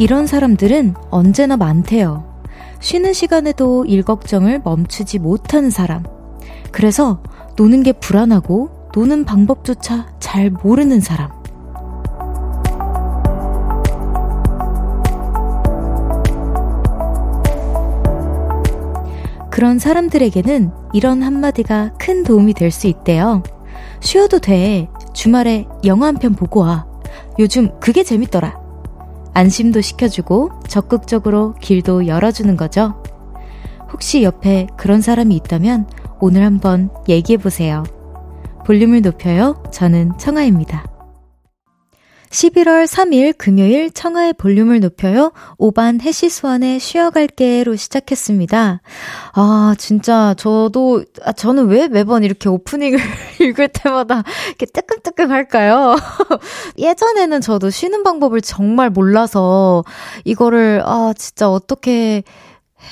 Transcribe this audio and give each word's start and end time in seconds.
이런 0.00 0.26
사람들은 0.26 0.94
언제나 1.10 1.58
많대요. 1.58 2.24
쉬는 2.80 3.12
시간에도 3.12 3.84
일 3.84 4.02
걱정을 4.02 4.62
멈추지 4.64 5.18
못하는 5.18 5.68
사람. 5.68 6.04
그래서 6.72 7.22
노는 7.58 7.82
게 7.82 7.92
불안하고 7.92 8.88
노는 8.94 9.26
방법조차 9.26 10.06
잘 10.18 10.48
모르는 10.48 11.00
사람. 11.00 11.28
그런 19.50 19.78
사람들에게는 19.78 20.70
이런 20.92 21.22
한마디가 21.22 21.92
큰 21.98 22.22
도움이 22.24 22.54
될 22.54 22.70
수 22.70 22.86
있대요. 22.86 23.42
쉬어도 24.00 24.38
돼. 24.38 24.88
주말에 25.12 25.66
영화 25.84 26.06
한 26.06 26.16
편 26.16 26.34
보고 26.34 26.60
와. 26.60 26.86
요즘 27.38 27.68
그게 27.80 28.02
재밌더라. 28.04 28.59
안심도 29.32 29.80
시켜주고 29.80 30.50
적극적으로 30.68 31.54
길도 31.60 32.06
열어주는 32.06 32.56
거죠. 32.56 33.02
혹시 33.92 34.22
옆에 34.22 34.66
그런 34.76 35.00
사람이 35.00 35.34
있다면 35.36 35.88
오늘 36.20 36.44
한번 36.44 36.90
얘기해보세요. 37.08 37.84
볼륨을 38.66 39.02
높여요. 39.02 39.62
저는 39.72 40.12
청아입니다. 40.18 40.84
11월 42.30 42.86
3일 42.86 43.36
금요일 43.36 43.90
청하의 43.90 44.34
볼륨을 44.34 44.78
높여요. 44.80 45.32
5반 45.58 46.00
해시수완의 46.00 46.78
쉬어갈게로 46.78 47.74
시작했습니다. 47.74 48.82
아, 49.32 49.74
진짜 49.78 50.34
저도, 50.38 51.04
아, 51.24 51.32
저는 51.32 51.66
왜 51.66 51.88
매번 51.88 52.22
이렇게 52.22 52.48
오프닝을 52.48 52.98
읽을 53.40 53.68
때마다 53.68 54.22
이렇게 54.46 54.66
뜨끔뜨끔 54.66 55.32
할까요? 55.32 55.96
예전에는 56.78 57.40
저도 57.40 57.68
쉬는 57.68 58.04
방법을 58.04 58.42
정말 58.42 58.90
몰라서 58.90 59.82
이거를, 60.24 60.82
아, 60.84 61.12
진짜 61.16 61.50
어떻게 61.50 62.22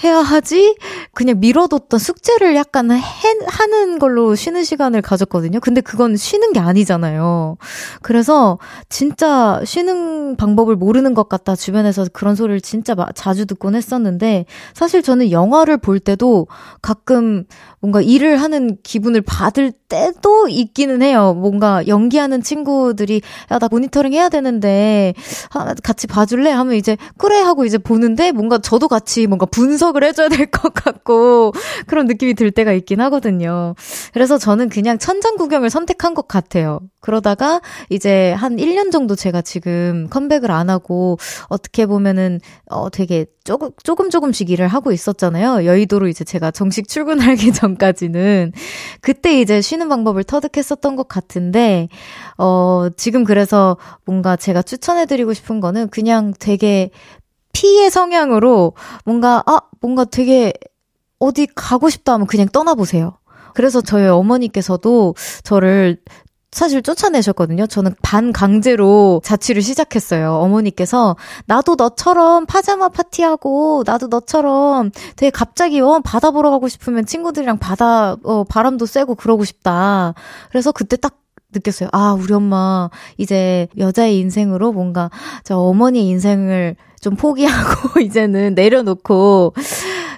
해야 0.02 0.18
하지? 0.18 0.76
그냥 1.12 1.40
미뤄뒀던 1.40 1.98
숙제를 1.98 2.54
약간 2.54 2.90
해, 2.90 3.00
하는 3.46 3.98
걸로 3.98 4.34
쉬는 4.34 4.64
시간을 4.64 5.02
가졌거든요. 5.02 5.60
근데 5.60 5.80
그건 5.80 6.16
쉬는 6.16 6.52
게 6.52 6.60
아니잖아요. 6.60 7.56
그래서 8.02 8.58
진짜 8.88 9.60
쉬는 9.64 10.36
방법을 10.36 10.76
모르는 10.76 11.14
것 11.14 11.28
같다. 11.28 11.56
주변에서 11.56 12.06
그런 12.12 12.36
소리를 12.36 12.60
진짜 12.60 12.94
자주 13.14 13.46
듣곤 13.46 13.74
했었는데 13.74 14.46
사실 14.74 15.02
저는 15.02 15.30
영화를 15.30 15.78
볼 15.78 15.98
때도 16.00 16.46
가끔 16.82 17.44
뭔가 17.80 18.00
일을 18.00 18.36
하는 18.40 18.76
기분을 18.82 19.22
받을 19.22 19.70
때도 19.70 20.48
있기는 20.48 21.00
해요. 21.02 21.34
뭔가 21.34 21.86
연기하는 21.86 22.42
친구들이 22.42 23.20
야, 23.52 23.58
나 23.58 23.68
모니터링 23.70 24.12
해야 24.12 24.28
되는데 24.28 25.14
같이 25.82 26.06
봐줄래? 26.06 26.50
하면 26.50 26.74
이제 26.74 26.96
그래 27.18 27.38
하고 27.40 27.64
이제 27.64 27.78
보는데 27.78 28.32
뭔가 28.32 28.58
저도 28.58 28.88
같이 28.88 29.26
뭔가 29.26 29.46
분석을 29.46 30.02
해줘야 30.04 30.28
될 30.28 30.48
것 30.50 30.72
같고 30.74 31.52
그런 31.86 32.06
느낌이 32.06 32.34
들 32.34 32.50
때가 32.50 32.72
있긴 32.72 33.00
하거든요. 33.02 33.74
그래서 34.12 34.38
저는 34.38 34.68
그냥 34.70 34.98
천장 34.98 35.36
구경을 35.36 35.70
선택한 35.70 36.14
것 36.14 36.26
같아요. 36.26 36.80
그러다가 37.00 37.60
이제 37.90 38.32
한 38.32 38.56
1년 38.56 38.90
정도 38.90 39.14
제가 39.14 39.40
지금 39.42 40.08
컴백을 40.10 40.50
안 40.50 40.68
하고 40.68 41.16
어떻게 41.48 41.86
보면은 41.86 42.40
어 42.70 42.90
되게 42.90 43.26
조금 43.44 43.70
조금 43.82 44.10
조금씩 44.10 44.50
일을 44.50 44.68
하고 44.68 44.90
있었잖아요. 44.90 45.64
여의도로 45.64 46.08
이제 46.08 46.24
제가 46.24 46.50
정식 46.50 46.88
출근하기 46.88 47.52
전까지는 47.54 48.52
그때 49.00 49.40
이제 49.40 49.60
쉬는 49.60 49.88
방법을 49.88 50.24
터득했었던 50.24 50.96
것 50.96 51.08
같은데 51.08 51.88
어 52.36 52.88
지금 52.96 53.24
그래서 53.24 53.76
뭔가 54.04 54.36
제가 54.36 54.62
추천해 54.62 55.06
드리고 55.06 55.34
싶은 55.34 55.60
거는 55.60 55.88
그냥 55.88 56.34
되게 56.38 56.90
피의 57.52 57.90
성향으로 57.90 58.74
뭔가 59.04 59.42
아 59.46 59.60
뭔가 59.80 60.04
되게 60.04 60.52
어디 61.20 61.46
가고 61.54 61.90
싶다 61.90 62.14
하면 62.14 62.26
그냥 62.26 62.48
떠나보세요. 62.48 63.18
그래서 63.54 63.80
저희 63.80 64.06
어머니께서도 64.06 65.14
저를 65.42 65.98
사실 66.50 66.82
쫓아내셨거든요. 66.82 67.66
저는 67.66 67.94
반강제로 68.02 69.20
자취를 69.22 69.60
시작했어요. 69.60 70.34
어머니께서 70.36 71.16
나도 71.46 71.74
너처럼 71.76 72.46
파자마 72.46 72.88
파티하고 72.88 73.82
나도 73.84 74.06
너처럼 74.06 74.90
되게 75.16 75.30
갑자기 75.30 75.80
어 75.80 76.00
바다 76.02 76.30
보러 76.30 76.50
가고 76.50 76.68
싶으면 76.68 77.04
친구들이랑 77.04 77.58
바다 77.58 78.16
어 78.24 78.44
바람도 78.44 78.86
쐬고 78.86 79.16
그러고 79.16 79.44
싶다. 79.44 80.14
그래서 80.50 80.72
그때 80.72 80.96
딱 80.96 81.18
느꼈어요. 81.52 81.88
아, 81.92 82.12
우리 82.12 82.32
엄마 82.34 82.90
이제 83.16 83.68
여자의 83.78 84.18
인생으로 84.18 84.72
뭔가 84.72 85.10
저 85.44 85.56
어머니의 85.56 86.06
인생을 86.06 86.76
좀 87.00 87.16
포기하고 87.16 88.00
이제는 88.00 88.54
내려놓고 88.54 89.54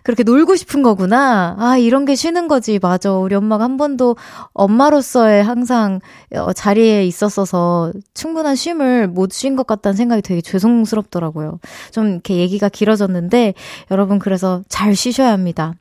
그렇게 0.03 0.23
놀고 0.23 0.57
싶은 0.57 0.83
거구나. 0.83 1.57
아, 1.59 1.77
이런 1.77 2.07
게 2.07 2.15
쉬는 2.15 2.49
거지. 2.49 2.79
맞아. 2.81 3.13
우리 3.13 3.35
엄마가 3.35 3.65
한 3.65 3.77
번도 3.77 4.17
엄마로서의 4.55 5.45
항상 5.45 6.01
어, 6.35 6.53
자리에 6.55 7.05
있었어서 7.05 7.93
충분한 8.15 8.57
쉼을 8.57 9.09
못 9.09 9.33
쉰 9.33 9.57
것 9.57 9.67
같다는 9.67 9.97
생각이 9.97 10.23
되게 10.23 10.41
죄송스럽더라고요. 10.41 11.61
좀 11.93 12.09
이렇게 12.09 12.37
얘기가 12.37 12.69
길어졌는데 12.69 13.55
여러분 13.91 14.19
그래서 14.19 14.63
잘 14.69 14.95
쉬셔야 14.97 15.33
합니다. 15.33 15.75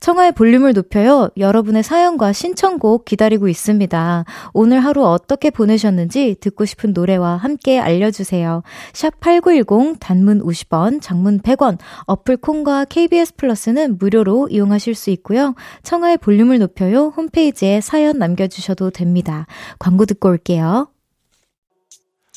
청하의 0.00 0.32
볼륨을 0.32 0.72
높여요. 0.74 1.28
여러분의 1.36 1.82
사연과 1.82 2.32
신청곡 2.32 3.04
기다리고 3.04 3.48
있습니다. 3.48 4.24
오늘 4.52 4.80
하루 4.80 5.04
어떻게 5.06 5.50
보내셨는지 5.50 6.36
듣고 6.40 6.64
싶은 6.64 6.92
노래와 6.92 7.36
함께 7.36 7.78
알려주세요. 7.80 8.62
샵 8.92 9.18
8910 9.20 9.96
단문 9.98 10.41
50원, 10.42 11.00
장문 11.00 11.40
100원, 11.40 11.78
어플 12.06 12.36
콩과 12.38 12.86
KBS 12.86 13.34
플러스는 13.36 13.98
무료로 13.98 14.48
이용하실 14.50 14.94
수 14.94 15.10
있고요. 15.10 15.54
청하의 15.82 16.18
볼륨을 16.18 16.58
높여요. 16.58 17.12
홈페이지에 17.16 17.80
사연 17.80 18.18
남겨주셔도 18.18 18.90
됩니다. 18.90 19.46
광고 19.78 20.04
듣고 20.04 20.28
올게요. 20.28 20.88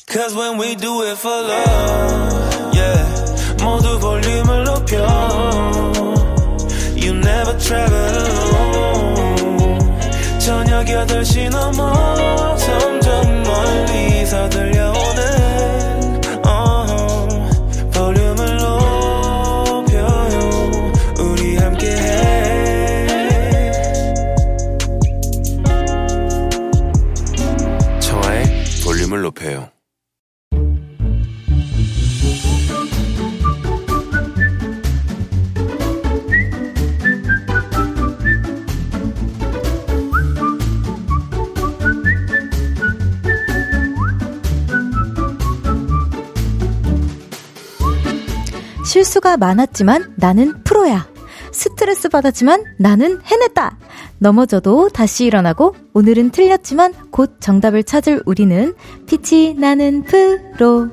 Cause 0.08 0.36
when 0.36 0.58
we 0.60 0.76
do 0.76 1.02
it 1.02 1.18
for 1.18 1.34
love, 1.34 2.74
yeah. 2.74 3.26
모두 3.62 3.98
볼륨을 3.98 4.64
높여. 4.64 4.96
You 6.96 7.12
never 7.16 7.58
travel 7.58 8.16
alone. 8.16 8.86
저녁 10.38 10.86
8시 10.86 11.50
넘어 11.50 12.56
점점 12.56 13.42
멀리서 13.42 14.48
들려 14.48 14.95
높여요. 29.46 29.70
실수가 48.84 49.36
많았지만 49.36 50.14
나는 50.16 50.62
프로야. 50.64 51.06
스트레스 51.52 52.08
받았지만 52.08 52.64
나는 52.78 53.20
해냈다. 53.24 53.78
넘어져도 54.18 54.88
다시 54.88 55.24
일어나고 55.24 55.74
오늘은 55.92 56.30
틀렸지만 56.30 56.94
곧 57.10 57.36
정답을 57.40 57.84
찾을 57.84 58.22
우리는 58.26 58.74
피치 59.06 59.54
나는 59.54 60.02
프로. 60.02 60.88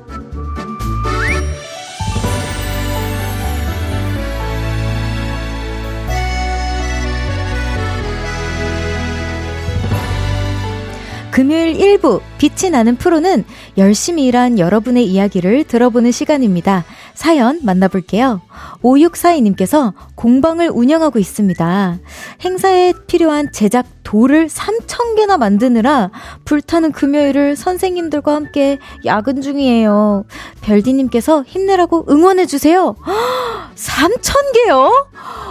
금요일 11.34 11.98
1부 11.98 12.20
빛이 12.38 12.70
나는 12.70 12.94
프로는 12.94 13.44
열심히 13.76 14.26
일한 14.26 14.60
여러분의 14.60 15.04
이야기를 15.06 15.64
들어보는 15.64 16.12
시간입니다. 16.12 16.84
사연 17.14 17.60
만나볼게요. 17.62 18.40
5642님께서 18.82 19.94
공방을 20.16 20.70
운영하고 20.70 21.18
있습니다. 21.18 21.98
행사에 22.42 22.92
필요한 23.06 23.52
제작 23.52 23.86
돌을 24.02 24.48
3,000개나 24.48 25.38
만드느라 25.38 26.10
불타는 26.44 26.92
금요일을 26.92 27.56
선생님들과 27.56 28.34
함께 28.34 28.78
야근 29.04 29.40
중이에요. 29.40 30.24
별디님께서 30.60 31.44
힘내라고 31.44 32.06
응원해주세요. 32.08 32.96
3,000개요? 33.74 34.90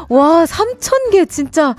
와, 0.10 0.46
3,000개 0.46 1.30
진짜. 1.30 1.76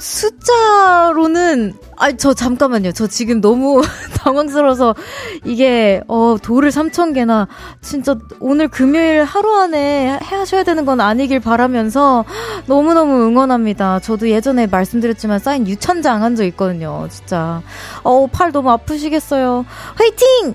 숫자로는 0.00 1.74
아, 1.98 2.12
저 2.12 2.32
잠깐만요. 2.32 2.92
저 2.92 3.06
지금 3.06 3.40
너무 3.40 3.82
당황스러워서 4.24 4.94
이게 5.44 6.00
어 6.08 6.36
돌을 6.42 6.70
3천 6.70 7.14
개나 7.14 7.46
진짜 7.82 8.16
오늘 8.40 8.68
금요일 8.68 9.24
하루 9.24 9.54
안에 9.60 10.12
해 10.12 10.18
하셔야 10.36 10.62
되는 10.64 10.84
건 10.86 11.00
아니길 11.00 11.40
바라면서 11.40 12.24
너무너무 12.66 13.22
응원합니다. 13.26 14.00
저도 14.00 14.30
예전에 14.30 14.66
말씀드렸지만 14.66 15.38
사인 15.38 15.66
유천장 15.68 16.22
한 16.22 16.30
적 16.36 16.44
있거든요. 16.46 17.06
진짜. 17.10 17.60
어, 18.04 18.26
팔 18.28 18.52
너무 18.52 18.70
아프시겠어요. 18.70 19.66
화이팅! 19.96 20.54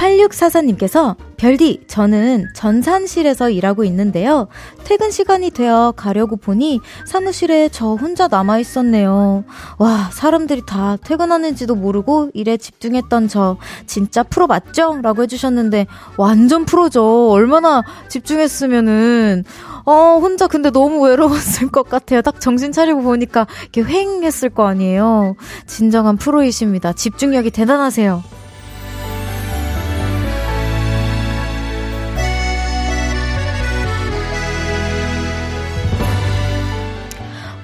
8644님께서 0.00 1.16
별디, 1.36 1.84
저는 1.86 2.46
전산실에서 2.54 3.50
일하고 3.50 3.84
있는데요. 3.84 4.48
퇴근 4.84 5.10
시간이 5.10 5.50
되어 5.50 5.92
가려고 5.94 6.36
보니 6.36 6.80
사무실에 7.06 7.68
저 7.70 7.94
혼자 7.94 8.26
남아 8.28 8.58
있었네요. 8.58 9.44
와, 9.78 10.10
사람들이 10.12 10.62
다 10.66 10.96
퇴근하는지도 11.04 11.74
모르고 11.74 12.30
일에 12.34 12.56
집중했던 12.56 13.28
저 13.28 13.58
진짜 13.86 14.22
프로 14.22 14.46
맞죠? 14.46 14.98
라고 15.02 15.22
해주셨는데 15.22 15.86
완전 16.16 16.64
프로죠. 16.64 17.30
얼마나 17.30 17.82
집중했으면은 18.08 19.44
어, 19.84 20.18
혼자 20.20 20.46
근데 20.46 20.70
너무 20.70 21.06
외로웠을 21.06 21.70
것 21.70 21.88
같아요. 21.88 22.22
딱 22.22 22.40
정신 22.40 22.72
차리고 22.72 23.02
보니까 23.02 23.46
이렇게 23.72 23.82
휑했을 23.82 24.54
거 24.54 24.66
아니에요. 24.66 25.36
진정한 25.66 26.16
프로이십니다. 26.16 26.92
집중력이 26.92 27.50
대단하세요. 27.50 28.39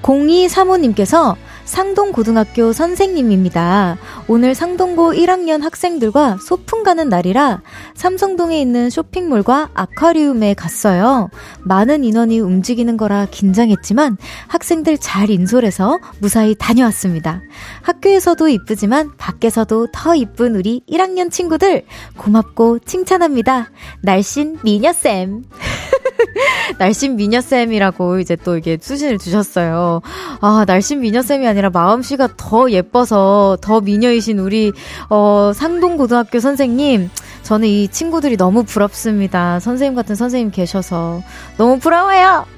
0235님께서 0.07 1.37
상동고등학교 1.65 2.73
선생님입니다. 2.73 3.99
오늘 4.29 4.55
상동고 4.55 5.13
1학년 5.13 5.63
학생들과 5.63 6.39
소풍 6.41 6.85
가는 6.85 7.09
날이라 7.09 7.61
삼성동에 7.95 8.61
있는 8.61 8.89
쇼핑몰과 8.89 9.71
아쿠아리움에 9.75 10.55
갔어요. 10.55 11.29
많은 11.65 12.05
인원이 12.05 12.39
움직이는 12.39 12.97
거라 12.97 13.27
긴장했지만 13.29 14.17
학생들 14.47 14.99
잘 14.99 15.29
인솔해서 15.29 15.99
무사히 16.21 16.55
다녀왔습니다. 16.55 17.43
학교에서도 17.83 18.49
이쁘지만 18.49 19.11
밖에서도 19.19 19.89
더 19.93 20.15
이쁜 20.15 20.55
우리 20.55 20.83
1학년 20.89 21.33
친구들 21.33 21.85
고맙고 22.17 22.79
칭찬합니다. 22.81 23.71
날씬 24.03 24.59
미녀쌤. 24.63 25.43
날씬 26.79 27.17
미녀쌤이라고 27.17 28.19
이제 28.21 28.37
또 28.37 28.57
이게 28.57 28.79
수신을 28.81 29.19
주셨어요. 29.19 30.01
아, 30.41 30.65
날씬 30.67 31.01
미녀쌤이 31.01 31.47
아니라 31.47 31.71
마음씨가 31.71 32.31
더 32.37 32.71
예뻐서 32.71 33.57
더 33.61 33.81
미녀이신 33.81 34.39
우리, 34.39 34.73
어, 35.09 35.53
상동고등학교 35.55 36.41
선생님. 36.41 37.11
저는 37.43 37.69
이 37.69 37.89
친구들이 37.89 38.37
너무 38.37 38.65
부럽습니다. 38.65 39.61
선생님 39.61 39.95
같은 39.95 40.15
선생님 40.15 40.51
계셔서. 40.51 41.23
너무 41.57 41.79
부러워요! 41.79 42.56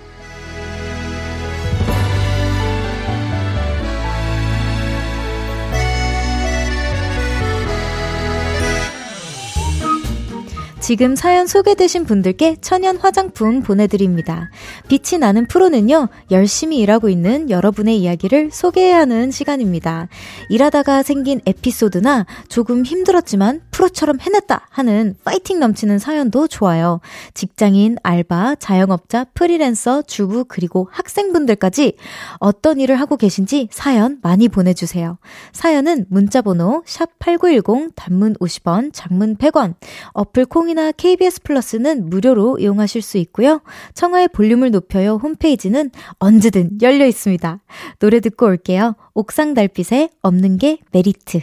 지금 10.88 11.16
사연 11.16 11.46
소개되신 11.46 12.06
분들께 12.06 12.56
천연 12.62 12.96
화장품 12.96 13.60
보내드립니다. 13.60 14.48
빛이 14.88 15.20
나는 15.20 15.46
프로는요, 15.46 16.08
열심히 16.30 16.78
일하고 16.78 17.10
있는 17.10 17.50
여러분의 17.50 17.98
이야기를 17.98 18.48
소개하는 18.50 19.30
시간입니다. 19.30 20.08
일하다가 20.48 21.02
생긴 21.02 21.42
에피소드나 21.44 22.24
조금 22.48 22.86
힘들었지만 22.86 23.60
프로처럼 23.70 24.18
해냈다 24.18 24.66
하는 24.70 25.14
파이팅 25.24 25.60
넘치는 25.60 25.98
사연도 25.98 26.48
좋아요. 26.48 27.02
직장인, 27.34 27.98
알바, 28.02 28.54
자영업자, 28.54 29.26
프리랜서, 29.34 30.00
주부, 30.00 30.46
그리고 30.48 30.88
학생분들까지 30.90 31.98
어떤 32.38 32.80
일을 32.80 32.98
하고 32.98 33.18
계신지 33.18 33.68
사연 33.70 34.20
많이 34.22 34.48
보내주세요. 34.48 35.18
사연은 35.52 36.06
문자번호 36.08 36.82
샵8910 36.86 37.92
단문 37.94 38.36
50원, 38.36 38.88
장문 38.94 39.36
100원, 39.36 39.74
어플 40.14 40.46
콩이나 40.46 40.77
콩이나 40.78 40.92
KBS 40.92 41.42
플러스는 41.42 42.08
무료로 42.08 42.58
이용하실 42.60 43.02
수 43.02 43.18
있고요. 43.18 43.60
청하의 43.94 44.28
볼륨을 44.28 44.70
높여요 44.70 45.16
홈페이지는 45.16 45.90
언제든 46.20 46.78
열려 46.80 47.04
있습니다. 47.04 47.60
노래 47.98 48.20
듣고 48.20 48.46
올게요. 48.46 48.94
옥상달빛의 49.14 50.10
없는 50.22 50.56
게 50.56 50.78
메리트. 50.92 51.40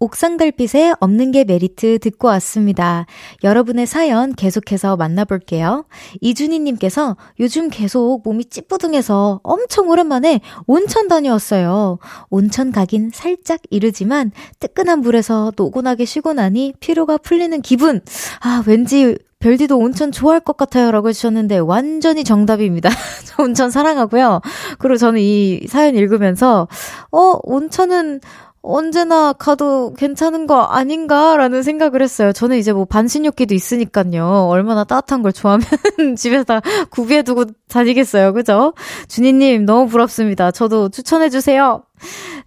옥상달빛의 0.00 0.94
없는 1.00 1.32
게 1.32 1.44
메리트 1.44 1.98
듣고 1.98 2.28
왔습니다. 2.28 3.06
여러분의 3.42 3.86
사연 3.86 4.34
계속해서 4.34 4.96
만나볼게요. 4.96 5.86
이준희님께서 6.20 7.16
요즘 7.40 7.68
계속 7.68 8.22
몸이 8.24 8.46
찌뿌둥해서 8.46 9.40
엄청 9.42 9.88
오랜만에 9.88 10.40
온천 10.66 11.08
다녀왔어요. 11.08 11.98
온천 12.30 12.72
가긴 12.72 13.10
살짝 13.12 13.60
이르지만 13.70 14.30
뜨끈한 14.60 15.00
물에서 15.00 15.52
노곤하게 15.56 16.04
쉬고 16.04 16.32
나니 16.32 16.74
피로가 16.80 17.18
풀리는 17.18 17.60
기분. 17.62 18.00
아, 18.40 18.62
왠지 18.66 19.16
별디도 19.40 19.78
온천 19.78 20.10
좋아할 20.10 20.40
것 20.40 20.56
같아요. 20.56 20.90
라고 20.90 21.08
해주셨는데, 21.08 21.58
완전히 21.58 22.24
정답입니다. 22.24 22.90
저 23.24 23.42
온천 23.44 23.70
사랑하고요. 23.70 24.40
그리고 24.78 24.96
저는 24.96 25.20
이 25.20 25.60
사연 25.68 25.94
읽으면서, 25.94 26.66
어, 27.12 27.38
온천은 27.44 28.20
언제나 28.70 29.32
가도 29.32 29.94
괜찮은 29.94 30.46
거 30.46 30.60
아닌가라는 30.62 31.62
생각을 31.62 32.02
했어요. 32.02 32.32
저는 32.32 32.58
이제 32.58 32.70
뭐 32.70 32.84
반신욕기도 32.84 33.54
있으니까요. 33.54 34.46
얼마나 34.50 34.84
따뜻한 34.84 35.22
걸 35.22 35.32
좋아하면 35.32 35.66
집에다 36.18 36.60
구비해두고 36.90 37.46
다니겠어요. 37.68 38.34
그죠? 38.34 38.74
준희님, 39.08 39.64
너무 39.64 39.88
부럽습니다. 39.88 40.50
저도 40.50 40.90
추천해주세요. 40.90 41.82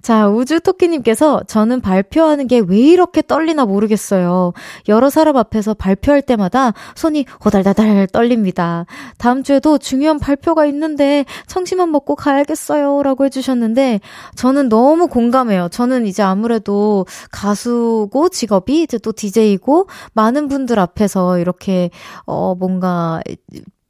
자, 0.02 0.28
우주토끼님께서 0.30 1.42
저는 1.48 1.82
발표하는 1.82 2.48
게 2.48 2.62
왜 2.62 2.78
이렇게 2.78 3.22
떨리나 3.22 3.66
모르겠어요. 3.66 4.54
여러 4.88 5.10
사람 5.10 5.36
앞에서 5.38 5.74
발표할 5.74 6.22
때마다 6.22 6.74
손이 6.96 7.26
호달다달 7.44 8.08
떨립니다. 8.08 8.86
다음 9.18 9.44
주에도 9.44 9.78
중요한 9.78 10.20
발표가 10.20 10.66
있는데 10.68 11.26
청심환 11.48 11.92
먹고 11.92 12.16
가야겠어요. 12.16 13.04
라고 13.04 13.26
해주셨는데 13.26 14.00
저는 14.36 14.70
너무 14.70 15.08
공감해요. 15.08 15.70
저는 15.70 16.06
이제 16.06 16.24
아무래도 16.24 17.06
가수고 17.32 18.30
직업이 18.30 18.84
이제 18.84 18.98
또 18.98 19.12
DJ고 19.12 19.88
많은 20.14 20.48
분들 20.48 20.80
앞에서 20.80 21.40
이렇게 21.40 21.90
어 22.26 22.56
뭔가 22.56 23.22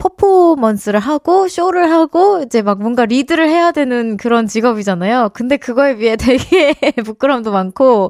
퍼포먼스를 0.02 1.00
하고 1.00 1.48
쇼를 1.48 1.92
하고 1.92 2.42
이제 2.44 2.64
막 2.64 2.80
뭔가 2.80 3.06
리드를 3.06 3.48
해야 3.48 3.72
되는 3.72 4.18
그런 4.18 4.48
직업이잖아요. 4.48 5.30
근데 5.34 5.58
그거에 5.58 5.96
비해 5.96 6.16
되게 6.16 6.74
부끄럼도 7.06 7.52
많고 7.52 8.10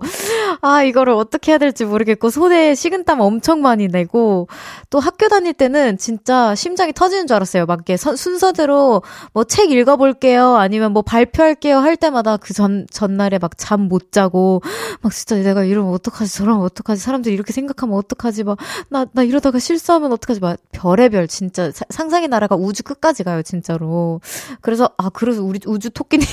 아 0.62 0.84
이거를 0.84 1.13
어떻게 1.13 1.51
해야 1.51 1.58
될지 1.58 1.86
모르겠고 1.86 2.29
손에 2.29 2.75
식은땀 2.75 3.22
엄청 3.22 3.62
많이 3.62 3.88
내고 3.88 4.48
또 4.89 5.00
학교 5.00 5.27
다닐 5.27 5.53
때는 5.53 5.98
진짜 5.98 6.53
심장이 6.55 6.93
터지는 6.93 7.27
줄 7.27 7.36
알았어요. 7.36 7.65
막 7.65 7.75
이렇게 7.88 7.98
순서대로 7.98 9.01
뭐 9.34 9.43
책 9.43 9.72
읽어볼게요 9.72 10.55
아니면 10.55 10.91
뭐 10.93 11.01
발표할게요 11.01 11.77
할 11.79 11.96
때마다 11.98 12.38
그 12.38 12.53
전 12.53 12.86
전날에 12.91 13.38
막 13.39 13.51
잠 13.58 13.88
못 13.89 14.12
자고 14.12 14.62
막 15.01 15.12
진짜 15.13 15.36
내가 15.38 15.63
이러면 15.63 15.93
어떡하지 15.93 16.34
저러면 16.36 16.63
어떡하지 16.63 17.01
사람들이 17.01 17.34
이렇게 17.34 17.51
생각하면 17.53 17.98
어떡하지 17.98 18.43
막 18.43 18.58
나나 18.89 19.05
나 19.13 19.24
이러다가 19.24 19.60
실수하면 19.60 20.12
어떡하지 20.13 20.39
막 20.39 20.58
별의별 20.72 21.27
진짜 21.27 21.72
상상의 21.89 22.27
나라가 22.27 22.55
우주 22.55 22.84
끝까지 22.84 23.24
가요, 23.24 23.41
진짜로. 23.43 24.22
그래서, 24.62 24.89
아, 24.98 25.10
그래서 25.10 25.43
우리 25.43 25.60
우주 25.65 25.89
토끼님. 25.89 26.25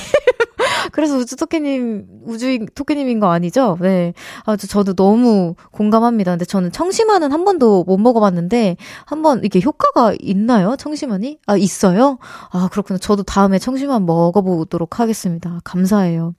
그래서 0.93 1.17
우주 1.17 1.37
토끼님, 1.37 2.07
우주 2.27 2.59
토끼님인 2.75 3.21
거 3.21 3.31
아니죠? 3.31 3.77
네. 3.81 4.13
아, 4.45 4.57
저도 4.57 4.95
너무 4.95 5.55
공감합니다. 5.73 6.33
근데 6.33 6.45
저는 6.45 6.73
청심환은 6.73 7.33
한 7.33 7.45
번도 7.45 7.85
못 7.85 7.99
먹어봤는데, 7.99 8.77
한 9.05 9.23
번 9.23 9.41
이게 9.45 9.61
효과가 9.61 10.15
있나요? 10.21 10.77
청심환이? 10.77 11.39
아, 11.47 11.57
있어요? 11.57 12.19
아, 12.51 12.69
그렇구나. 12.71 12.99
저도 12.99 13.23
다음에 13.25 13.59
청심환 13.59 14.07
먹어보도록 14.07 15.01
하겠습니다. 15.01 15.61
감사해요. 15.65 16.35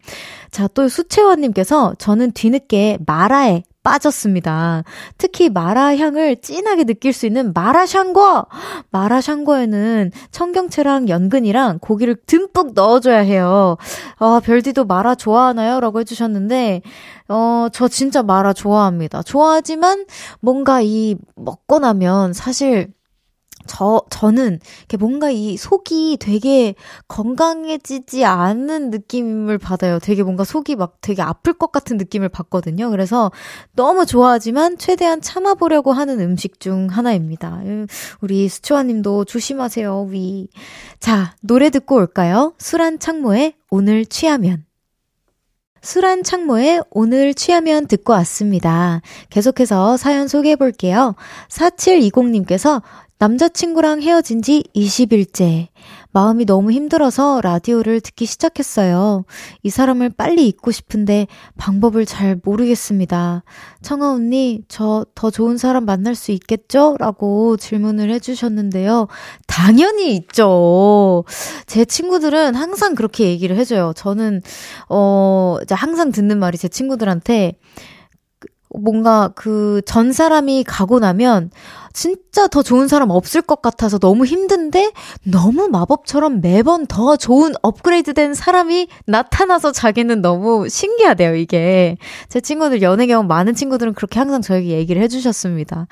자, 0.52 0.68
또 0.68 0.88
수채화님께서 0.88 1.96
저는 2.00 2.32
뒤늦게 2.32 3.00
마라에 3.06 3.64
빠졌습니다. 3.84 4.84
특히 5.18 5.50
마라 5.50 5.96
향을 5.96 6.38
진하게 6.42 6.84
느낄 6.84 7.14
수 7.14 7.26
있는 7.26 7.54
마라샹궈! 7.54 8.46
마라샹궈에는 8.92 10.12
청경채랑 10.32 11.10
연근이랑 11.10 11.80
고기를 11.80 12.16
듬뿍 12.26 12.74
넣어줘야 12.74 13.20
해요. 13.20 13.78
아, 14.18 14.42
별디도 14.44 14.86
마라 14.86 15.16
좋아하나요? 15.16 15.80
라고 15.80 16.00
해주셨는데, 16.00 16.82
어, 17.30 17.68
저 17.72 17.88
진짜 17.88 18.24
마라 18.24 18.54
좋아합니다. 18.54 19.24
좋아하지만 19.24 20.06
뭔가 20.40 20.82
이 20.82 21.16
먹고 21.36 21.80
나면 21.80 22.34
사실 22.34 22.92
저, 23.68 24.02
저는 24.10 24.60
뭔가 25.00 25.30
이 25.30 25.58
속이 25.58 26.18
되게 26.20 26.76
건강해지지 27.08 28.26
않은 28.26 28.90
느낌을 28.90 29.58
받아요. 29.58 30.00
되게 30.00 30.24
뭔가 30.24 30.44
속이 30.44 30.76
막 30.76 30.98
되게 31.02 31.22
아플 31.22 31.54
것 31.54 31.72
같은 31.72 31.98
느낌을 31.98 32.30
받거든요. 32.30 32.90
그래서 32.90 33.32
너무 33.74 34.06
좋아하지만 34.06 34.78
최대한 34.78 35.22
참아보려고 35.22 35.94
하는 35.94 36.20
음식 36.20 36.60
중 36.60 36.88
하나입니다. 36.90 37.62
우리 38.22 38.50
수초아 38.50 38.84
님도 38.84 39.26
조심하세요, 39.26 40.08
위. 40.10 40.50
자, 41.00 41.36
노래 41.42 41.70
듣고 41.70 41.96
올까요? 41.96 42.54
술한 42.58 43.00
창모의 43.00 43.54
오늘 43.70 44.06
취하면. 44.06 44.66
술한 45.82 46.24
창모의 46.24 46.84
오늘 46.90 47.34
취하면 47.34 47.88
듣고 47.88 48.14
왔습니다. 48.14 49.02
계속해서 49.30 49.98
사연 49.98 50.28
소개해 50.28 50.56
볼게요. 50.56 51.16
4720님께서 51.50 52.82
남자친구랑 53.20 54.02
헤어진 54.02 54.42
지 54.42 54.64
20일째. 54.74 55.68
마음이 56.12 56.46
너무 56.46 56.72
힘들어서 56.72 57.42
라디오를 57.42 58.00
듣기 58.00 58.26
시작했어요. 58.26 59.26
이 59.62 59.70
사람을 59.70 60.12
빨리 60.12 60.48
잊고 60.48 60.72
싶은데 60.72 61.28
방법을 61.58 62.06
잘 62.06 62.40
모르겠습니다. 62.42 63.44
청아 63.82 64.14
언니, 64.14 64.62
저 64.70 65.06
더 65.16 65.30
좋은 65.30 65.58
사람 65.58 65.84
만날 65.84 66.16
수 66.16 66.32
있겠죠? 66.32 66.96
라고 66.98 67.58
질문을 67.58 68.10
해주셨는데요. 68.10 69.10
당연히 69.48 70.16
있죠. 70.16 71.26
제 71.68 71.84
친구들은 71.84 72.56
항상 72.56 72.96
그렇게 72.96 73.26
얘기를 73.26 73.58
해줘요. 73.58 73.92
저는, 73.98 74.42
어, 74.88 75.58
항상 75.72 76.14
듣는 76.14 76.40
말이 76.40 76.58
제 76.58 76.70
친구들한테 76.70 77.58
뭔가 78.78 79.30
그 79.36 79.82
전 79.86 80.12
사람이 80.14 80.64
가고 80.66 81.00
나면 81.00 81.50
진짜 81.94 82.48
더 82.48 82.62
좋은 82.62 82.88
사람 82.88 83.10
없을 83.10 83.42
것 83.42 83.62
같아서 83.62 83.98
너무 83.98 84.26
힘든데 84.26 84.92
너무 85.24 85.68
마법처럼 85.70 86.42
매번 86.42 86.86
더 86.86 87.16
좋은 87.18 87.54
업그레이드 87.64 88.14
된 88.14 88.34
사람이 88.36 88.88
나타나서 89.08 89.72
자기는 89.72 90.22
너무 90.22 90.70
신기하대요, 90.70 91.36
이게. 91.36 91.98
제 92.30 92.40
친구들 92.42 92.82
연애 92.84 93.08
경험 93.08 93.28
많은 93.28 93.56
친구들은 93.56 93.96
그렇게 93.96 94.20
항상 94.20 94.42
저에게 94.42 94.70
얘기를 94.70 95.02
해주셨습니다. 95.02 95.88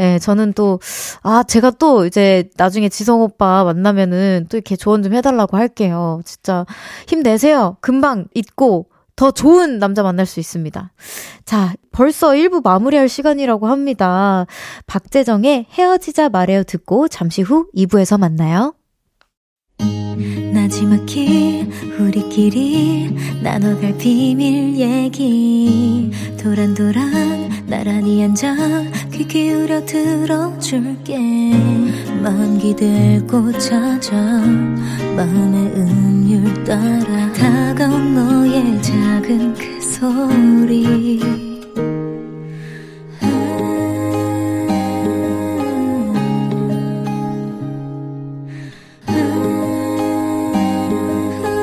예, 0.00 0.18
저는 0.18 0.52
또, 0.52 0.80
아, 1.22 1.42
제가 1.42 1.70
또 1.72 2.04
이제 2.06 2.50
나중에 2.56 2.88
지성 2.90 3.22
오빠 3.22 3.64
만나면은 3.64 4.46
또 4.50 4.56
이렇게 4.58 4.76
조언 4.76 5.02
좀 5.02 5.14
해달라고 5.14 5.56
할게요. 5.56 6.20
진짜 6.24 6.66
힘내세요. 7.06 7.78
금방 7.80 8.26
잊고 8.34 8.86
더 9.18 9.32
좋은 9.32 9.80
남자 9.80 10.04
만날 10.04 10.26
수 10.26 10.38
있습니다. 10.38 10.92
자, 11.44 11.74
벌써 11.90 12.28
1부 12.28 12.62
마무리할 12.62 13.08
시간이라고 13.08 13.66
합니다. 13.66 14.46
박재정의 14.86 15.66
헤어지자 15.72 16.28
말해요 16.28 16.62
듣고 16.62 17.08
잠시 17.08 17.42
후 17.42 17.66
2부에서 17.74 18.16
만나요. 18.16 18.74
나지막히 20.54 21.68
우리끼리 21.98 23.12
나눠갈 23.42 23.98
비밀 23.98 24.76
얘기 24.76 26.12
도란도란 26.40 27.66
나란히 27.66 28.22
앉아 28.22 28.54
귀 29.12 29.26
기울여 29.26 29.84
들어줄게 29.84 31.18
마음 32.22 32.58
기대고 32.58 33.52
찾아 33.58 34.16
마음의 35.16 35.72
음율 35.76 36.64
따라 36.64 37.32
다가온 37.32 38.14
너의 38.14 38.82
작은 38.82 39.54
그 39.54 39.80
소리 39.80 41.20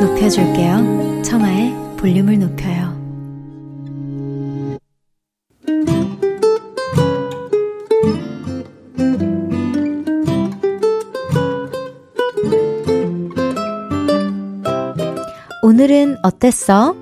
높여줄게요. 0.02 1.22
청하의 1.24 1.74
볼륨을 1.98 2.40
높여요. 2.40 2.75
어땠어? 16.26 16.96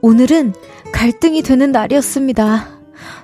오늘은 0.00 0.54
갈등이 0.92 1.42
되는 1.42 1.70
날이었습니다. 1.70 2.68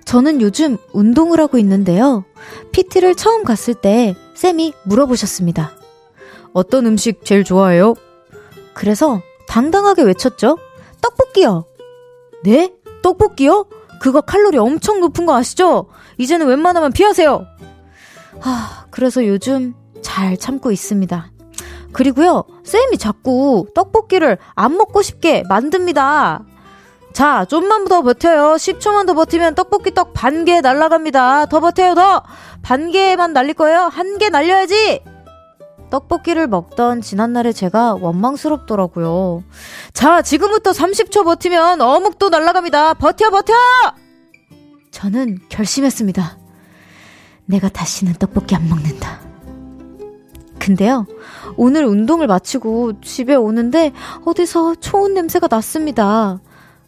저는 0.04 0.42
요즘 0.42 0.76
운동을 0.92 1.40
하고 1.40 1.56
있는데요. 1.56 2.25
PT를 2.73 3.14
처음 3.14 3.44
갔을 3.44 3.73
때 3.73 4.14
쌤이 4.35 4.75
물어보셨습니다. 4.85 5.73
어떤 6.52 6.85
음식 6.87 7.25
제일 7.25 7.44
좋아해요? 7.44 7.94
그래서 8.75 9.23
당당하게 9.47 10.02
외쳤죠. 10.02 10.58
떡볶이요. 11.00 11.64
네? 12.44 12.75
떡볶이요? 13.02 13.64
그거 14.02 14.20
칼로리 14.20 14.58
엄청 14.58 15.00
높은 15.00 15.25
거 15.25 15.35
아시죠? 15.35 15.87
이제는 16.18 16.47
웬만하면 16.47 16.92
피하세요. 16.92 17.47
아, 18.42 18.85
그래서 18.90 19.26
요즘 19.26 19.75
잘 20.02 20.37
참고 20.37 20.70
있습니다. 20.70 21.30
그리고요, 21.92 22.44
쌤이 22.64 22.99
자꾸 22.99 23.66
떡볶이를 23.75 24.38
안 24.54 24.76
먹고 24.76 25.02
싶게 25.02 25.42
만듭니다. 25.49 26.44
자, 27.14 27.44
좀만 27.47 27.88
더 27.88 28.02
버텨요. 28.02 28.54
10초만 28.54 29.06
더 29.06 29.14
버티면 29.14 29.54
떡볶이 29.54 29.92
떡 29.94 30.12
반 30.12 30.44
개 30.44 30.61
날라갑니다. 30.61 31.47
더 31.47 31.61
버텨요, 31.61 31.94
더! 31.94 32.23
반 32.62 32.90
개만 32.90 33.32
날릴 33.32 33.54
거예요? 33.54 33.85
한 33.92 34.18
개 34.18 34.28
날려야지! 34.28 35.02
떡볶이를 35.90 36.47
먹던 36.49 37.00
지난날에 37.00 37.52
제가 37.52 37.94
원망스럽더라고요. 37.94 39.42
자, 39.94 40.20
지금부터 40.20 40.73
30초 40.73 41.25
버티면 41.25 41.80
어묵도 41.80 42.28
날라갑니다. 42.28 42.94
버텨, 42.94 43.30
버텨! 43.30 43.54
저는 44.90 45.38
결심했습니다. 45.49 46.37
내가 47.49 47.69
다시는 47.69 48.14
떡볶이 48.14 48.55
안 48.55 48.69
먹는다. 48.69 49.21
근데요, 50.59 51.07
오늘 51.57 51.85
운동을 51.85 52.26
마치고 52.26 53.00
집에 53.00 53.35
오는데 53.35 53.93
어디서 54.25 54.76
초운 54.76 55.14
냄새가 55.14 55.49
났습니다. 55.50 56.40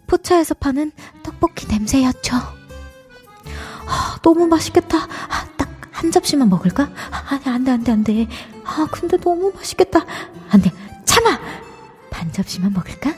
포차에서 0.06 0.54
파는 0.54 0.92
떡볶이 1.22 1.66
냄새였죠. 1.66 2.36
아, 2.36 4.18
너무 4.22 4.46
맛있겠다. 4.46 4.98
아, 4.98 5.46
딱 5.56 5.70
한 6.00 6.10
접시만 6.10 6.48
먹을까? 6.48 6.84
아, 7.10 7.34
아니, 7.34 7.44
안 7.44 7.62
돼, 7.62 7.72
안 7.72 7.84
돼, 7.84 7.92
안 7.92 8.02
돼. 8.02 8.26
아, 8.64 8.88
근데 8.90 9.18
너무 9.18 9.52
맛있겠다. 9.54 10.00
안 10.48 10.62
돼. 10.62 10.72
참아! 11.04 11.38
반 12.08 12.32
접시만 12.32 12.72
먹을까? 12.72 13.12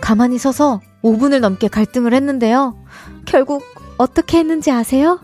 가만히 0.00 0.38
서서 0.38 0.80
5분을 1.02 1.40
넘게 1.40 1.66
갈등을 1.66 2.14
했는데요. 2.14 2.78
결국 3.24 3.64
어떻게 3.98 4.38
했는지 4.38 4.70
아세요? 4.70 5.20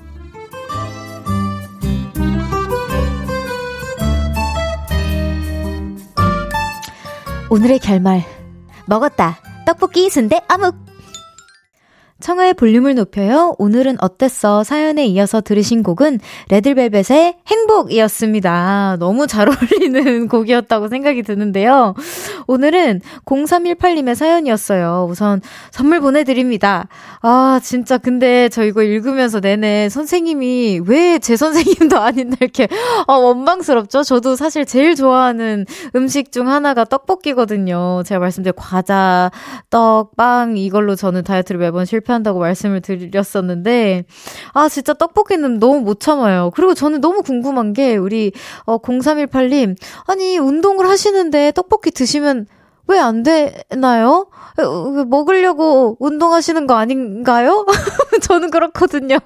오늘의 7.48 7.78
결말 7.78 8.24
먹었다. 8.86 9.38
떡볶이, 9.64 10.10
순대, 10.10 10.40
어묵. 10.52 10.74
청하의 12.24 12.54
볼륨을 12.54 12.94
높여요. 12.94 13.54
오늘은 13.58 13.98
어땠어? 14.00 14.64
사연에 14.64 15.04
이어서 15.04 15.42
들으신 15.42 15.82
곡은 15.82 16.20
레드벨벳의 16.48 17.36
행복이었습니다. 17.46 18.96
너무 18.98 19.26
잘 19.26 19.46
어울리는 19.52 20.28
곡이었다고 20.28 20.88
생각이 20.88 21.22
드는데요. 21.22 21.94
오늘은 22.46 23.02
0318님의 23.26 24.14
사연이었어요. 24.14 25.06
우선 25.10 25.42
선물 25.70 26.00
보내드립니다. 26.00 26.88
아, 27.20 27.60
진짜 27.62 27.98
근데 27.98 28.48
저 28.48 28.64
이거 28.64 28.82
읽으면서 28.82 29.40
내내 29.40 29.90
선생님이 29.90 30.80
왜 30.86 31.18
제 31.18 31.36
선생님도 31.36 31.98
아닌데 32.00 32.38
이렇게 32.40 32.68
아, 33.06 33.12
원망스럽죠? 33.12 34.02
저도 34.02 34.34
사실 34.34 34.64
제일 34.64 34.94
좋아하는 34.94 35.66
음식 35.94 36.32
중 36.32 36.48
하나가 36.48 36.84
떡볶이거든요. 36.84 38.02
제가 38.06 38.18
말씀드린 38.18 38.54
과자, 38.56 39.30
떡, 39.68 40.16
빵 40.16 40.56
이걸로 40.56 40.96
저는 40.96 41.22
다이어트를 41.22 41.60
매번 41.60 41.84
실패 41.84 42.13
실패한다고 42.14 42.38
말씀을 42.38 42.80
드렸었는데, 42.80 44.04
아, 44.52 44.68
진짜 44.68 44.94
떡볶이는 44.94 45.58
너무 45.58 45.80
못 45.80 46.00
참아요. 46.00 46.50
그리고 46.54 46.74
저는 46.74 47.00
너무 47.00 47.22
궁금한 47.22 47.72
게, 47.72 47.96
우리, 47.96 48.32
어, 48.64 48.78
0318님, 48.78 49.76
아니, 50.06 50.38
운동을 50.38 50.88
하시는데 50.88 51.52
떡볶이 51.52 51.90
드시면 51.90 52.46
왜 52.86 52.98
안 52.98 53.22
되나요? 53.22 54.26
먹으려고 55.06 55.96
운동하시는 56.00 56.66
거 56.66 56.74
아닌가요? 56.74 57.64
저는 58.22 58.50
그렇거든요. 58.50 59.18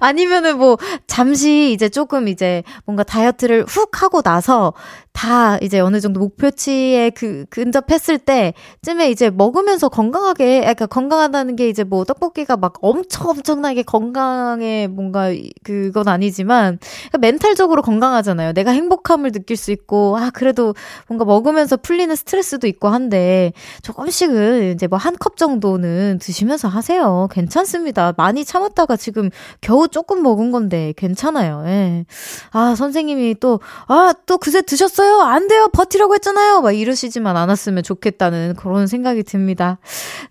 아니면은 0.00 0.58
뭐, 0.58 0.76
잠시 1.06 1.72
이제 1.72 1.88
조금 1.88 2.28
이제 2.28 2.62
뭔가 2.84 3.02
다이어트를 3.02 3.64
훅 3.66 4.02
하고 4.02 4.20
나서 4.20 4.74
다 5.12 5.58
이제 5.58 5.78
어느 5.78 6.00
정도 6.00 6.18
목표치에 6.20 7.10
그 7.10 7.44
근접했을 7.50 8.18
때쯤에 8.18 9.10
이제 9.10 9.30
먹으면서 9.30 9.88
건강하게, 9.88 10.60
그러니까 10.60 10.86
건강하다는 10.86 11.54
게 11.56 11.68
이제 11.68 11.84
뭐 11.84 12.04
떡볶이가 12.04 12.56
막 12.56 12.74
엄청 12.80 13.28
엄청나게 13.28 13.82
건강에 13.82 14.86
뭔가 14.88 15.28
그건 15.62 16.08
아니지만 16.08 16.78
그러니까 17.10 17.18
멘탈적으로 17.18 17.82
건강하잖아요. 17.82 18.52
내가 18.54 18.70
행복함을 18.72 19.32
느낄 19.32 19.56
수 19.56 19.70
있고, 19.70 20.16
아, 20.18 20.30
그래도 20.30 20.74
뭔가 21.08 21.24
먹으면서 21.24 21.76
풀리는 21.76 22.14
스트레스도 22.16 22.66
있고 22.66 22.88
한데 22.88 23.52
조금씩은 23.82 24.72
이제 24.74 24.86
뭐 24.86 24.98
한 24.98 25.12
컵 25.18 25.36
정도는 25.36 26.18
드시면서 26.20 26.68
하세요. 26.68 27.28
괜찮습니다. 27.30 28.14
많이 28.16 28.44
참았다가 28.44 28.96
지금 28.96 29.30
겨우 29.60 29.88
조금 29.88 30.22
먹은 30.22 30.50
건데 30.52 30.94
괜찮아요. 30.96 31.62
예. 31.66 32.04
아, 32.50 32.74
선생님이 32.74 33.36
또, 33.40 33.60
아, 33.88 34.14
또 34.26 34.38
그새 34.38 34.62
드셨어요? 34.62 35.01
없어요. 35.02 35.22
안 35.22 35.48
돼요. 35.48 35.68
버티라고 35.72 36.14
했잖아요. 36.14 36.60
막 36.60 36.72
이러시지만 36.72 37.36
않았으면 37.36 37.82
좋겠다는 37.82 38.54
그런 38.56 38.86
생각이 38.86 39.24
듭니다. 39.24 39.78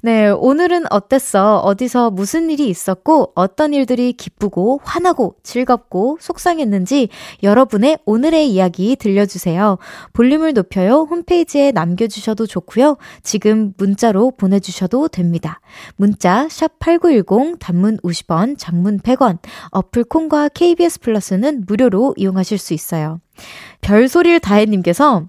네, 0.01 0.29
오늘은 0.29 0.85
어땠어? 0.91 1.59
어디서 1.59 2.11
무슨 2.11 2.49
일이 2.49 2.69
있었고 2.69 3.33
어떤 3.35 3.73
일들이 3.73 4.13
기쁘고 4.13 4.79
화나고 4.83 5.35
즐겁고 5.43 6.17
속상했는지 6.21 7.09
여러분의 7.43 7.99
오늘의 8.05 8.49
이야기 8.49 8.95
들려주세요. 8.95 9.77
볼륨을 10.13 10.53
높여요. 10.53 11.05
홈페이지에 11.09 11.71
남겨주셔도 11.71 12.47
좋고요. 12.47 12.97
지금 13.23 13.73
문자로 13.77 14.31
보내주셔도 14.37 15.09
됩니다. 15.09 15.59
문자 15.97 16.47
샵8910 16.47 17.59
단문 17.59 17.97
50원, 17.97 18.55
장문 18.57 18.99
100원, 18.99 19.39
어플 19.71 20.05
콩과 20.05 20.49
KBS 20.49 21.01
플러스는 21.01 21.65
무료로 21.67 22.15
이용하실 22.17 22.57
수 22.57 22.73
있어요. 22.73 23.19
별소리를 23.81 24.39
다해님께서 24.39 25.25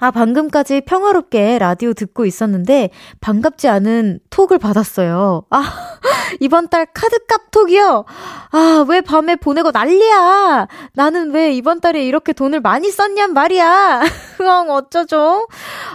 아, 0.00 0.10
방금까지 0.10 0.82
평화롭게 0.82 1.58
라디오 1.58 1.92
듣고 1.92 2.24
있었는데 2.24 2.90
반갑지 3.20 3.68
않은 3.68 4.20
톡을 4.30 4.58
받았어요. 4.58 5.44
아, 5.50 5.62
이번 6.40 6.68
달 6.68 6.86
카드값 6.86 7.50
톡이요? 7.50 8.04
아, 8.50 8.84
왜 8.88 9.00
밤에 9.00 9.36
보내고 9.36 9.70
난리야? 9.70 10.68
나는 10.94 11.32
왜 11.32 11.52
이번 11.52 11.80
달에 11.80 12.04
이렇게 12.04 12.32
돈을 12.32 12.60
많이 12.60 12.90
썼냔 12.90 13.32
말이야? 13.32 14.02
흥, 14.38 14.70
어쩌죠? 14.70 15.48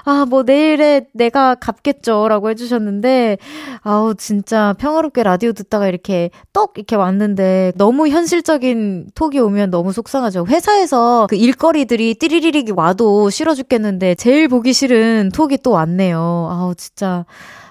아, 0.03 0.25
뭐 0.27 0.43
내일의 0.43 1.07
내가 1.13 1.55
갚겠죠. 1.55 2.27
라고 2.27 2.49
해주셨는데, 2.49 3.37
아우, 3.81 4.15
진짜 4.15 4.73
평화롭게 4.79 5.23
라디오 5.23 5.53
듣다가 5.53 5.87
이렇게 5.87 6.29
떡 6.51 6.73
이렇게 6.75 6.95
왔는데 6.95 7.73
너무 7.75 8.09
현실적인 8.09 9.07
톡이 9.15 9.39
오면 9.39 9.69
너무 9.69 9.93
속상하죠. 9.93 10.45
회사에서 10.47 11.27
그 11.29 11.35
일거리들이 11.35 12.15
띠리리릭 12.15 12.77
와도 12.77 13.29
싫어 13.29 13.53
죽겠는 13.55 13.92
했는데 13.93 14.15
제일 14.15 14.47
보기 14.47 14.73
싫은 14.73 15.29
톡이 15.33 15.57
또 15.57 15.71
왔네요. 15.71 16.19
아우 16.19 16.75
진짜 16.75 17.25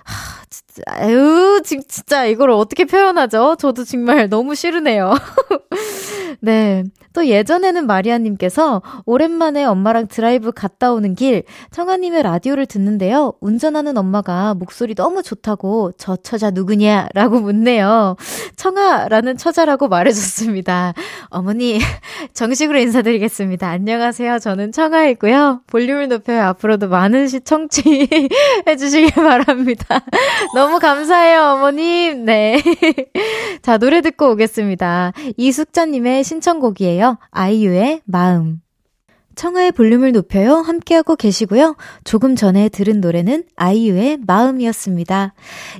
하, 0.04 0.44
진짜 0.48 0.82
아유 0.86 1.62
진짜 1.64 2.24
이걸 2.26 2.50
어떻게 2.50 2.84
표현하죠? 2.84 3.56
저도 3.58 3.84
정말 3.84 4.28
너무 4.28 4.54
싫으네요. 4.54 5.14
네. 6.40 6.84
또 7.12 7.26
예전에는 7.26 7.86
마리아님께서 7.86 8.82
오랜만에 9.04 9.64
엄마랑 9.64 10.08
드라이브 10.08 10.50
갔다 10.52 10.92
오는 10.92 11.14
길 11.14 11.44
청아님의 11.70 12.22
라디오를 12.22 12.66
듣는데요. 12.66 13.34
운전하는 13.40 13.96
엄마가 13.98 14.54
목소리 14.54 14.94
너무 14.94 15.22
좋다고 15.22 15.92
저 15.98 16.16
처자 16.16 16.50
누구냐? 16.50 17.08
라고 17.14 17.40
묻네요. 17.40 18.16
청아라는 18.56 19.36
처자라고 19.36 19.88
말해줬습니다. 19.88 20.94
어머니, 21.28 21.80
정식으로 22.32 22.78
인사드리겠습니다. 22.78 23.68
안녕하세요. 23.68 24.38
저는 24.38 24.72
청아이고요. 24.72 25.62
볼륨을 25.66 26.08
높여요. 26.08 26.42
앞으로도 26.44 26.88
많은 26.88 27.28
시청취 27.28 27.82
해주시길 28.66 29.12
바랍니다. 29.14 30.00
너무 30.54 30.78
감사해요, 30.78 31.54
어머님. 31.54 32.24
네. 32.24 32.62
자, 33.62 33.78
노래 33.78 34.00
듣고 34.00 34.30
오겠습니다. 34.32 35.12
이숙자님의 35.36 36.21
신청곡이에요. 36.22 37.18
아이유의 37.30 38.02
마음. 38.04 38.61
청하의 39.34 39.72
볼륨을 39.72 40.12
높여요. 40.12 40.56
함께하고 40.56 41.16
계시고요. 41.16 41.76
조금 42.04 42.36
전에 42.36 42.68
들은 42.68 43.00
노래는 43.00 43.44
아이유의 43.56 44.18
마음이었습니다. 44.26 45.34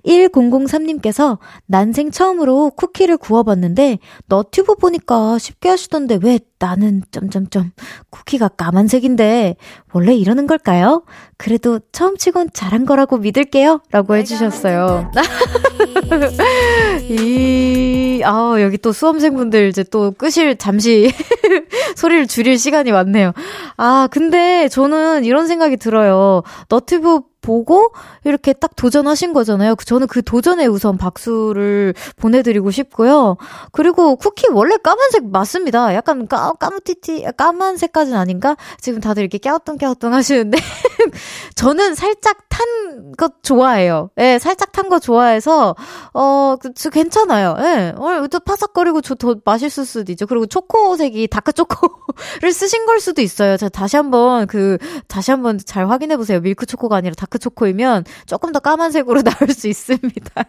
1003님께서 0.04 1.38
난생 1.66 2.10
처음으로 2.10 2.70
쿠키를 2.70 3.16
구워봤는데 3.16 3.98
너튜브 4.26 4.74
보니까 4.74 5.38
쉽게 5.38 5.68
하시던데 5.68 6.18
왜 6.22 6.38
나는 6.62 7.02
점점점 7.10 7.72
쿠키가 8.10 8.46
까만색인데 8.48 9.56
원래 9.92 10.14
이러는 10.14 10.46
걸까요? 10.46 11.02
그래도 11.36 11.80
처음 11.90 12.16
치곤 12.16 12.50
잘한 12.52 12.86
거라고 12.86 13.16
믿을게요. 13.16 13.80
라고 13.90 14.14
해주셨어요. 14.14 15.10
이, 17.10 18.22
아 18.24 18.54
여기 18.60 18.78
또 18.78 18.92
수험생분들 18.92 19.68
이제 19.68 19.82
또 19.82 20.12
끄실 20.12 20.56
잠시 20.56 21.10
소리를 21.96 22.28
줄일 22.28 22.58
시간이 22.58 22.92
왔네요. 22.92 23.32
아, 23.76 24.08
근데 24.10 24.68
저는 24.68 25.24
이런 25.24 25.46
생각이 25.46 25.76
들어요. 25.76 26.42
너튜브 26.68 27.20
보고 27.42 27.92
이렇게 28.24 28.52
딱 28.52 28.74
도전하신 28.76 29.32
거잖아요. 29.32 29.74
저는 29.84 30.06
그 30.06 30.22
도전에 30.22 30.66
우선 30.66 30.96
박수를 30.96 31.94
보내드리고 32.16 32.70
싶고요. 32.70 33.36
그리고 33.72 34.16
쿠키 34.16 34.46
원래 34.50 34.76
까만색 34.76 35.26
맞습니다. 35.26 35.94
약간 35.94 36.26
까, 36.26 36.52
까무티티, 36.54 37.26
까만색까지는 37.36 38.18
아닌가? 38.18 38.56
지금 38.80 39.00
다들 39.00 39.22
이렇게 39.24 39.38
깨우뚱깨우뚱 39.38 40.14
하시는데. 40.14 40.58
저는 41.56 41.94
살짝 41.94 42.38
탄거 42.48 43.30
좋아해요. 43.42 44.10
예, 44.18 44.22
네, 44.22 44.38
살짝 44.38 44.70
탄 44.72 44.82
거 44.88 44.98
좋아해서, 44.98 45.74
어, 46.12 46.56
그, 46.60 46.72
괜찮아요. 46.90 47.56
예, 47.58 47.62
네, 47.62 47.94
어, 47.96 48.26
또 48.28 48.40
파삭거리고 48.40 49.00
더 49.00 49.36
맛있을 49.44 49.84
수도 49.86 50.12
있죠. 50.12 50.26
그리고 50.26 50.46
초코색이 50.46 51.28
다크초코를 51.28 52.52
쓰신 52.52 52.84
걸 52.86 53.00
수도 53.00 53.22
있어요. 53.22 53.56
자, 53.56 53.68
다시 53.68 53.96
한번 53.96 54.46
그, 54.46 54.76
다시 55.08 55.30
한번 55.30 55.58
잘 55.64 55.88
확인해보세요. 55.88 56.40
밀크초코가 56.40 56.96
아니라 56.96 57.14
다크 57.16 57.31
다크 57.32 57.38
초코이면 57.38 58.04
조금 58.26 58.52
더 58.52 58.60
까만색으로 58.60 59.22
나올 59.24 59.50
수 59.50 59.66
있습니다. 59.68 60.44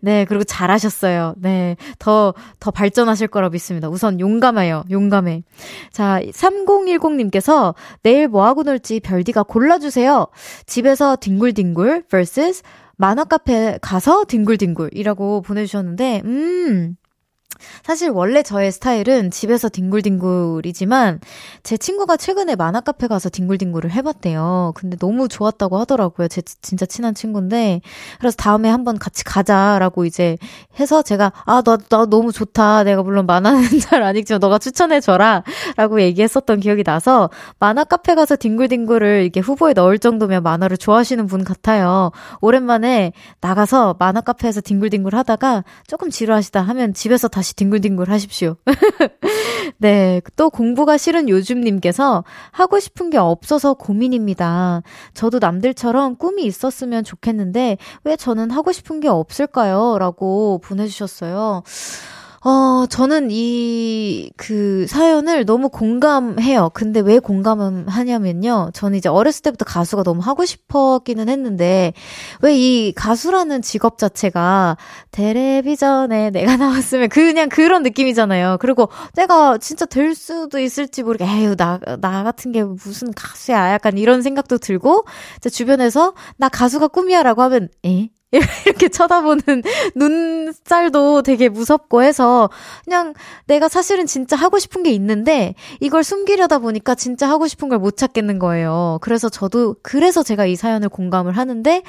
네, 0.00 0.26
그리고 0.26 0.44
잘하셨어요. 0.44 1.34
네, 1.38 1.76
더, 1.98 2.34
더 2.60 2.70
발전하실 2.70 3.28
거라 3.28 3.48
믿습니다. 3.48 3.88
우선 3.88 4.20
용감해요. 4.20 4.84
용감해. 4.90 5.42
자, 5.90 6.20
3010님께서 6.22 7.74
내일 8.02 8.28
뭐하고 8.28 8.62
놀지 8.62 9.00
별디가 9.00 9.44
골라주세요. 9.44 10.26
집에서 10.66 11.16
뒹굴뒹굴 11.16 12.04
vs 12.08 12.62
만화 12.96 13.24
카페 13.24 13.78
가서 13.80 14.24
뒹굴뒹굴이라고 14.24 15.42
보내주셨는데, 15.42 16.22
음, 16.24 16.96
사실 17.82 18.10
원래 18.10 18.42
저의 18.42 18.70
스타일은 18.70 19.30
집에서 19.32 19.68
뒹굴뒹굴이지만 19.68 21.20
제 21.62 21.76
친구가 21.76 22.16
최근에 22.16 22.54
만화 22.54 22.80
카페 22.80 23.08
가서 23.08 23.28
뒹굴뒹굴을 23.28 23.90
해봤대요. 23.90 24.72
근데 24.76 24.96
너무 24.96 25.26
좋았다고 25.28 25.78
하더라고요. 25.78 26.28
제 26.28 26.42
진짜 26.62 26.86
친한 26.86 27.14
친구인데 27.14 27.80
그래서 28.20 28.36
다음에 28.36 28.68
한번 28.68 28.98
같이 28.98 29.24
가자라고 29.24 30.04
이제 30.04 30.38
해서 30.78 31.02
제가 31.02 31.32
아나나 31.44 31.78
나 31.88 32.06
너무 32.06 32.30
좋다. 32.32 32.84
내가 32.84 33.02
물론 33.02 33.26
만화는 33.26 33.80
잘 33.80 34.04
안 34.04 34.16
읽지만 34.16 34.40
너가 34.40 34.58
추천해줘라라고 34.58 36.00
얘기했었던 36.00 36.60
기억이 36.60 36.84
나서 36.84 37.30
만화 37.58 37.84
카페 37.84 38.14
가서 38.14 38.36
뒹굴뒹굴을 38.36 39.22
이렇게 39.22 39.40
후보에 39.40 39.72
넣을 39.72 39.98
정도면 39.98 40.42
만화를 40.42 40.76
좋아하시는 40.76 41.26
분 41.26 41.44
같아요. 41.44 42.12
오랜만에 42.40 43.12
나가서 43.40 43.96
만화 43.98 44.20
카페에서 44.20 44.60
뒹굴뒹굴 44.60 45.14
하다가 45.14 45.64
조금 45.86 46.10
지루하시다 46.10 46.60
하면 46.62 46.94
집에서 46.94 47.28
다시 47.28 47.53
다시 47.54 47.56
뒹굴뒹굴 47.56 48.10
하십시오. 48.10 48.56
네. 49.78 50.20
또 50.36 50.50
공부가 50.50 50.96
싫은 50.98 51.28
요즘님께서 51.28 52.24
하고 52.50 52.80
싶은 52.80 53.10
게 53.10 53.18
없어서 53.18 53.74
고민입니다. 53.74 54.82
저도 55.14 55.38
남들처럼 55.38 56.16
꿈이 56.16 56.44
있었으면 56.44 57.04
좋겠는데 57.04 57.78
왜 58.04 58.16
저는 58.16 58.50
하고 58.50 58.72
싶은 58.72 59.00
게 59.00 59.08
없을까요? 59.08 59.98
라고 59.98 60.60
보내주셨어요. 60.62 61.62
어, 62.46 62.84
저는 62.90 63.28
이, 63.30 64.30
그, 64.36 64.86
사연을 64.86 65.46
너무 65.46 65.70
공감해요. 65.70 66.72
근데 66.74 67.00
왜 67.00 67.18
공감하냐면요. 67.18 68.70
저는 68.74 68.98
이제 68.98 69.08
어렸을 69.08 69.40
때부터 69.42 69.64
가수가 69.64 70.02
너무 70.02 70.20
하고 70.20 70.44
싶었기는 70.44 71.26
했는데, 71.30 71.94
왜 72.42 72.54
이 72.54 72.92
가수라는 72.94 73.62
직업 73.62 73.96
자체가, 73.96 74.76
텔레비전에 75.10 76.30
내가 76.30 76.56
나왔으면 76.58 77.08
그냥 77.08 77.48
그런 77.48 77.82
느낌이잖아요. 77.82 78.58
그리고 78.60 78.90
내가 79.16 79.56
진짜 79.56 79.86
될 79.86 80.14
수도 80.14 80.58
있을지 80.58 81.02
모르게, 81.02 81.24
에휴, 81.24 81.56
나, 81.56 81.78
나 82.00 82.22
같은 82.24 82.52
게 82.52 82.62
무슨 82.62 83.10
가수야. 83.14 83.72
약간 83.72 83.96
이런 83.96 84.20
생각도 84.20 84.58
들고, 84.58 85.04
주변에서, 85.50 86.12
나 86.36 86.50
가수가 86.50 86.88
꿈이야 86.88 87.22
라고 87.22 87.40
하면, 87.42 87.68
에? 87.86 88.10
이렇게 88.66 88.88
쳐다보는 88.88 89.62
눈살도 89.94 91.22
되게 91.22 91.48
무섭고 91.48 92.02
해서 92.02 92.50
그냥 92.84 93.14
내가 93.46 93.68
사실은 93.68 94.06
진짜 94.06 94.36
하고 94.36 94.58
싶은 94.58 94.82
게 94.82 94.90
있는데 94.90 95.54
이걸 95.80 96.02
숨기려다 96.04 96.58
보니까 96.58 96.94
진짜 96.94 97.28
하고 97.28 97.46
싶은 97.46 97.68
걸 97.68 97.74
못 97.84 97.96
찾겠는 97.98 98.38
거예요. 98.38 98.98
그래서 99.02 99.28
저도 99.28 99.76
그래서 99.82 100.22
제가 100.22 100.46
이 100.46 100.56
사연을 100.56 100.88
공감을 100.88 101.36
하는데 101.36 101.82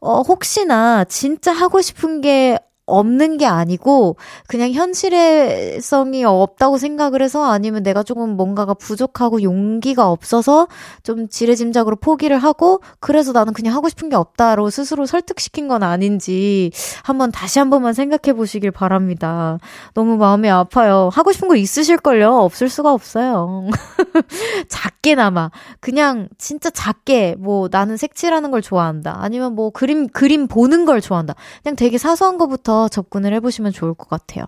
어, 0.00 0.22
혹시나 0.22 1.04
진짜 1.04 1.52
하고 1.52 1.82
싶은 1.82 2.20
게 2.20 2.58
없는 2.90 3.36
게 3.36 3.46
아니고 3.46 4.16
그냥 4.46 4.72
현실성이 4.72 6.24
없다고 6.24 6.78
생각을 6.78 7.22
해서 7.22 7.44
아니면 7.50 7.82
내가 7.82 8.02
조금 8.02 8.36
뭔가가 8.36 8.74
부족하고 8.74 9.42
용기가 9.42 10.10
없어서 10.10 10.68
좀 11.02 11.28
지레짐작으로 11.28 11.96
포기를 11.96 12.38
하고 12.38 12.80
그래서 12.98 13.32
나는 13.32 13.52
그냥 13.52 13.74
하고 13.74 13.88
싶은 13.88 14.08
게 14.08 14.16
없다로 14.16 14.70
스스로 14.70 15.06
설득시킨 15.06 15.68
건 15.68 15.82
아닌지 15.82 16.70
한번 17.02 17.30
다시 17.30 17.58
한 17.58 17.70
번만 17.70 17.92
생각해 17.92 18.36
보시길 18.36 18.70
바랍니다. 18.70 19.58
너무 19.94 20.16
마음이 20.16 20.48
아파요. 20.50 21.10
하고 21.12 21.32
싶은 21.32 21.48
거 21.48 21.56
있으실걸요? 21.56 22.36
없을 22.36 22.68
수가 22.68 22.92
없어요. 22.92 23.68
작게나마 24.68 25.50
그냥 25.80 26.28
진짜 26.38 26.70
작게 26.70 27.36
뭐 27.38 27.68
나는 27.70 27.96
색칠하는 27.96 28.50
걸 28.50 28.62
좋아한다. 28.62 29.18
아니면 29.20 29.54
뭐 29.54 29.70
그림 29.70 30.08
그림 30.08 30.46
보는 30.46 30.84
걸 30.84 31.00
좋아한다. 31.00 31.34
그냥 31.62 31.76
되게 31.76 31.98
사소한 31.98 32.38
거부터 32.38 32.79
접근을 32.88 33.32
해보시면 33.34 33.72
좋을 33.72 33.94
것 33.94 34.08
같아요. 34.08 34.44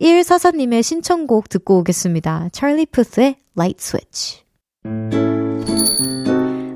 144님의 0.00 0.82
신청곡 0.82 1.48
듣고 1.48 1.78
오겠습니다. 1.78 2.48
찰리 2.52 2.86
푸스의 2.86 3.36
Light 3.56 3.76
Switch. 3.80 4.44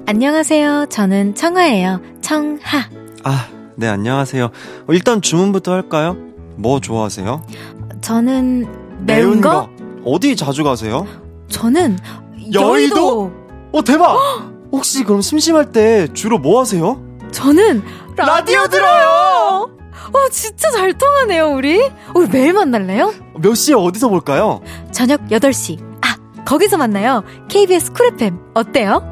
안녕하세요. 0.07 0.87
저는 0.91 1.35
청하예요. 1.35 2.01
청하. 2.23 2.89
아, 3.25 3.49
네, 3.77 3.87
안녕하세요. 3.89 4.45
어, 4.47 4.93
일단 4.93 5.21
주문부터 5.21 5.73
할까요? 5.73 6.17
뭐 6.57 6.81
좋아하세요? 6.81 7.47
저는 8.01 8.61
매운, 9.05 9.31
매운 9.31 9.41
거? 9.41 9.51
거? 9.51 9.71
어디 10.05 10.35
자주 10.35 10.65
가세요? 10.65 11.07
저는 11.49 11.99
여의도. 12.53 12.61
여의도? 12.61 13.33
어, 13.73 13.85
대박! 13.85 14.17
혹시 14.73 15.05
그럼 15.05 15.21
심심할 15.21 15.73
때 15.73 16.09
주로 16.15 16.39
뭐 16.39 16.61
하세요? 16.61 17.03
저는 17.31 17.83
라디오, 18.17 18.57
라디오 18.57 18.69
들어요! 18.69 19.78
어, 20.13 20.29
진짜 20.31 20.71
잘 20.71 20.97
통하네요, 20.97 21.51
우리. 21.51 21.81
우리 22.15 22.29
매일 22.29 22.53
만날래요? 22.53 23.13
몇 23.37 23.55
시에 23.55 23.75
어디서 23.75 24.09
볼까요? 24.09 24.61
저녁 24.93 25.27
8시. 25.29 25.81
아, 26.03 26.17
거기서 26.45 26.77
만나요. 26.77 27.25
KBS 27.49 27.93
쿨 27.93 28.07
FM. 28.15 28.39
어때요? 28.55 29.03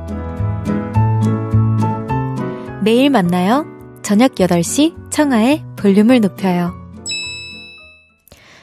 매일 2.83 3.11
만나요. 3.11 3.67
저녁 4.03 4.37
8시 4.37 5.11
청하의 5.11 5.65
볼륨을 5.77 6.21
높여요. 6.21 6.73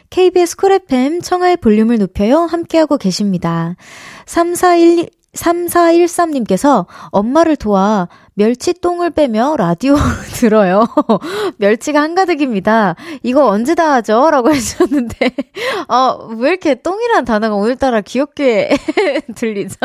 KBS 0.10 0.56
쿨 0.56 0.72
FM 0.74 1.22
청하의 1.22 1.58
볼륨을 1.58 1.98
높여요. 1.98 2.42
함께하고 2.46 2.98
계십니다. 2.98 3.76
3411 4.26 5.10
3413님께서 5.34 6.86
엄마를 7.10 7.56
도와 7.56 8.08
멸치 8.36 8.74
똥을 8.74 9.12
빼며 9.12 9.56
라디오 9.58 9.96
들어요. 10.34 10.88
멸치가 11.58 12.02
한가득입니다. 12.02 12.96
이거 13.22 13.48
언제 13.48 13.76
다 13.76 13.94
하죠? 13.94 14.32
라고 14.32 14.50
해주셨는데, 14.54 15.32
어, 15.88 16.28
왜 16.38 16.50
이렇게 16.50 16.76
똥이란 16.76 17.26
단어가 17.26 17.56
오늘따라 17.56 18.02
귀엽게 18.02 18.76
들리죠? 19.36 19.76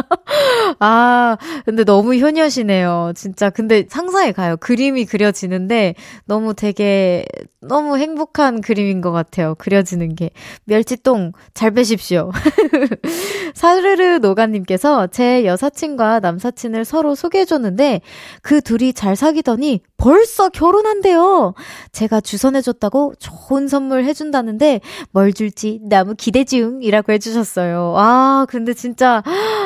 아, 0.78 1.36
근데 1.66 1.84
너무 1.84 2.14
효녀시네요. 2.14 3.12
진짜. 3.14 3.50
근데 3.50 3.84
상상해 3.88 4.32
가요. 4.32 4.56
그림이 4.56 5.04
그려지는데 5.04 5.94
너무 6.24 6.54
되게, 6.54 7.26
너무 7.60 7.98
행복한 7.98 8.60
그림인 8.60 9.00
것 9.00 9.12
같아요. 9.12 9.54
그려지는 9.56 10.14
게. 10.14 10.30
멸치 10.64 10.96
똥 10.96 11.32
잘 11.54 11.72
빼십시오. 11.72 12.30
사르르 13.54 14.18
노가님께서 14.18 15.08
제 15.08 15.44
여사친과 15.44 16.20
남사친을 16.20 16.84
서로 16.84 17.14
소개해줬는데, 17.14 18.00
그 18.42 18.60
둘이 18.60 18.92
잘 18.92 19.16
사귀더니 19.16 19.80
벌써 19.96 20.48
결혼한대요. 20.48 21.54
제가 21.90 22.20
주선해줬다고 22.20 23.14
좋은 23.18 23.66
선물 23.66 24.04
해준다는데 24.04 24.80
뭘 25.10 25.32
줄지 25.32 25.80
너무 25.82 26.14
기대 26.16 26.44
중이라고 26.44 27.12
해주셨어요. 27.12 27.94
아, 27.96 28.46
근데 28.48 28.74
진짜 28.74 29.24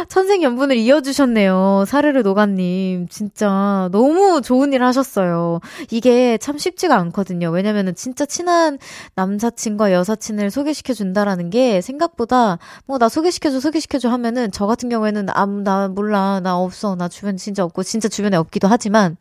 천생연분을 0.08 0.76
이어주셨네요. 0.76 1.84
사르르 1.86 2.20
노가님. 2.22 3.08
진짜 3.08 3.90
너무 3.92 4.40
좋은 4.40 4.72
일 4.72 4.82
하셨어요. 4.82 5.60
이게 5.90 6.38
참 6.38 6.56
쉽지가 6.56 6.96
않거든요. 6.96 7.50
왜냐면은 7.50 7.94
진짜 7.94 8.24
친한 8.24 8.78
남사친과 9.16 9.92
여사친을 9.92 10.50
소개시켜준다라는 10.50 11.50
게 11.50 11.80
생각보다 11.82 12.58
뭐 12.86 12.98
나 13.02 13.08
소개시켜줘, 13.08 13.58
소개시켜줘 13.58 14.10
하면은 14.10 14.52
저 14.52 14.66
같은 14.66 14.88
경우에는 14.88 15.26
아, 15.30 15.44
나 15.44 15.88
몰라. 15.88 16.38
나 16.40 16.56
없어. 16.56 16.94
나 16.94 17.08
주변 17.08 17.36
진짜 17.36 17.64
없고 17.64 17.82
진짜 17.82 18.08
주변에 18.08 18.36
없기도 18.36 18.61
하지만 18.68 19.16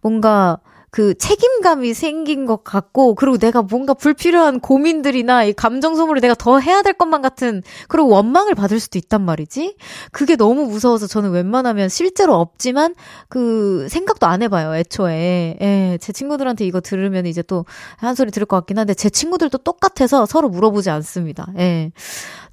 뭔가 0.00 0.58
그 0.90 1.14
책임감이 1.14 1.94
생긴 1.94 2.46
것 2.46 2.64
같고, 2.64 3.14
그리고 3.14 3.38
내가 3.38 3.62
뭔가 3.62 3.94
불필요한 3.94 4.60
고민들이나 4.60 5.44
이 5.44 5.52
감정 5.52 5.94
소모를 5.96 6.20
내가 6.20 6.34
더 6.34 6.58
해야 6.58 6.82
될 6.82 6.92
것만 6.94 7.22
같은, 7.22 7.62
그리고 7.88 8.08
원망을 8.08 8.54
받을 8.54 8.80
수도 8.80 8.98
있단 8.98 9.22
말이지? 9.22 9.76
그게 10.12 10.36
너무 10.36 10.66
무서워서 10.66 11.06
저는 11.06 11.30
웬만하면 11.30 11.88
실제로 11.88 12.34
없지만, 12.36 12.94
그, 13.28 13.86
생각도 13.88 14.26
안 14.26 14.42
해봐요, 14.42 14.74
애초에. 14.76 15.56
예, 15.60 15.98
제 16.00 16.12
친구들한테 16.12 16.64
이거 16.66 16.80
들으면 16.80 17.26
이제 17.26 17.42
또 17.42 17.64
한 17.98 18.14
소리 18.14 18.30
들을 18.30 18.46
것 18.46 18.56
같긴 18.56 18.78
한데, 18.78 18.94
제 18.94 19.10
친구들도 19.10 19.58
똑같아서 19.58 20.26
서로 20.26 20.48
물어보지 20.48 20.90
않습니다. 20.90 21.46
예. 21.58 21.92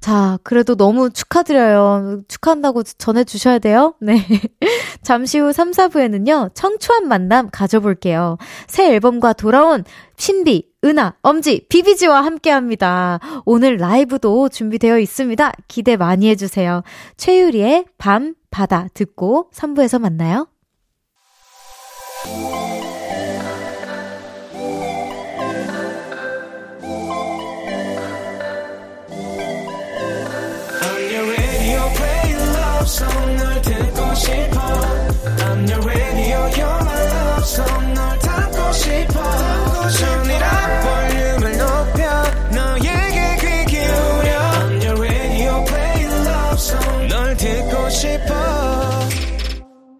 자, 0.00 0.38
그래도 0.44 0.76
너무 0.76 1.10
축하드려요. 1.10 2.22
축하한다고 2.28 2.82
전해주셔야 2.84 3.58
돼요. 3.58 3.94
네. 4.00 4.24
잠시 5.02 5.38
후 5.38 5.52
3, 5.52 5.72
4부에는요, 5.72 6.54
청초한 6.54 7.08
만남 7.08 7.48
가져볼게요. 7.50 8.27
새 8.66 8.92
앨범과 8.92 9.32
돌아온 9.34 9.84
신비, 10.16 10.68
은하, 10.84 11.14
엄지, 11.22 11.66
비비지와 11.68 12.24
함께 12.24 12.50
합니다. 12.50 13.20
오늘 13.44 13.76
라이브도 13.76 14.48
준비되어 14.48 14.98
있습니다. 14.98 15.52
기대 15.68 15.96
많이 15.96 16.28
해주세요. 16.28 16.82
최유리의 17.16 17.86
밤, 17.96 18.34
바다 18.50 18.88
듣고 18.94 19.50
3부에서 19.52 20.00
만나요. 20.00 20.48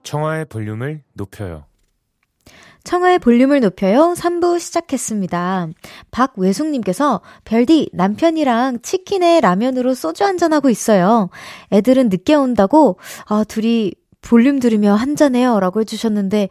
청하의 0.09 0.47
볼륨을 0.47 1.03
높여요 1.13 1.67
청하의 2.85 3.19
볼륨을 3.19 3.61
높여요. 3.61 4.15
3부 4.17 4.59
시작했습니다. 4.59 5.69
박외숙님께서 6.11 7.21
별디 7.45 7.91
남편이랑 7.93 8.81
치킨에 8.81 9.41
라면으로 9.41 9.93
소주 9.93 10.25
한잔하고 10.25 10.71
있어요. 10.71 11.29
애들은 11.71 12.09
늦게 12.09 12.35
온다고 12.35 12.99
아, 13.27 13.45
둘이 13.45 13.93
볼륨 14.23 14.59
들으며 14.59 14.95
한잔해요. 14.95 15.61
라고 15.61 15.81
해주셨는데 15.83 16.49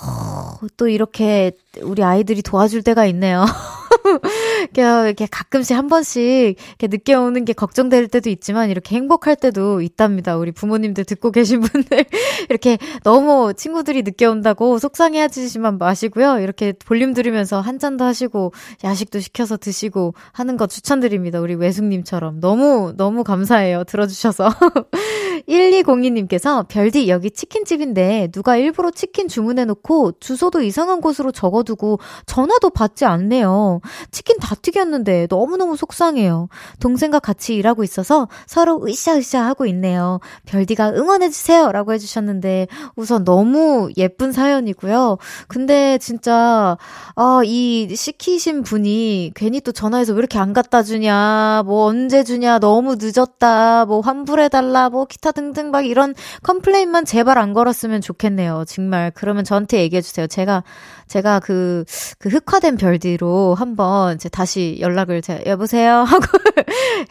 어, 0.00 0.66
또 0.78 0.88
이렇게 0.88 1.52
우리 1.82 2.02
아이들이 2.02 2.40
도와줄 2.40 2.82
때가 2.82 3.04
있네요. 3.06 3.44
이렇게 4.76 5.26
가끔씩 5.30 5.76
한 5.76 5.88
번씩 5.88 6.22
이렇게 6.22 6.86
늦게 6.88 7.14
오는 7.14 7.44
게 7.44 7.52
걱정될 7.52 8.08
때도 8.08 8.30
있지만 8.30 8.70
이렇게 8.70 8.96
행복할 8.96 9.36
때도 9.36 9.80
있답니다. 9.80 10.36
우리 10.36 10.52
부모님들 10.52 11.04
듣고 11.04 11.30
계신 11.30 11.60
분들 11.60 12.04
이렇게 12.50 12.78
너무 13.02 13.52
친구들이 13.54 14.02
늦게 14.02 14.26
온다고 14.26 14.78
속상해하시지만 14.78 15.78
마시고요. 15.78 16.38
이렇게 16.40 16.72
볼륨 16.72 17.14
들으면서 17.14 17.60
한 17.60 17.78
잔도 17.78 18.04
하시고 18.04 18.52
야식도 18.82 19.20
시켜서 19.20 19.56
드시고 19.56 20.14
하는 20.32 20.56
거 20.56 20.66
추천드립니다. 20.66 21.40
우리 21.40 21.54
외숙님처럼 21.54 22.40
너무 22.40 22.94
너무 22.96 23.24
감사해요. 23.24 23.84
들어주셔서 23.84 24.48
1202님께서 25.48 26.66
별디 26.68 27.08
여기 27.08 27.30
치킨집인데 27.30 28.28
누가 28.32 28.56
일부러 28.56 28.90
치킨 28.90 29.28
주문해놓고 29.28 30.12
주소도 30.20 30.62
이상한 30.62 31.00
곳으로 31.00 31.32
적어두고 31.32 31.98
전화도 32.26 32.70
받지 32.70 33.04
않네요. 33.04 33.80
치킨 34.10 34.38
다 34.38 34.54
튀겼는데 34.54 35.28
너무너무 35.30 35.76
속상해요. 35.76 36.48
동생과 36.80 37.18
같이 37.20 37.54
일하고 37.54 37.84
있어서 37.84 38.28
서로 38.46 38.84
으쌰으쌰 38.86 39.44
하고 39.44 39.66
있네요. 39.66 40.20
별디가 40.46 40.90
응원해주세요. 40.90 41.72
라고 41.72 41.92
해주셨는데 41.92 42.68
우선 42.96 43.24
너무 43.24 43.90
예쁜 43.96 44.32
사연이고요. 44.32 45.18
근데 45.48 45.98
진짜, 45.98 46.76
아, 47.16 47.40
이 47.44 47.94
시키신 47.94 48.62
분이 48.62 49.32
괜히 49.34 49.60
또 49.60 49.72
전화해서 49.72 50.12
왜 50.12 50.18
이렇게 50.18 50.38
안 50.38 50.52
갖다 50.52 50.82
주냐, 50.82 51.62
뭐 51.66 51.86
언제 51.86 52.24
주냐, 52.24 52.58
너무 52.58 52.96
늦었다, 52.98 53.84
뭐 53.84 54.00
환불해달라, 54.00 54.90
뭐 54.90 55.04
기타 55.06 55.32
등등 55.32 55.70
막 55.70 55.86
이런 55.86 56.14
컴플레인만 56.42 57.04
제발 57.04 57.38
안 57.38 57.52
걸었으면 57.52 58.00
좋겠네요. 58.00 58.64
정말. 58.66 59.10
그러면 59.14 59.44
저한테 59.44 59.80
얘기해주세요. 59.80 60.26
제가 60.26 60.64
제가 61.06 61.40
그, 61.40 61.84
그 62.18 62.28
흑화된 62.28 62.76
별디로 62.76 63.54
한번 63.54 64.14
이제 64.14 64.28
다시 64.28 64.78
연락을 64.80 65.22
제가, 65.22 65.44
여보세요? 65.46 66.02
하고 66.04 66.24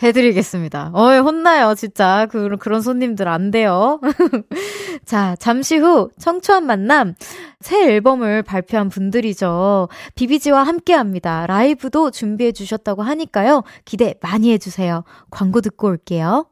해드리겠습니다. 0.02 0.92
어이, 0.94 1.20
혼나요, 1.20 1.76
진짜. 1.76 2.28
그, 2.32 2.58
그런 2.58 2.82
손님들 2.82 3.28
안 3.28 3.52
돼요. 3.52 4.00
자, 5.06 5.36
잠시 5.40 5.78
후 5.78 6.10
청초한 6.20 6.66
만남 6.66 7.14
새 7.60 7.84
앨범을 7.84 8.44
발표한 8.44 8.90
분들이죠. 8.90 9.88
비비지와 10.16 10.64
함께 10.64 10.94
합니다. 10.94 11.46
라이브도 11.48 12.12
준비해 12.12 12.52
주셨다고 12.52 13.02
하니까요. 13.04 13.64
기대 13.86 14.16
많이 14.22 14.52
해주세요. 14.52 15.04
광고 15.32 15.62
듣고 15.62 15.88
올게요. 15.88 16.46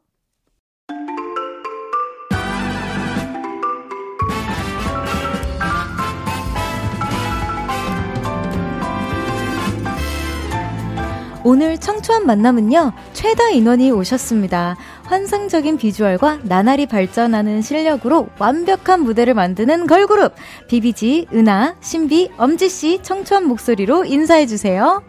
오늘 11.43 11.80
청초한 11.80 12.27
만남은요, 12.27 12.93
최다 13.13 13.49
인원이 13.49 13.89
오셨습니다. 13.91 14.77
환상적인 15.06 15.77
비주얼과 15.77 16.41
나날이 16.43 16.86
발전하는 16.86 17.63
실력으로 17.63 18.30
완벽한 18.38 19.01
무대를 19.01 19.34
만드는 19.34 19.88
걸그룹. 19.88 20.36
비비지, 20.67 21.27
은하, 21.34 21.75
신비, 21.82 22.30
엄지씨 22.38 22.99
청초한 23.01 23.47
목소리로 23.47 24.06
인사해주세요. 24.06 25.01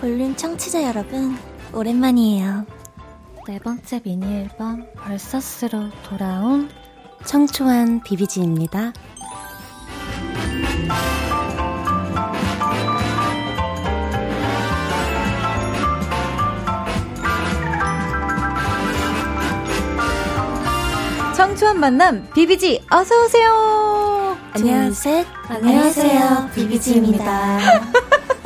볼륨 0.00 0.34
청취자 0.34 0.82
여러분, 0.82 1.36
오랜만이에요. 1.72 2.66
네 3.46 3.58
번째 3.60 4.00
미니 4.02 4.26
앨범 4.36 4.84
벌써스로 4.96 5.90
돌아온 6.08 6.68
청초한 7.24 8.02
비비지입니다. 8.02 8.92
청초한 21.40 21.80
만남 21.80 22.28
비비지 22.34 22.82
어서 22.90 23.24
오세요. 23.24 24.36
안녕하세요. 24.52 25.24
안녕하세요. 25.48 26.50
비비지입니다. 26.54 27.58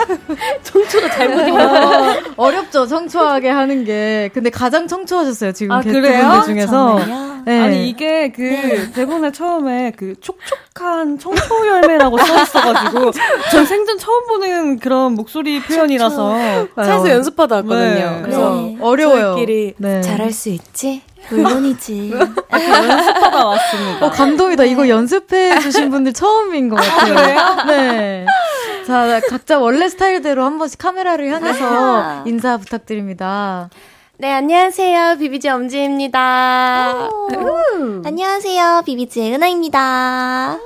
청초가 0.63 1.11
잘못 1.11 1.49
입었어. 1.49 2.21
어렵죠, 2.37 2.87
청초하게 2.87 3.51
하는 3.51 3.85
게. 3.85 4.31
근데 4.33 4.49
가장 4.49 4.87
청초하셨어요, 4.87 5.51
지금 5.51 5.73
아, 5.73 5.81
게스트분들 5.81 6.43
중에서. 6.45 7.01
네. 7.45 7.61
아니, 7.61 7.89
이게 7.89 8.31
그 8.31 8.43
네. 8.43 8.93
대본에 8.93 9.33
처음에 9.33 9.93
그 9.97 10.15
촉촉한 10.21 11.19
청초 11.19 11.67
열매라고 11.67 12.17
써있어가지고, 12.17 13.11
전 13.51 13.67
생전 13.67 13.99
처음 13.99 14.27
보는 14.29 14.79
그런 14.79 15.15
목소리 15.15 15.61
표현이라서. 15.61 16.37
차에서 16.77 17.11
연습하다 17.11 17.57
왔거든요. 17.57 18.11
네. 18.11 18.21
그래서 18.23 18.55
네. 18.55 18.79
어려워요. 18.81 19.35
저희끼리 19.35 19.75
네. 19.79 20.01
잘할 20.01 20.31
수 20.31 20.49
있지? 20.49 21.03
물론이지. 21.31 22.13
연습하다 22.53 23.47
왔습니다. 23.47 24.07
어, 24.07 24.11
감동이다. 24.11 24.65
이거 24.65 24.89
연습해 24.89 25.59
주신 25.61 25.91
분들 25.91 26.13
처음인 26.13 26.69
것 26.69 26.77
같아요. 26.77 27.39
아, 27.39 27.65
네. 27.65 28.27
자, 28.87 29.21
각자 29.29 29.59
원래 29.59 29.89
스타일대로 29.89 30.45
한 30.45 30.59
번씩 30.59 30.79
카메라를 30.79 31.31
향해서 31.33 31.65
아. 31.65 32.25
인사 32.27 32.57
부탁드립니다. 32.59 33.71
네, 34.19 34.33
안녕하세요. 34.33 35.17
비비지 35.19 35.49
엄지입니다. 35.49 37.09
안녕하세요. 38.05 38.83
비비지의 38.87 39.35
은하입니다. 39.35 40.59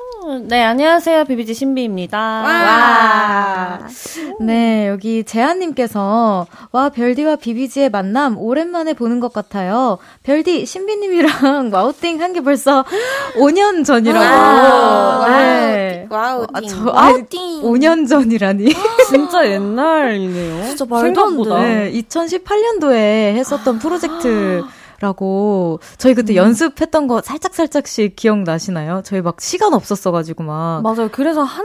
네, 0.43 0.63
안녕하세요. 0.63 1.25
비비지 1.25 1.55
신비입니다. 1.55 2.19
와. 2.19 3.79
네, 4.41 4.87
여기 4.89 5.25
재한님께서, 5.25 6.47
와, 6.71 6.89
별디와 6.91 7.37
비비지의 7.37 7.89
만남 7.89 8.37
오랜만에 8.37 8.93
보는 8.93 9.21
것 9.21 9.33
같아요. 9.33 9.97
별디, 10.25 10.67
신비님이랑 10.67 11.71
와우띵 11.73 12.21
한 12.21 12.35
게 12.35 12.43
벌써 12.43 12.85
5년 13.37 13.87
전이라고. 13.87 14.23
와, 14.27 15.29
네. 15.31 16.07
와우띵. 16.11 16.47
아, 16.55 16.61
저, 16.61 16.91
와우띵. 16.91 17.63
5년 17.63 18.07
전이라니. 18.07 18.75
진짜 19.09 19.49
옛날이네요. 19.51 20.65
진짜 20.67 20.85
말도 20.85 21.25
안 21.25 21.43
돼. 21.43 21.91
네, 21.91 22.03
2018년도에 22.03 23.35
했었던 23.35 23.79
프로젝트. 23.79 24.63
라고 25.01 25.79
저희 25.97 26.15
그때 26.15 26.33
음. 26.33 26.37
연습했던 26.37 27.07
거 27.07 27.23
살짝 27.23 27.55
살짝씩 27.55 28.17
기억나시나요? 28.17 29.03
저희 29.05 29.21
막 29.21 29.41
시간 29.41 29.73
없었어가지고 29.75 30.43
막 30.45 30.83
맞아요. 30.83 31.09
그래서 31.13 31.43
한 31.43 31.65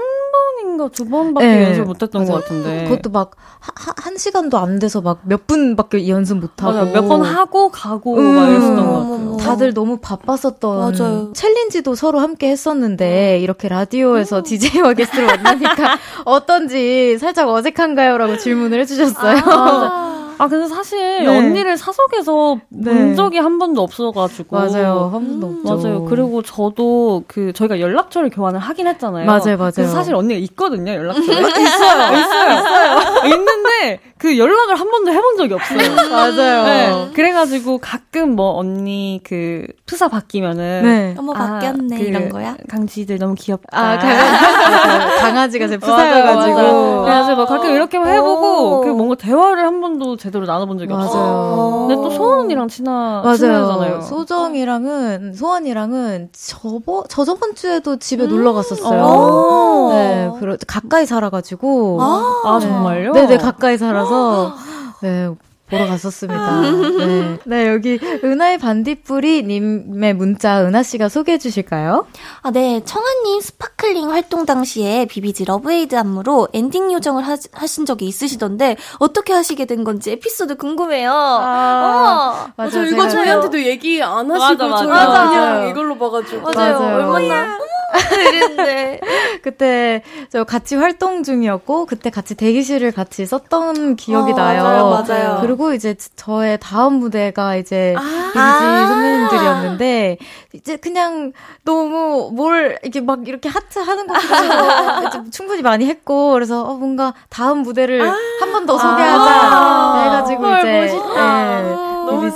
번인가 0.60 0.90
두 0.90 1.06
번밖에 1.10 1.46
네. 1.46 1.64
연습 1.66 1.84
못했던 1.86 2.26
것 2.26 2.34
같은데 2.34 2.86
그것도 2.86 3.10
막 3.10 3.64
한 3.64 4.18
시간도 4.18 4.58
안 4.58 4.78
돼서 4.80 5.02
막 5.02 5.20
몇 5.26 5.48
분밖에 5.48 6.08
연습 6.10 6.38
못하고 6.38 6.86
몇 6.92 7.08
번 7.08 7.24
하고 7.24 7.70
가고 7.70 8.16
음. 8.18 8.36
막 8.36 8.50
이랬었던 8.50 8.76
것 8.88 8.94
같아요. 9.10 9.38
다들 9.38 9.74
너무 9.74 9.98
바빴었던 9.98 10.80
맞아요. 10.98 11.34
챌린지도 11.34 11.96
서로 11.96 12.20
함께 12.20 12.50
했었는데 12.50 13.40
이렇게 13.40 13.68
라디오에서 13.68 14.38
음. 14.40 14.44
DJ와 14.44 14.94
게스트를 14.94 15.26
만나니까 15.42 15.98
어떤지 16.26 17.18
살짝 17.20 17.50
어색한가요?라고 17.50 18.38
질문을 18.38 18.80
해주셨어요. 18.82 19.38
아, 19.46 20.23
아, 20.38 20.48
근데 20.48 20.68
사실 20.68 21.24
네. 21.24 21.28
언니를 21.28 21.78
사석에서 21.78 22.58
네. 22.70 22.94
본 22.94 23.16
적이 23.16 23.40
한 23.40 23.60
번도 23.60 23.82
없어가지고. 23.82 24.56
맞아요. 24.56 25.10
한 25.14 25.40
번도 25.40 25.48
음, 25.48 25.64
없죠. 25.66 25.88
맞아요. 25.88 26.06
그리고 26.06 26.42
저도 26.42 27.24
그 27.28 27.54
저희가 27.54 27.80
연락처를 27.80 28.30
교환을 28.30 28.60
하긴 28.60 28.88
했잖아요. 28.88 29.26
맞아요, 29.26 29.58
맞아요. 29.58 29.72
그래서 29.76 29.94
사실 29.94 30.16
언니가 30.16 30.40
있거든요, 30.40 30.92
연락처. 30.94 31.22
있어요. 31.22 31.48
있어요. 31.48 32.20
있어요. 32.20 33.26
있는데 33.34 34.00
그 34.18 34.38
연락을 34.38 34.80
한 34.80 34.90
번도 34.90 35.12
해본 35.12 35.38
적이 35.38 35.54
없어요. 35.56 35.80
맞아요. 36.10 36.64
네. 36.64 37.12
그래가지고 37.14 37.80
가끔 37.80 38.36
뭐 38.36 38.58
언니 38.58 39.20
그 39.24 39.66
프사 39.86 40.08
바뀌면은. 40.08 40.82
네. 40.84 41.16
어머, 41.18 41.34
바뀌었네. 41.34 41.96
아, 41.96 42.00
그 42.00 42.04
이런 42.06 42.30
거야? 42.30 42.56
강지들 42.70 43.18
너무 43.18 43.36
귀엽다. 43.36 43.68
아, 43.78 43.98
강아지. 43.98 45.20
강아지가 45.22 45.68
제 45.68 45.78
프사여가지고. 45.78 47.04
그래가지고 47.04 47.36
뭐 47.36 47.46
가끔 47.46 47.72
이렇게 47.72 47.98
해보고 47.98 48.82
그 48.82 48.88
뭔가 48.90 49.16
대화를 49.16 49.66
한 49.66 49.82
번도 49.82 50.16
제대로 50.24 50.46
나눠본 50.46 50.78
적이 50.78 50.94
맞아요. 50.94 51.06
없어요. 51.06 51.88
근데 51.88 51.96
또 51.96 52.10
소원 52.10 52.40
언니랑 52.42 52.70
친하, 52.70 53.22
맞아요. 53.22 53.36
친하잖아요. 53.36 54.02
소정이랑은, 54.04 55.34
소원이랑은 55.34 56.30
저번, 56.32 57.04
저 57.10 57.26
저번 57.26 57.56
주에도 57.56 57.98
집에 57.98 58.24
음~ 58.24 58.30
놀러 58.30 58.54
갔었어요. 58.54 59.90
네, 59.90 60.32
그러, 60.40 60.56
가까이 60.66 61.06
살아가지고. 61.06 62.02
아, 62.02 62.42
아 62.46 62.60
정말요? 62.62 63.12
네네, 63.12 63.38
가까이 63.38 63.78
살아서. 63.78 64.54
네, 65.02 65.30
보러 65.78 65.88
갔었습니다. 65.88 66.62
네. 66.62 67.40
네, 67.46 67.68
여기 67.68 68.00
은하의 68.24 68.58
반딧불이 68.58 69.44
님의 69.44 70.14
문자 70.14 70.64
은하 70.64 70.84
씨가 70.84 71.10
소개해 71.10 71.38
주실까요? 71.38 72.06
아, 72.42 72.52
네. 72.52 72.82
청하님 72.86 73.42
스파클링 73.42 74.12
활동 74.12 74.46
당시에 74.46 75.06
비비지 75.06 75.46
러브에이드 75.46 75.96
안무로 75.96 76.50
엔딩 76.54 76.92
요정을 76.92 77.24
하, 77.26 77.36
신 77.68 77.86
적이 77.86 78.08
있으시던데 78.08 78.78
어떻게 79.00 79.34
하시게 79.34 79.66
된 79.66 79.84
건지 79.84 80.12
에피소드 80.12 80.58
궁금해요. 80.58 81.12
아, 81.12 82.48
어. 82.48 82.54
맞아. 82.56 82.84
이거 82.84 83.08
저희한테도 83.08 83.64
얘기 83.64 84.02
안 84.04 84.30
하시고 84.30 84.68
맞아, 84.68 84.68
맞아. 84.68 84.86
저희가 84.86 85.30
그냥 85.30 85.70
이걸로 85.70 85.98
봐가지고 85.98 86.52
맞아요. 86.52 86.80
맞아요. 86.80 86.96
얼마나 86.96 87.58
이랬는데 88.00 89.00
그때 89.44 90.04
저 90.30 90.44
같이 90.44 90.76
활동 90.76 91.24
중이었고 91.24 91.86
그때 91.86 92.10
같이 92.10 92.36
대기실을 92.36 92.92
같이 92.92 93.26
썼던 93.26 93.96
기억이 93.96 94.34
어, 94.34 94.36
나요. 94.36 94.64
맞아요, 94.64 94.90
맞아요. 94.90 95.38
그리고 95.42 95.74
이제 95.74 95.96
저의 96.16 96.58
다음 96.62 96.96
무대가 96.96 97.56
이제 97.56 97.96
아~ 97.98 98.32
아~ 98.36 98.88
선배님들이었는데 98.88 100.18
이제 100.54 100.78
그냥 100.78 101.34
너무 101.64 102.32
뭘 102.34 102.80
이렇게 102.84 103.02
막 103.02 103.28
이렇게 103.28 103.50
하트 103.50 103.80
하는 103.80 104.08
것도 104.08 105.30
충분히 105.32 105.62
많이 105.62 105.86
했고 105.86 106.34
그래서 106.34 106.64
어, 106.64 106.76
뭔가 106.76 107.14
다음 107.30 107.60
무대를 107.60 108.02
아~ 108.02 108.16
한번 108.40 108.66
더 108.66 108.78
소개하자 108.78 109.32
아~ 109.32 110.04
해가지고 110.04 110.58
이제. 110.58 110.64
네. 110.72 111.63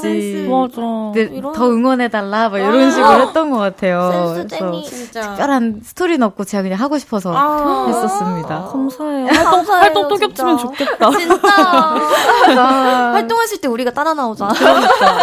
비비지 0.02 0.48
맞아. 0.48 0.82
네, 1.14 1.42
더 1.42 1.70
응원해달라 1.70 2.50
막 2.50 2.58
이런 2.58 2.92
식으로 2.92 3.28
했던 3.28 3.50
것 3.50 3.58
같아요. 3.58 4.34
그래서 4.36 4.82
진짜. 4.84 5.22
특별한 5.22 5.82
스토리는 5.84 6.26
없고 6.26 6.44
제가 6.44 6.64
그냥 6.64 6.80
하고 6.80 6.98
싶어서 6.98 7.34
아~ 7.36 7.86
했었습니다. 7.88 8.70
감사해요. 8.72 9.28
활동, 9.28 9.74
활동 9.74 10.08
또 10.08 10.16
겹치면 10.16 10.58
좋겠다. 10.58 11.12
진짜. 11.12 11.48
활동하실 13.14 13.62
때 13.62 13.68
우리가 13.68 13.92
따라 13.92 14.14
나오자. 14.14 14.48
그러니까. 14.48 15.18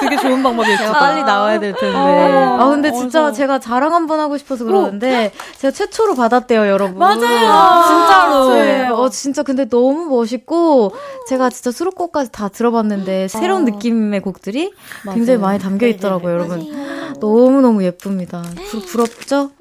그게 0.00 0.16
좋은 0.16 0.42
방법이었죠. 0.42 0.92
빨리 0.92 1.22
나와야 1.24 1.58
될 1.58 1.74
텐데. 1.74 1.96
아, 1.96 2.58
아 2.60 2.68
근데 2.68 2.92
진짜 2.92 3.26
어서. 3.26 3.32
제가 3.32 3.58
자랑 3.58 3.94
한번 3.94 4.20
하고 4.20 4.38
싶어서 4.38 4.64
그러는데 4.64 5.32
어. 5.34 5.58
제가 5.58 5.72
최초로 5.72 6.14
받았대요, 6.14 6.68
여러분. 6.68 6.98
맞아요. 6.98 7.18
진짜로. 7.18 8.50
네. 8.54 8.88
어 8.88 9.08
진짜 9.08 9.42
근데 9.42 9.68
너무 9.68 10.06
멋있고 10.06 10.92
제가 11.28 11.50
진짜 11.50 11.70
수록곡까지 11.70 12.32
다 12.32 12.48
들어봤는데 12.48 13.28
새로운 13.28 13.64
느낌 13.64 13.78
느낌의 13.78 14.20
곡들이 14.20 14.72
맞아요. 15.04 15.16
굉장히 15.16 15.38
많이 15.38 15.58
담겨 15.58 15.86
네, 15.86 15.90
있더라고요, 15.90 16.28
네, 16.28 16.32
여러분. 16.34 17.18
너무 17.20 17.60
너무 17.60 17.82
예쁩니다. 17.84 18.42
부, 18.70 18.80
부럽죠? 18.80 19.50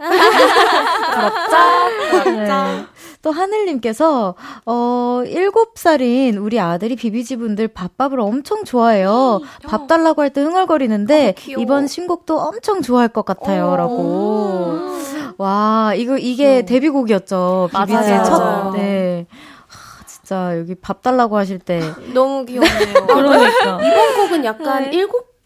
부럽죠? 2.11 2.31
네. 2.31 2.85
또 3.27 3.33
하늘님께서 3.33 4.35
어 4.65 5.21
7살인 5.25 6.41
우리 6.41 6.61
아들이 6.61 6.95
비비지 6.95 7.35
분들 7.35 7.67
밥밥을 7.67 8.21
엄청 8.21 8.63
좋아해요. 8.63 9.41
밥 9.67 9.85
달라고 9.87 10.21
할 10.21 10.29
때 10.29 10.39
흥얼거리는데 10.41 11.35
어, 11.37 11.59
이번 11.59 11.87
신곡도 11.87 12.39
엄청 12.39 12.81
좋아할 12.81 13.09
것 13.09 13.25
같아요라고. 13.25 14.77
와, 15.37 15.91
이거 15.97 16.17
이게 16.17 16.63
데뷔곡이었죠. 16.65 17.69
비비지의 17.73 18.23
첫 18.23 18.71
네. 18.75 19.25
진짜 20.05 20.57
여기 20.57 20.75
밥 20.75 21.01
달라고 21.01 21.35
하실 21.37 21.59
때 21.59 21.81
너무 22.13 22.45
귀엽네요. 22.45 22.93
그러니까 23.07 23.79
이번 23.81 24.15
곡은 24.15 24.45
약간 24.45 24.83
네. 24.89 24.91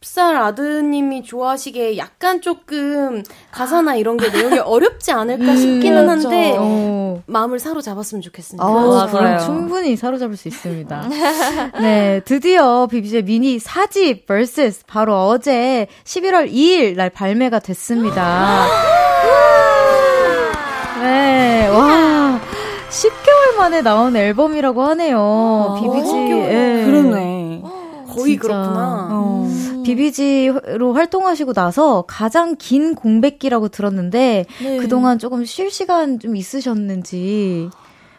7살 0.02 0.36
아드님이 0.36 1.24
좋아하시기에 1.24 1.98
약간 1.98 2.42
조금 2.42 3.22
가사나 3.52 3.96
이런 3.96 4.18
게 4.18 4.30
내용이 4.30 4.58
어렵지 4.58 5.12
않을까 5.12 5.44
음, 5.52 5.58
싶기는 5.58 6.08
그렇죠. 6.08 6.28
한데 6.28 6.56
어. 6.58 7.22
마음을 7.28 7.60
사로잡았으면 7.60 8.24
좋겠습니다. 8.24 8.66
어, 8.66 9.08
그럼 9.12 9.40
충분히 9.40 9.96
사로잡을 9.96 10.38
수 10.38 10.48
있습니다. 10.48 11.08
네, 11.82 12.22
드디어 12.26 12.88
비비제 12.88 13.22
미니 13.22 13.60
4집 13.60 14.26
vs 14.26 14.86
바로 14.88 15.28
어제 15.28 15.86
11월 16.04 16.52
2일 16.52 16.96
날 16.96 17.12
발매가 17.12 17.60
됐습니다. 17.60 18.66
네, 21.00 21.68
와. 21.68 22.40
10개월 22.90 23.56
만에 23.58 23.82
나온 23.84 24.16
앨범이라고 24.16 24.82
하네요. 24.82 25.20
아, 25.20 25.80
비비지. 25.80 26.16
예. 26.16 26.84
그러네. 26.86 27.51
거의 28.12 28.34
진짜. 28.34 28.48
그렇구나. 28.48 29.08
어. 29.12 29.48
음. 29.50 29.84
비비지로 29.84 30.94
활동하시고 30.94 31.54
나서 31.54 32.04
가장 32.08 32.56
긴 32.58 32.94
공백기라고 32.96 33.70
들었는데 33.70 34.46
네. 34.62 34.78
그동안 34.78 35.18
조금 35.20 35.44
쉴 35.46 35.72
시간 35.72 36.20
좀 36.20 36.36
있으셨는지. 36.36 37.70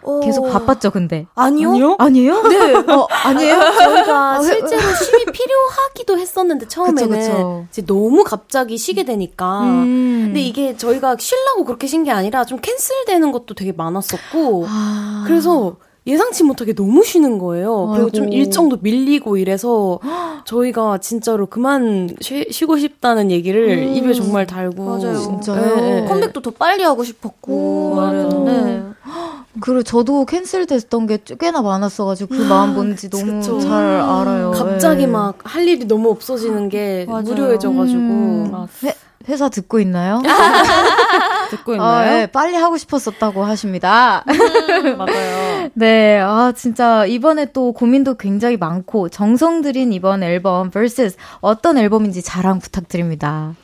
어... 0.05 0.19
계속 0.19 0.51
바빴죠, 0.51 0.91
근데. 0.91 1.27
아니요? 1.37 1.71
아니요? 1.71 1.97
아니에요? 2.01 2.43
네. 2.49 2.75
어, 2.75 3.07
아니에요? 3.09 3.55
저희가 3.79 4.35
아, 4.35 4.43
실제로 4.43 4.83
쉼이 4.97 5.25
필요하기도 5.27 6.19
했었는데, 6.19 6.67
처음에는. 6.67 7.09
그쵸, 7.09 7.21
그쵸. 7.33 7.67
이제 7.71 7.87
너무 7.87 8.25
갑자기 8.25 8.79
쉬게 8.79 9.05
되니까. 9.05 9.61
음. 9.61 10.23
근데 10.27 10.41
이게 10.41 10.77
저희가 10.77 11.15
쉬려고 11.21 11.65
그렇게 11.65 11.87
쉰 11.87 12.03
게 12.03 12.11
아니라 12.11 12.45
좀 12.45 12.59
캔슬되는 12.61 13.31
것도 13.31 13.55
되게 13.55 13.71
많았었고. 13.71 14.67
아. 14.69 15.23
그래서 15.29 15.77
예상치 16.07 16.43
못하게 16.43 16.75
너무 16.75 17.05
쉬는 17.05 17.39
거예요. 17.39 17.87
그리고 17.93 18.07
아이고. 18.07 18.11
좀 18.11 18.33
일정도 18.33 18.79
밀리고 18.81 19.37
이래서 19.37 20.01
저희가 20.45 20.99
진짜로 20.99 21.47
그만 21.47 22.09
쉬, 22.21 22.45
고 22.67 22.77
싶다는 22.77 23.31
얘기를 23.31 23.69
음. 23.79 23.95
입에 23.95 24.13
정말 24.13 24.47
달고 24.47 24.85
맞아요. 24.85 25.17
진짜요. 25.17 25.77
네. 25.77 26.05
컴백도 26.07 26.41
더 26.43 26.51
빨리 26.51 26.83
하고 26.83 27.05
싶었고 27.05 27.95
말했는데 27.95 28.83
그리고 29.61 29.83
저도 29.85 30.25
캔슬됐던 30.25 31.07
게 31.07 31.19
꽤나 31.39 31.63
많았어가지고 31.63 32.35
그 32.35 32.43
마음 32.43 32.75
뭔지 32.75 33.09
너무 33.09 33.35
그쵸. 33.41 33.61
잘 33.61 33.73
알아요. 34.01 34.51
갑자기 34.53 35.03
네. 35.03 35.13
막할 35.13 35.69
일이 35.69 35.87
너무 35.87 36.11
없어지는 36.11 36.69
게 36.69 37.07
맞아요. 37.09 37.23
무료해져가지고 37.23 37.99
음. 38.01 38.67
회, 38.83 38.95
회사 39.29 39.49
듣고 39.49 39.79
있나요? 39.79 40.21
듣고 41.53 41.75
있나요? 41.75 41.89
아, 41.89 42.05
네, 42.05 42.27
빨리 42.27 42.57
하고 42.57 42.77
싶었었다고 42.77 43.45
하십니다. 43.45 44.25
음, 44.29 44.97
맞아요. 44.99 45.71
네, 45.75 46.19
아 46.21 46.53
진짜 46.57 47.07
이번에 47.07 47.47
또 47.53 47.73
고민도 47.73 48.15
굉장히 48.15 48.57
많고 48.57 49.09
정성 49.09 49.63
들인 49.63 49.93
이번 49.93 50.23
앨범 50.23 50.71
vs 50.71 51.17
어떤 51.41 51.79
앨범인지 51.79 52.23
자랑 52.23 52.59
부탁드립니다. 52.59 53.55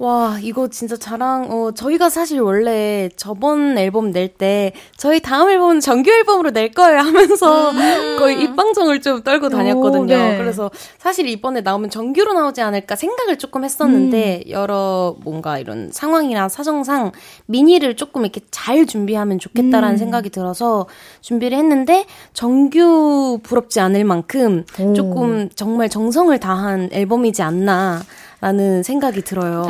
와, 0.00 0.38
이거 0.40 0.68
진짜 0.68 0.96
자랑, 0.96 1.48
어, 1.50 1.72
저희가 1.72 2.08
사실 2.08 2.40
원래 2.40 3.10
저번 3.16 3.76
앨범 3.76 4.12
낼 4.12 4.28
때, 4.28 4.72
저희 4.96 5.20
다음 5.20 5.50
앨범은 5.50 5.80
정규 5.80 6.10
앨범으로 6.10 6.52
낼 6.52 6.70
거예요 6.70 7.00
하면서 7.00 7.70
음. 7.70 8.16
거의 8.18 8.42
입방정을 8.42 9.02
좀 9.02 9.22
떨고 9.22 9.50
다녔거든요. 9.50 10.02
오, 10.02 10.06
네. 10.06 10.38
그래서 10.38 10.70
사실 10.96 11.28
이번에 11.28 11.60
나오면 11.60 11.90
정규로 11.90 12.32
나오지 12.32 12.62
않을까 12.62 12.96
생각을 12.96 13.36
조금 13.36 13.62
했었는데, 13.62 14.44
음. 14.46 14.50
여러 14.50 15.16
뭔가 15.22 15.58
이런 15.58 15.90
상황이나 15.92 16.48
사정상 16.48 17.12
미니를 17.44 17.94
조금 17.94 18.22
이렇게 18.22 18.40
잘 18.50 18.86
준비하면 18.86 19.38
좋겠다라는 19.38 19.96
음. 19.96 19.98
생각이 19.98 20.30
들어서 20.30 20.86
준비를 21.20 21.58
했는데, 21.58 22.06
정규 22.32 23.38
부럽지 23.42 23.80
않을 23.80 24.04
만큼 24.04 24.64
오. 24.80 24.94
조금 24.94 25.50
정말 25.54 25.90
정성을 25.90 26.40
다한 26.40 26.88
앨범이지 26.90 27.42
않나. 27.42 28.00
라는 28.40 28.82
생각이 28.82 29.22
들어요. 29.22 29.66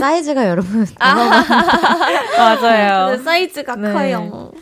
사이즈가 0.00 0.48
여러분. 0.48 0.86
아, 1.00 1.44
맞아요. 2.38 3.16
사이즈가 3.22 3.76
네. 3.76 3.92
커요. 3.92 4.52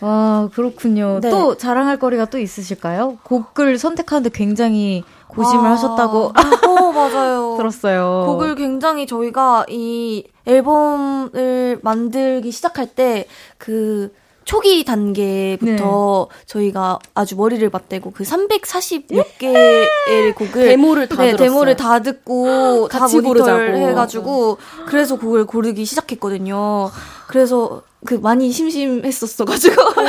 와, 0.00 0.48
그렇군요. 0.54 1.20
네. 1.20 1.30
또 1.30 1.56
자랑할 1.56 1.98
거리가 1.98 2.26
또 2.26 2.38
있으실까요? 2.38 3.18
곡을 3.24 3.78
선택하는데 3.78 4.30
굉장히 4.32 5.02
고심을 5.28 5.66
아, 5.66 5.72
하셨다고. 5.72 6.32
어, 6.66 6.92
맞아요. 6.92 7.54
들었어요. 7.58 8.24
곡을 8.26 8.54
굉장히 8.54 9.06
저희가 9.06 9.66
이 9.68 10.24
앨범을 10.46 11.80
만들기 11.82 12.50
시작할 12.52 12.86
때 12.86 13.26
그 13.58 14.12
초기 14.44 14.84
단계부터 14.84 16.28
네. 16.30 16.44
저희가 16.46 16.98
아주 17.14 17.36
머리를 17.36 17.68
맞대고 17.70 18.12
그 18.12 18.24
340몇 18.24 19.38
개의 19.38 20.34
곡을 20.34 20.68
데모를 20.68 21.08
다 21.08 21.22
네, 21.22 21.30
들었어요. 21.30 21.48
데모를 21.48 21.76
다 21.76 22.00
듣고 22.00 22.88
다 22.88 23.08
모니터를 23.08 23.76
해가지고 23.88 24.58
그래서 24.86 25.16
곡을 25.16 25.46
고르기 25.46 25.84
시작했거든요. 25.84 26.90
그래서 27.26 27.82
그 28.04 28.14
많이 28.14 28.52
심심했었어가지고. 28.52 29.82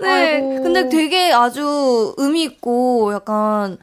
네. 0.00 0.08
아이고. 0.08 0.62
근데 0.62 0.88
되게 0.88 1.32
아주 1.32 2.14
의미 2.16 2.44
있고 2.44 3.12
약간 3.12 3.78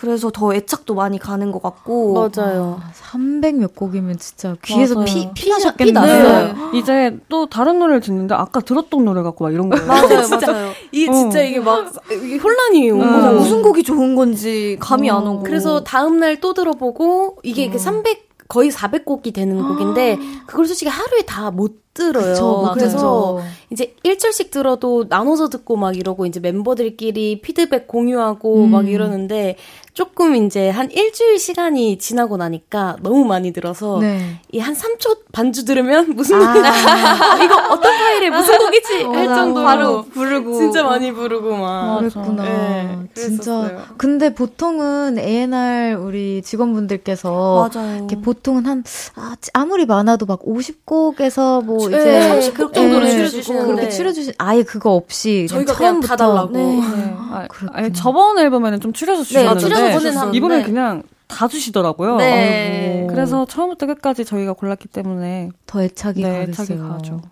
그래서 0.00 0.30
더 0.30 0.54
애착도 0.54 0.94
많이 0.94 1.18
가는 1.18 1.52
것 1.52 1.62
같고. 1.62 2.14
맞아요. 2.14 2.80
아, 2.82 2.90
300몇 2.94 3.74
곡이면 3.74 4.16
진짜 4.16 4.56
귀에서 4.64 4.94
맞아요. 4.94 5.04
피, 5.04 5.28
피 5.34 5.50
나셨겠나요? 5.50 6.54
네. 6.72 6.78
이제 6.78 7.18
또 7.28 7.44
다른 7.44 7.78
노래를 7.78 8.00
듣는데 8.00 8.34
아까 8.34 8.60
들었던 8.60 9.04
노래 9.04 9.20
같고 9.22 9.44
막 9.44 9.52
이런 9.52 9.68
거예요. 9.68 9.86
맞아요, 9.86 10.22
진짜, 10.24 10.52
맞아요. 10.52 10.72
이게 10.90 11.12
진짜 11.12 11.40
어. 11.40 11.42
이게 11.42 11.60
막 11.60 11.92
이게 12.10 12.36
혼란이 12.38 12.90
온 12.92 13.02
음. 13.02 13.36
무슨 13.36 13.60
곡이 13.60 13.82
좋은 13.82 14.16
건지 14.16 14.78
감이 14.80 15.10
음. 15.10 15.16
안 15.16 15.26
오고. 15.26 15.42
그래서 15.42 15.84
다음날 15.84 16.40
또 16.40 16.54
들어보고 16.54 17.36
이게 17.42 17.68
음. 17.68 17.76
300 17.76 18.30
거의 18.48 18.70
400곡이 18.70 19.34
되는 19.34 19.62
곡인데 19.62 20.18
그걸 20.46 20.66
솔직히 20.66 20.88
하루에 20.88 21.22
다 21.22 21.50
못 21.50 21.89
들어요. 21.92 22.32
그쵸, 22.32 22.70
그래서 22.74 23.40
이제 23.70 23.94
1절씩 24.04 24.50
들어도 24.50 25.06
나눠서 25.08 25.48
듣고 25.48 25.76
막 25.76 25.96
이러고 25.96 26.26
이제 26.26 26.38
멤버들끼리 26.40 27.40
피드백 27.40 27.88
공유하고 27.88 28.64
음. 28.64 28.70
막 28.70 28.88
이러는데 28.88 29.56
조금 29.92 30.36
이제 30.36 30.70
한 30.70 30.90
일주일 30.90 31.38
시간이 31.38 31.98
지나고 31.98 32.36
나니까 32.36 32.96
너무 33.02 33.24
많이 33.24 33.52
들어서 33.52 33.98
네. 33.98 34.40
이한 34.52 34.74
3초 34.74 35.18
반주 35.32 35.64
들으면 35.64 36.14
무슨 36.14 36.40
아. 36.40 36.54
이거 37.44 37.56
어떤 37.70 37.98
파일에 37.98 38.30
무슨 38.30 38.56
곡이지 38.58 39.04
어, 39.04 39.12
할 39.12 39.26
정도로 39.26 39.66
바로 39.66 40.02
부르고 40.04 40.54
진짜 40.54 40.84
많이 40.84 41.12
부르고 41.12 41.56
막 41.56 41.98
그랬구나. 41.98 42.42
네, 42.44 42.98
진짜 43.14 43.84
근데 43.96 44.32
보통은 44.32 45.18
A&R 45.18 45.96
우리 46.00 46.40
직원분들께서 46.42 47.70
맞아요. 47.74 47.96
이렇게 47.96 48.20
보통은 48.20 48.66
한 48.66 48.84
아, 49.16 49.34
아무리 49.54 49.86
많아도 49.86 50.24
막 50.24 50.40
50곡에서 50.42 51.64
뭐 51.64 51.79
네, 51.88 52.38
이제 52.38 52.50
30곡 52.52 52.72
정도로 52.72 53.04
네, 53.04 53.10
줄여주시는 53.10 53.66
그렇게 53.66 53.88
추려주신 53.88 54.34
아예 54.38 54.62
그거 54.62 54.92
없이 54.92 55.46
저희가 55.48 55.74
처음부터 55.74 56.08
다 56.08 56.16
달라고. 56.16 56.52
네. 56.52 56.64
네. 56.80 57.14
아, 57.16 57.46
아니, 57.72 57.92
저번 57.92 58.38
앨범에는 58.38 58.80
좀 58.80 58.92
추려서 58.92 59.24
주셨는데 59.24 59.68
네, 59.68 60.30
이번에 60.32 60.62
그냥 60.62 61.02
다 61.28 61.46
주시더라고요. 61.48 62.16
네. 62.16 63.06
그래서 63.08 63.46
처음부터 63.46 63.86
끝까지 63.86 64.24
저희가 64.24 64.52
골랐기 64.52 64.88
때문에 64.88 65.50
더 65.66 65.82
애착이 65.82 66.22
네. 66.22 66.42
애착이 66.42 66.78
가죠. 66.78 67.22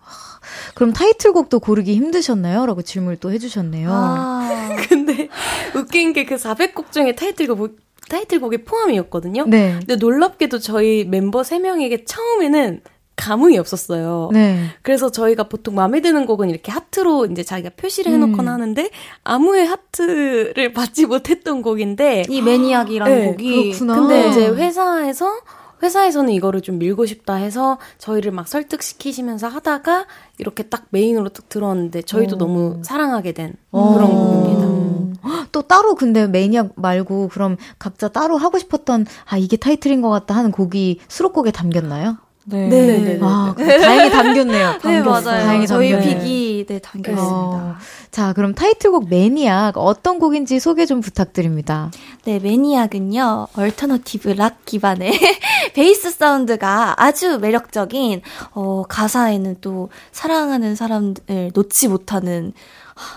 그럼 0.75 0.93
타이틀곡도 0.93 1.61
고르기 1.61 1.95
힘드셨나요? 1.95 2.65
라고 2.67 2.81
질문을 2.83 3.17
또 3.17 3.33
해주셨네요. 3.33 3.91
아, 3.93 4.49
근데 4.89 5.29
웃긴 5.75 6.13
게 6.13 6.25
그 6.25 6.37
400곡 6.37 6.93
중에 6.93 7.15
타이틀곡 7.15 7.77
타이틀곡이 8.09 8.65
포함이었거든요. 8.65 9.45
네. 9.47 9.75
근데 9.79 9.97
놀랍게도 9.97 10.61
저희 10.61 11.05
멤버 11.05 11.43
3명에게 11.43 12.05
처음에는 12.07 12.81
감흥이 13.19 13.59
없었어요. 13.59 14.31
네. 14.33 14.65
그래서 14.83 15.11
저희가 15.11 15.45
보통 15.45 15.75
마음에 15.75 16.01
드는 16.01 16.25
곡은 16.25 16.49
이렇게 16.49 16.71
하트로 16.73 17.27
이제 17.27 17.43
자기가 17.43 17.71
표시를 17.77 18.13
해놓거나 18.13 18.53
음. 18.53 18.55
하는데 18.55 18.91
아무의 19.25 19.67
하트를 19.67 20.73
받지 20.73 21.05
못했던 21.05 21.61
곡인데 21.61 22.25
이 22.29 22.41
매니악이라는 22.41 23.19
네, 23.19 23.27
곡이 23.27 23.73
그렇구나. 23.73 23.95
근데 23.97 24.29
이제 24.31 24.49
회사에서 24.49 25.33
회사에서는 25.83 26.33
이거를 26.33 26.61
좀 26.61 26.79
밀고 26.79 27.07
싶다 27.07 27.35
해서 27.35 27.79
저희를 27.99 28.33
막 28.33 28.49
설득시키시면서 28.49 29.49
하다가 29.49 30.07
이렇게 30.39 30.65
딱 30.65 30.87
메인으로 30.91 31.29
딱 31.29 31.49
들어왔는데 31.49 32.03
저희도 32.03 32.37
오. 32.37 32.39
너무 32.39 32.81
사랑하게 32.83 33.33
된 33.33 33.55
오. 33.73 33.95
그런 33.95 34.11
곡입니다. 34.11 34.69
또 35.53 35.63
따로 35.63 35.95
근데 35.95 36.27
Maniac 36.27 36.73
말고 36.77 37.29
그럼 37.29 37.57
각자 37.79 38.09
따로 38.09 38.37
하고 38.37 38.59
싶었던 38.59 39.07
아 39.25 39.37
이게 39.37 39.57
타이틀인 39.57 40.03
것 40.03 40.11
같다 40.11 40.35
하는 40.35 40.51
곡이 40.53 41.01
수록곡에 41.09 41.51
담겼나요? 41.51 42.17
네. 42.51 42.67
네. 42.69 42.87
네. 42.87 42.99
네. 43.15 43.19
아, 43.23 43.55
다행히 43.57 44.11
담겼네요. 44.11 44.79
네, 44.85 45.03
맞아요. 45.03 45.23
다행히 45.23 45.67
저희 45.67 45.93
담겼... 45.93 46.23
pick이 46.23 46.67
네, 46.67 46.79
담겼습니다. 46.79 47.25
어. 47.27 47.77
자, 48.11 48.33
그럼 48.33 48.55
타이틀곡 48.55 49.09
Maniac 49.09 49.77
어떤 49.77 50.19
곡인지 50.19 50.61
소개 50.61 50.87
좀 50.87 51.01
부탁드립니다. 51.01 51.91
네, 52.25 52.39
Maniac은요. 52.39 53.49
alternative 53.57 54.31
rock 54.31 54.65
기반의 54.65 55.13
베이스 55.75 56.11
사운드가 56.11 56.95
아주 57.03 57.39
매력적인 57.39 58.23
어, 58.53 58.85
가사에는 58.89 59.57
또 59.61 59.91
사랑하는 60.13 60.75
사람을 60.75 61.15
놓지 61.55 61.89
못하는 61.89 62.53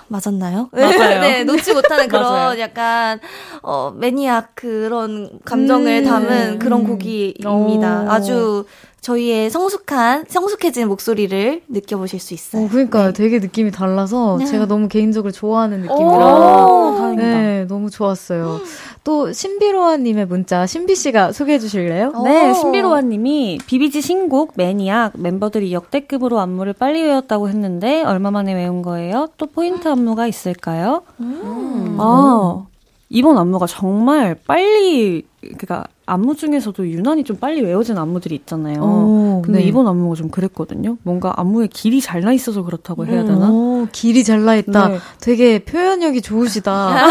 맞았나요? 0.07 0.69
맞아요. 0.73 1.21
네, 1.21 1.43
놓지 1.43 1.73
못하는 1.73 2.07
그런 2.09 2.59
약간 2.59 3.19
어 3.63 3.91
매니악 3.95 4.51
그런 4.55 5.39
감정을 5.43 6.03
음, 6.03 6.05
담은 6.05 6.59
그런 6.59 6.83
곡이입니다. 6.83 8.03
오. 8.03 8.09
아주 8.09 8.65
저희의 9.01 9.49
성숙한, 9.49 10.25
성숙해진 10.29 10.87
목소리를 10.87 11.63
느껴보실 11.67 12.19
수 12.19 12.35
있어요. 12.35 12.65
어, 12.65 12.69
그러니까 12.69 13.07
네. 13.07 13.13
되게 13.13 13.39
느낌이 13.39 13.71
달라서 13.71 14.37
네. 14.39 14.45
제가 14.45 14.67
너무 14.67 14.80
개인적으로 14.87 15.31
좋아하는 15.31 15.81
느낌이라. 15.81 17.15
네, 17.15 17.65
너무 17.67 17.89
좋았어요. 17.89 18.59
또 19.03 19.31
신비로아님의 19.31 20.27
문자 20.27 20.65
신비 20.65 20.95
씨가 20.95 21.31
소개해 21.31 21.59
주실래요? 21.59 22.11
네, 22.23 22.53
신비로아님이 22.53 23.59
비비지 23.65 24.01
신곡 24.01 24.53
매니악 24.55 25.13
멤버들이 25.17 25.73
역대급으로 25.73 26.39
안무를 26.39 26.73
빨리 26.73 27.01
외웠다고 27.01 27.49
했는데 27.49 28.03
얼마 28.03 28.31
만에 28.31 28.53
외운 28.53 28.81
거예요? 28.81 29.27
또 29.37 29.47
포인트 29.47 29.87
안무가 29.87 30.27
있을까요? 30.27 31.01
음. 31.19 31.97
아 31.99 32.65
이번 33.13 33.37
안무가 33.37 33.67
정말 33.67 34.37
빨리 34.47 35.25
그니까 35.41 35.83
안무 36.05 36.35
중에서도 36.35 36.87
유난히 36.87 37.23
좀 37.25 37.35
빨리 37.37 37.61
외워진 37.61 37.97
안무들이 37.97 38.35
있잖아요. 38.35 38.81
오, 38.81 39.41
근데 39.43 39.59
네. 39.59 39.65
이번 39.65 39.85
안무가 39.87 40.15
좀 40.15 40.29
그랬거든요. 40.29 40.97
뭔가 41.03 41.33
안무에 41.35 41.67
길이 41.67 41.99
잘 41.99 42.21
나 42.21 42.31
있어서 42.31 42.63
그렇다고 42.63 43.05
해야 43.05 43.23
되나? 43.25 43.49
오, 43.51 43.87
길이 43.91 44.23
잘 44.23 44.45
나 44.45 44.55
있다. 44.55 44.87
네. 44.89 44.97
되게 45.19 45.59
표현력이 45.65 46.21
좋으시다. 46.21 46.71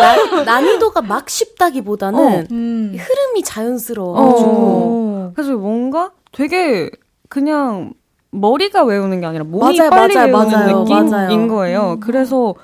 나, 0.00 0.44
난이도가 0.44 1.02
막 1.02 1.28
쉽다기보다는 1.28 2.18
어, 2.20 2.44
음. 2.52 2.94
흐름이 2.96 3.42
자연스러워가지고. 3.42 4.50
어, 4.50 5.32
그래서 5.34 5.56
뭔가 5.56 6.10
되게 6.32 6.90
그냥 7.28 7.94
머리가 8.30 8.84
외우는 8.84 9.20
게 9.20 9.26
아니라 9.26 9.44
몸이 9.44 9.78
맞아요, 9.78 9.90
빨리 9.90 10.14
맞아요, 10.14 10.26
외우는 10.32 10.50
맞아요, 10.50 10.80
느낌인 10.82 11.10
맞아요. 11.10 11.48
거예요. 11.48 11.90
음. 11.94 12.00
그래서 12.00 12.54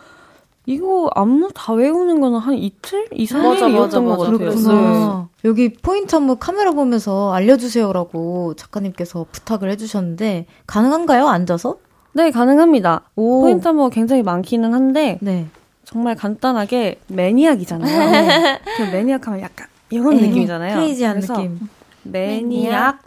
이거 0.67 1.11
안무 1.15 1.51
다 1.55 1.73
외우는 1.73 2.21
거는 2.21 2.39
한 2.39 2.55
이틀? 2.55 3.07
2, 3.13 3.27
3일이었던 3.27 4.05
것 4.05 4.19
같아요. 4.19 4.39
그렇구나. 4.39 5.29
네. 5.43 5.49
여기 5.49 5.73
포인트 5.73 6.15
안무 6.15 6.37
카메라 6.37 6.73
보면서 6.73 7.33
알려주세요라고 7.33 8.55
작가님께서 8.55 9.27
부탁을 9.33 9.71
해주셨는데 9.71 10.47
가능한가요? 10.67 11.27
앉아서? 11.29 11.77
네, 12.13 12.31
가능합니다. 12.31 13.03
오. 13.17 13.43
포인트 13.43 13.67
안무가 13.67 13.89
굉장히 13.89 14.23
많기는 14.23 14.73
한데 14.73 15.19
네. 15.23 15.47
정말 15.85 16.15
간단하게 16.15 17.01
매니악이잖아요. 17.09 18.11
네. 18.11 18.61
그 18.77 18.83
매니악 18.83 19.27
하면 19.27 19.41
약간 19.41 19.67
이런 19.91 20.17
네. 20.17 20.29
느낌이잖아요. 20.29 20.77
크레이지한 20.77 21.21
느낌. 21.21 21.59
매니악, 22.03 22.99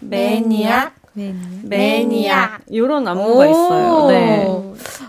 매니악, 0.00 0.94
매니악. 1.14 1.36
매니악. 1.64 2.60
이런 2.68 3.06
안무가 3.06 3.46
있어요. 3.46 4.08
네. 4.08 4.48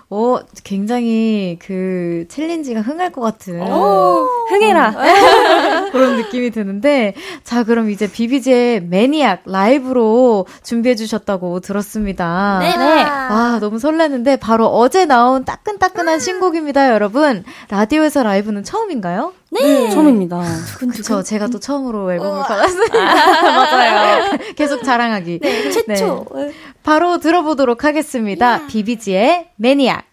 오, 0.09 0.39
굉장히 0.63 1.57
그 1.59 2.25
챌린지가 2.29 2.81
흥할 2.81 3.11
것 3.11 3.21
같은. 3.21 3.61
오, 3.61 4.27
흥해라. 4.49 4.89
음. 4.89 5.91
그런 5.91 6.17
느낌이 6.17 6.51
드는데. 6.51 7.15
자, 7.43 7.63
그럼 7.63 7.89
이제 7.89 8.11
비비제 8.11 8.85
매니악 8.89 9.43
라이브로 9.45 10.45
준비해 10.61 10.95
주셨다고 10.95 11.61
들었습니다. 11.61 12.59
네. 12.61 12.77
네. 12.77 13.01
아, 13.03 13.57
너무 13.59 13.79
설레는데 13.79 14.35
바로 14.35 14.67
어제 14.67 15.05
나온 15.05 15.45
따끈따끈한 15.45 16.19
신곡입니다, 16.19 16.91
여러분. 16.91 17.43
라디오에서 17.69 18.23
라이브는 18.23 18.63
처음인가요? 18.63 19.33
네. 19.61 19.89
처음입니다. 19.89 20.41
그쵸. 20.79 21.23
제가 21.23 21.47
또 21.47 21.59
처음으로 21.59 22.11
앨범을 22.13 22.43
받았어요. 22.43 22.87
아, 22.93 23.41
맞아요. 23.41 24.37
계속 24.55 24.83
자랑하기. 24.83 25.39
네, 25.39 25.69
최초. 25.71 26.25
네. 26.35 26.51
바로 26.83 27.17
들어보도록 27.19 27.83
하겠습니다. 27.83 28.47
Yeah. 28.47 28.67
비비지의 28.73 29.49
매니악. 29.57 30.05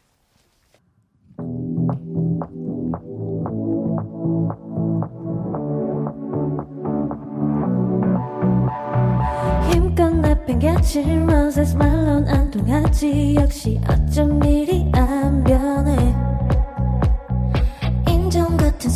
힘껏 9.73 10.11
런세스 11.51 11.77
말론 11.77 12.29
안 12.29 12.51
통하지 12.51 13.35
역시 13.37 13.81
어쩜 13.89 14.43
일이 14.45 14.91
안 14.95 15.43
변해 15.43 16.30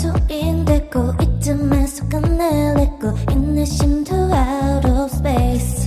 소리인데 0.04 0.90
꼭 0.92 1.14
이쯤에서 1.22 2.08
끝내려고 2.08 3.14
인내심도 3.30 4.14
out 4.14 4.86
of 4.86 5.04
space 5.06 5.86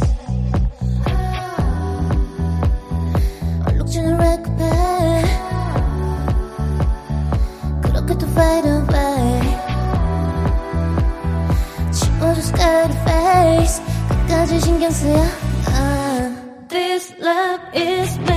얼룩지는 3.68 4.18
레코페 4.18 4.64
그렇게 7.84 8.18
또 8.18 8.28
fade 8.28 8.72
away 8.72 9.42
지워져 11.92 12.40
sky 12.42 12.92
face 13.02 13.84
끝까지 14.10 14.60
신경 14.62 14.90
쓰여 14.90 15.24
This 16.70 17.14
love 17.20 17.62
is 17.76 18.18
maniac, 18.20 18.37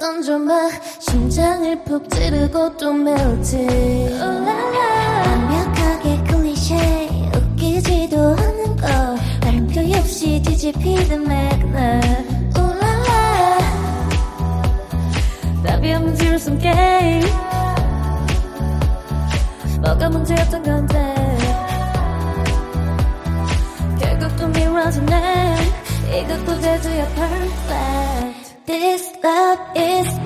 던져봐 0.00 0.70
심장을 0.98 1.84
푹 1.84 2.08
찌르고 2.08 2.74
또 2.78 2.90
멜트 2.90 4.18
완벽하게 4.18 6.24
클리셰. 6.24 6.78
웃기지도 7.36 8.18
않은 8.18 8.76
거. 8.78 8.86
다른 9.40 9.66
표 9.66 9.80
없이 9.98 10.40
뒤집히는 10.42 11.22
맥락 11.22 12.02
울랄라 12.56 13.58
답이 15.66 15.92
없는 15.92 16.14
지울숨 16.14 16.58
게임 16.58 17.20
뭐가 19.82 20.08
문제였던 20.08 20.62
건데. 20.62 21.14
결국 24.00 24.34
또 24.36 24.48
미워지네. 24.48 25.56
이것도 26.10 26.58
제주야 26.60 27.06
perfect 27.08 28.29
This 28.70 29.10
love 29.24 29.58
is 29.74 30.19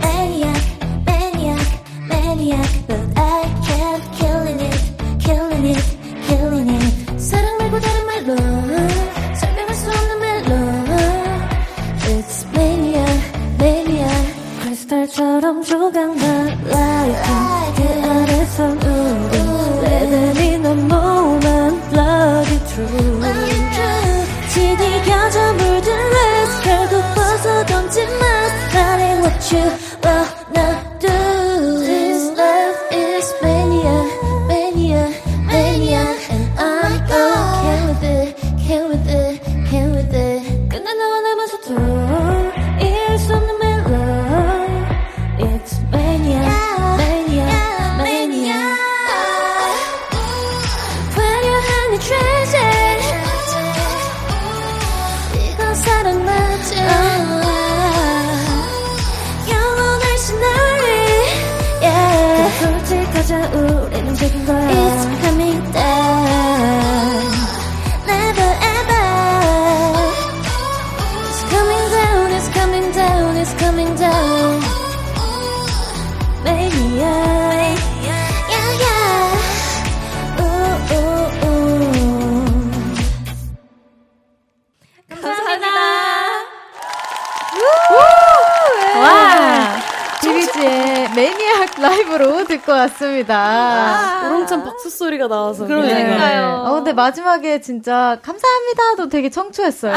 박수 95.29 95.67
소리가 95.67 95.77
나와서. 95.81 95.89
그러니까요. 95.89 96.65
어, 96.67 96.75
근데 96.75 96.93
마지막에 96.93 97.61
진짜 97.61 98.19
감사합니다도 98.23 99.09
되게 99.09 99.31
청초했어요. 99.31 99.93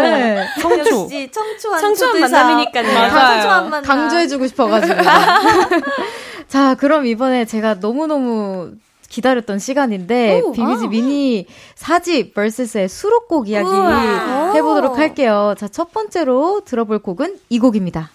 네. 0.00 0.46
청초. 0.60 1.02
역시 1.02 1.30
청초한 1.32 1.80
청초한. 1.80 2.20
만남이니까요. 2.20 2.86
네, 2.86 2.94
맞아요. 2.94 3.32
청초한 3.34 3.70
만남. 3.70 3.82
강조해주고 3.82 4.46
싶어가지고. 4.48 4.94
자, 6.48 6.74
그럼 6.74 7.06
이번에 7.06 7.44
제가 7.44 7.74
너무너무 7.74 8.72
기다렸던 9.08 9.58
시간인데, 9.58 10.40
오, 10.44 10.52
비비지 10.52 10.84
아. 10.86 10.88
미니 10.88 11.46
4집 11.76 12.32
vs의 12.34 12.88
수록곡 12.88 13.48
이야기 13.48 13.68
우와. 13.68 14.52
해보도록 14.54 14.98
할게요. 14.98 15.54
자, 15.58 15.66
첫 15.68 15.92
번째로 15.92 16.60
들어볼 16.64 17.00
곡은 17.00 17.36
이 17.48 17.58
곡입니다. 17.58 18.10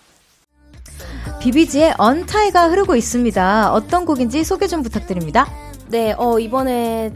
비비지의 1.45 1.93
Untie가 1.99 2.69
흐르고 2.69 2.95
있습니다. 2.95 3.71
어떤 3.71 4.05
곡인지 4.05 4.43
소개 4.43 4.65
좀 4.65 4.81
부탁드립니다. 4.81 5.47
네, 5.89 6.15
어, 6.17 6.39
이번에 6.39 7.13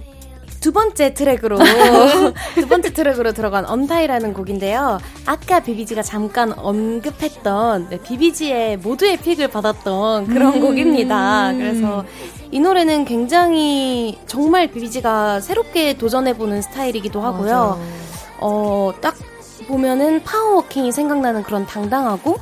두 0.62 0.72
번째 0.72 1.16
트랙으로, 1.16 1.58
두 2.54 2.68
번째 2.68 2.94
트랙으로 2.94 3.32
들어간 3.32 3.66
Untie라는 3.66 4.36
곡인데요. 4.36 5.00
아까 5.26 5.62
비비지가 5.62 6.04
잠깐 6.04 6.54
언급했던, 6.54 7.88
네, 7.90 8.00
비비지의 8.04 8.78
모두의 8.78 9.18
pick을 9.18 9.48
받았던 9.48 10.28
그런 10.28 10.54
음. 10.54 10.62
곡입니다. 10.62 11.54
그래서 11.54 12.06
이 12.52 12.60
노래는 12.60 13.06
굉장히 13.06 14.20
정말 14.28 14.68
비비지가 14.68 15.42
새롭게 15.42 15.98
도전해보는 15.98 16.62
스타일이기도 16.62 17.20
하고요. 17.20 17.80
어, 18.42 18.94
딱 19.02 19.16
보면은 19.68 20.22
파워워킹이 20.22 20.92
생각나는 20.92 21.42
그런 21.42 21.66
당당하고 21.66 22.38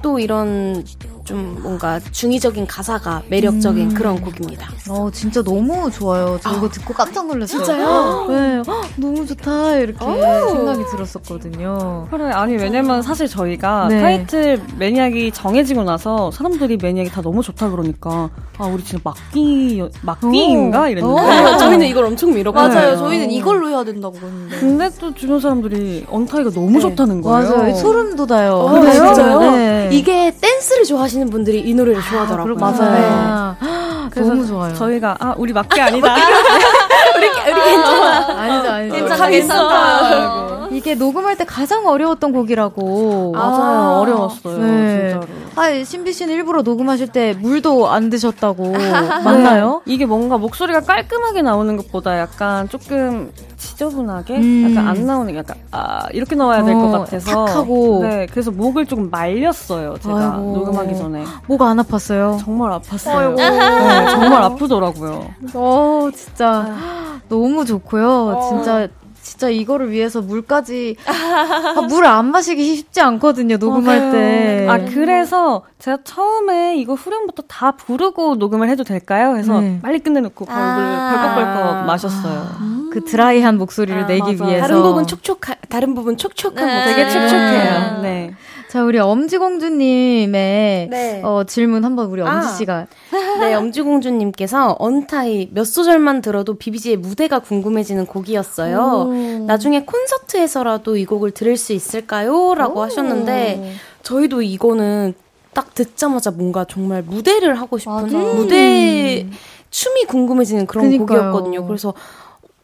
또 0.00 0.18
이런 0.18 0.84
좀 1.26 1.58
뭔가 1.60 1.98
중의적인 2.12 2.66
가사가 2.68 3.22
매력적인 3.28 3.94
그런 3.94 4.20
곡입니다. 4.20 4.70
어, 4.88 5.10
진짜 5.12 5.42
너무 5.42 5.90
좋아요. 5.90 6.38
저 6.40 6.56
이거 6.56 6.68
듣고 6.68 6.94
깜짝 6.94 7.26
놀랐어요. 7.26 7.64
진짜요? 7.64 8.26
네. 8.28 8.62
헉, 8.66 8.88
너무 8.96 9.26
좋다. 9.26 9.76
이렇게 9.78 9.98
생각이 10.04 10.84
들었었거든요. 10.90 12.06
그래, 12.10 12.30
아니, 12.30 12.54
왜냐면 12.54 13.02
사실 13.02 13.26
저희가 13.26 13.88
네. 13.88 14.00
타이틀 14.00 14.62
매니악이 14.78 15.32
정해지고 15.32 15.82
나서 15.82 16.30
사람들이 16.30 16.76
매니악이 16.76 17.10
다 17.10 17.20
너무 17.22 17.42
좋다 17.42 17.70
그러니까, 17.70 18.30
아, 18.58 18.66
우리 18.66 18.84
진짜 18.84 19.00
막기, 19.04 19.82
막기인가? 20.02 20.82
오. 20.82 20.86
이랬는데. 20.86 21.20
어. 21.20 21.56
저희는 21.58 21.86
이걸 21.88 22.04
엄청 22.04 22.32
밀었거든요. 22.32 22.72
맞아요. 22.74 22.96
저희는 22.98 23.32
이걸로 23.32 23.68
해야 23.68 23.82
된다고 23.82 24.14
그러는데. 24.14 24.56
근데 24.58 24.90
또 25.00 25.12
주변 25.12 25.40
사람들이 25.40 26.06
언타이가 26.08 26.50
너무 26.50 26.70
네. 26.72 26.80
좋다는 26.80 27.20
거예요. 27.20 27.56
맞아요. 27.56 27.74
소름 27.74 28.14
돋아요. 28.14 28.52
어, 28.54 28.80
그래요? 28.80 28.92
진짜요? 29.06 29.40
네. 29.40 29.88
이게 29.92 30.32
댄스를 30.40 30.84
좋아하시는 30.84 31.15
분들이 31.24 31.60
이 31.60 31.74
노래를 31.74 32.02
좋아하더라고요. 32.02 32.54
그렇- 32.54 32.70
맞아요. 32.70 33.56
그래서 34.10 34.30
너무 34.30 34.46
좋아요. 34.46 34.74
저희가, 34.74 35.16
아, 35.18 35.34
우리 35.36 35.52
막기 35.52 35.80
아니다. 35.80 36.14
아니죠, 37.60 38.70
아니죠. 38.70 38.94
괜찮아, 38.96 39.28
괜찮다. 39.28 40.66
이게 40.70 40.94
녹음할 40.94 41.36
때 41.36 41.44
가장 41.44 41.86
어려웠던 41.86 42.32
곡이라고. 42.32 43.32
맞아요. 43.32 44.00
어려웠어요. 44.00 44.58
네. 44.58 45.10
진짜로. 45.10 45.26
아, 45.56 45.84
신비 45.84 46.12
씨는 46.12 46.34
일부러 46.34 46.62
녹음하실 46.62 47.08
때 47.08 47.34
물도 47.40 47.88
안 47.88 48.10
드셨다고. 48.10 48.72
맞나요? 49.24 49.80
이게 49.86 50.04
뭔가 50.06 50.36
목소리가 50.38 50.80
깔끔하게 50.80 51.42
나오는 51.42 51.76
것보다 51.76 52.18
약간 52.18 52.68
조금 52.68 53.32
지저분하게 53.56 54.36
음. 54.36 54.70
약간 54.70 54.88
안 54.88 55.06
나오는 55.06 55.32
게 55.32 55.38
약간 55.38 55.56
아 55.70 56.06
이렇게 56.12 56.34
나와야 56.34 56.62
될것 56.62 56.84
어, 56.94 56.98
같아서 56.98 57.44
탁하고. 57.46 58.00
네 58.02 58.26
그래서 58.30 58.50
목을 58.50 58.84
조금 58.86 59.08
말렸어요 59.10 59.96
제가 60.02 60.34
아이고. 60.34 60.56
녹음하기 60.58 60.96
전에 60.96 61.24
목 61.46 61.62
안 61.62 61.78
아팠어요? 61.78 62.38
정말 62.44 62.70
아팠어요 62.78 63.34
네, 63.34 63.58
정말 64.10 64.42
아프더라고요 64.42 65.26
어, 65.54 66.08
진짜. 66.14 66.74
너무 67.28 67.45
좋고요. 67.64 68.40
진짜. 68.50 68.88
진짜 69.22 69.48
이거를 69.48 69.90
위해서 69.90 70.22
물까지 70.22 70.94
아, 71.04 71.80
물안 71.88 72.26
마시기 72.30 72.76
쉽지 72.76 73.00
않거든요 73.00 73.56
녹음할 73.56 74.12
때. 74.12 74.66
아 74.70 74.78
그래서 74.84 75.64
제가 75.80 75.98
처음에 76.04 76.76
이거 76.76 76.94
후렴부터 76.94 77.42
다 77.48 77.72
부르고 77.72 78.36
녹음을 78.36 78.68
해도 78.68 78.84
될까요? 78.84 79.36
해서 79.36 79.60
네. 79.60 79.80
빨리 79.82 79.98
끝내놓고 79.98 80.44
벌벌 80.44 80.64
벌컥벌컥 80.76 81.86
마셨어요. 81.86 82.46
그 82.92 83.02
드라이한 83.04 83.58
목소리를 83.58 84.04
아, 84.04 84.06
내기 84.06 84.36
맞아요. 84.36 84.48
위해서. 84.48 84.66
다른 84.68 84.82
부분 84.82 85.06
촉촉, 85.08 85.40
다른 85.68 85.94
부분 85.96 86.16
촉촉한 86.16 86.64
네. 86.64 86.74
목소리. 86.76 86.94
되게 86.94 87.04
네. 87.04 87.10
촉촉해요. 87.10 88.02
네. 88.02 88.34
자 88.68 88.84
우리 88.84 88.98
엄지공주님의 88.98 90.88
네. 90.90 91.20
어, 91.24 91.44
질문 91.44 91.84
한번 91.84 92.06
우리 92.06 92.20
엄지 92.20 92.46
아. 92.46 92.50
씨가 92.50 92.86
네, 93.40 93.54
엄지공주님께서 93.54 94.76
언타이 94.78 95.48
몇 95.52 95.64
소절만 95.64 96.20
들어도 96.20 96.54
비비지의 96.54 96.96
무대가 96.96 97.38
궁금해지는 97.38 98.06
곡이었어요. 98.06 99.44
나중에 99.46 99.84
콘서트에서라도 99.84 100.96
이 100.96 101.04
곡을 101.04 101.30
들을 101.30 101.56
수 101.56 101.72
있을까요? 101.72 102.54
라고 102.54 102.82
하셨는데, 102.82 103.74
저희도 104.02 104.42
이거는 104.42 105.14
딱 105.52 105.74
듣자마자 105.74 106.30
뭔가 106.30 106.64
정말 106.64 107.02
무대를 107.02 107.54
하고 107.60 107.78
싶은 107.78 107.92
맞아. 107.94 108.16
무대 108.16 109.26
춤이 109.70 110.04
궁금해지는 110.04 110.66
그런 110.66 110.86
그니까요. 110.86 111.06
곡이었거든요. 111.06 111.66
그래서 111.66 111.94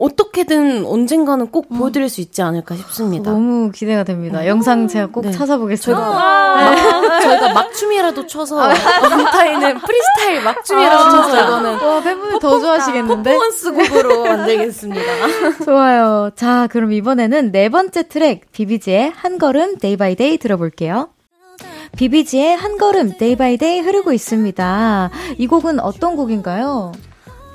어떻게든 0.03 0.85
언젠가는 0.85 1.47
꼭 1.47 1.67
음. 1.71 1.79
보여드릴 1.79 2.09
수 2.09 2.21
있지 2.21 2.43
않을까 2.43 2.75
싶습니다. 2.75 3.31
너무 3.31 3.71
기대가 3.71 4.03
됩니다. 4.03 4.41
음. 4.41 4.47
영상 4.47 4.89
제가 4.89 5.07
꼭 5.07 5.23
네. 5.23 5.31
찾아보겠습니다. 5.31 6.03
저희가, 6.03 7.01
네. 7.01 7.21
저희가 7.23 7.53
막춤이라도 7.53 8.27
쳐서 8.27 8.57
Untie는 8.57 9.79
프리스타일 9.79 10.43
막춤이라도 10.43 11.05
아, 11.05 11.11
쳐서 11.11 11.45
이거는 11.45 11.79
와 11.79 12.01
팬분들 12.03 12.39
더 12.41 12.59
좋아하시겠는데 12.59 13.31
퍼포먼스 13.31 13.73
곡으로 13.73 14.25
만들겠습니다. 14.25 15.03
좋아요. 15.65 16.31
자 16.35 16.67
그럼 16.71 16.93
이번에는 16.93 17.53
네 17.53 17.69
번째 17.69 18.09
트랙 18.09 18.51
비비지의 18.51 19.13
한 19.15 19.39
걸음 19.39 19.79
Day 19.79 19.97
by 19.97 20.17
Day 20.17 20.37
들어볼게요. 20.37 21.11
비비지의 21.97 22.57
한 22.57 22.77
걸음 22.77 23.17
Day 23.19 23.37
by 23.37 23.57
Day 23.57 23.79
흐르고 23.81 24.13
있습니다. 24.13 25.11
이 25.39 25.47
곡은 25.47 25.79
어떤 25.79 26.17
곡인가요? 26.17 26.91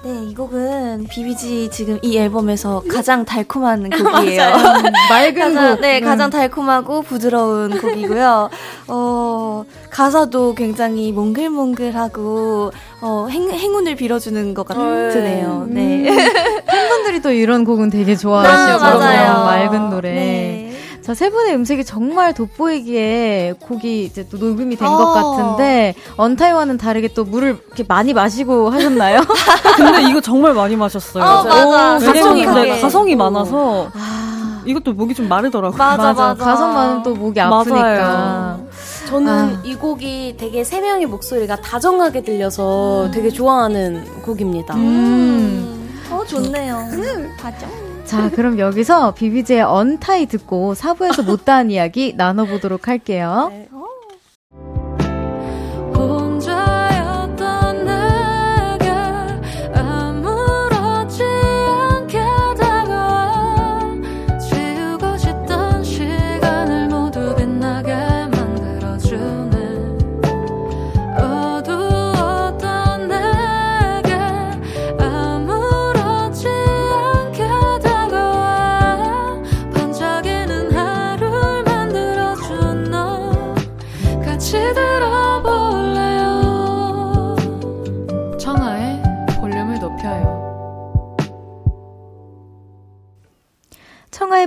네, 0.07 0.23
이 0.29 0.33
곡은 0.33 1.07
비비지 1.09 1.69
지금 1.69 1.99
이 2.01 2.17
앨범에서 2.17 2.81
가장 2.89 3.25
달콤한 3.25 3.89
곡이에요. 3.91 4.41
맑은 5.09 5.35
가장, 5.53 5.75
곡. 5.75 5.81
네, 5.81 5.99
음. 5.99 6.05
가장 6.05 6.29
달콤하고 6.29 7.01
부드러운 7.01 7.77
곡이고요. 7.77 8.49
어, 8.87 9.65
가사도 9.89 10.55
굉장히 10.55 11.11
몽글몽글하고, 11.11 12.71
어, 13.01 13.27
행, 13.29 13.51
행운을 13.51 13.95
빌어주는 13.95 14.53
것 14.53 14.65
같으네요. 14.65 15.67
네. 15.67 16.09
음. 16.09 16.15
팬분들이 16.65 17.21
또 17.21 17.31
이런 17.33 17.65
곡은 17.65 17.89
되게 17.89 18.15
좋아하시더라고요. 18.15 19.07
아, 19.09 19.43
맑은 19.43 19.89
노래. 19.89 20.13
네. 20.13 20.66
자, 21.07 21.13
세 21.13 21.29
분의 21.29 21.55
음색이 21.55 21.85
정말 21.85 22.33
돋보이기에 22.33 23.53
곡이 23.61 24.03
이제 24.03 24.27
또 24.29 24.35
녹음이 24.35 24.75
된것 24.75 24.99
어. 24.99 25.13
같은데, 25.13 25.95
언타이와는 26.17 26.77
다르게 26.77 27.07
또 27.13 27.23
물을 27.23 27.57
이렇게 27.67 27.85
많이 27.87 28.13
마시고 28.13 28.69
하셨나요? 28.69 29.21
근데 29.77 30.09
이거 30.09 30.19
정말 30.19 30.53
많이 30.53 30.75
마셨어요. 30.75 31.23
어, 31.23 31.43
맞아. 31.45 32.11
가성이, 32.11 32.45
네, 32.45 32.81
가성이 32.81 33.15
많아서. 33.15 33.89
아. 33.93 34.61
이것도 34.65 34.91
목이 34.91 35.13
좀 35.13 35.29
마르더라고요. 35.29 35.77
맞아, 35.77 36.03
맞아. 36.03 36.23
맞아. 36.23 36.43
가성 36.43 36.73
많은 36.73 37.03
또 37.03 37.15
목이 37.15 37.39
아프니까. 37.39 37.79
맞아요. 37.81 38.67
저는 39.07 39.33
아. 39.33 39.61
이 39.63 39.75
곡이 39.75 40.35
되게 40.37 40.65
세 40.65 40.81
명의 40.81 41.05
목소리가 41.05 41.55
다정하게 41.61 42.21
들려서 42.23 43.05
음. 43.05 43.11
되게 43.11 43.29
좋아하는 43.29 44.03
곡입니다. 44.23 44.75
음. 44.75 44.79
음. 44.81 46.01
어, 46.11 46.25
좋네요. 46.25 46.75
음, 46.91 47.33
다정. 47.39 47.86
자, 48.07 48.29
그럼 48.31 48.57
여기서 48.57 49.13
비비제의 49.13 49.63
언타이 49.63 50.27
듣고 50.27 50.73
4부에서 50.75 51.25
못다한 51.25 51.69
이야기 51.69 52.13
나눠보도록 52.15 52.87
할게요. 52.87 53.49
네. 53.51 53.67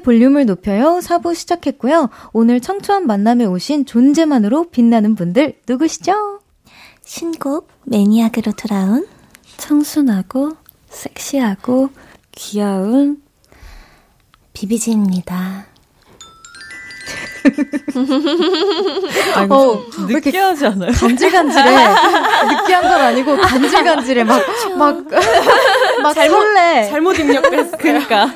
볼륨을 0.00 0.46
높여요. 0.46 1.00
4부 1.02 1.34
시작했고요. 1.34 2.10
오늘 2.32 2.60
청초한 2.60 3.06
만남에 3.06 3.44
오신 3.44 3.86
존재만으로 3.86 4.70
빛나는 4.70 5.14
분들 5.14 5.60
누구시죠? 5.68 6.40
신곡 7.04 7.68
매니악으로 7.84 8.52
돌아온 8.52 9.06
청순하고 9.56 10.52
섹시하고 10.88 11.90
귀여운 12.32 13.22
비비지입니다. 14.52 15.69
아니, 19.34 19.52
어, 19.52 19.84
느끼하지 20.08 20.66
않아요? 20.66 20.92
간질간질해. 20.92 21.70
느끼한 22.62 22.82
건 22.82 22.92
아니고 22.92 23.36
간질간질해. 23.36 24.24
막, 24.24 24.42
막, 24.76 25.04
막 26.02 26.14
잘못, 26.14 26.36
설레. 26.40 26.88
잘못 26.90 27.18
입력했어. 27.18 27.76
그니까. 27.76 28.30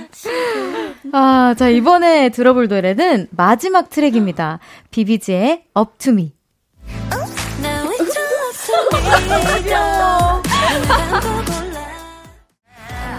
아, 1.12 1.54
자, 1.58 1.68
이번에 1.68 2.30
들어볼 2.30 2.68
노래는 2.68 3.28
마지막 3.30 3.90
트랙입니다. 3.90 4.58
비비지의 4.90 5.64
Up 5.78 5.92
to 5.98 6.12
Me. 6.12 6.32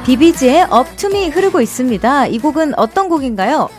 비비지의 0.05 0.67
Up 0.71 0.95
to 0.97 1.09
Me 1.09 1.29
흐르고 1.29 1.61
있습니다. 1.61 2.27
이 2.27 2.39
곡은 2.39 2.73
어떤 2.77 3.09
곡인가요? 3.09 3.69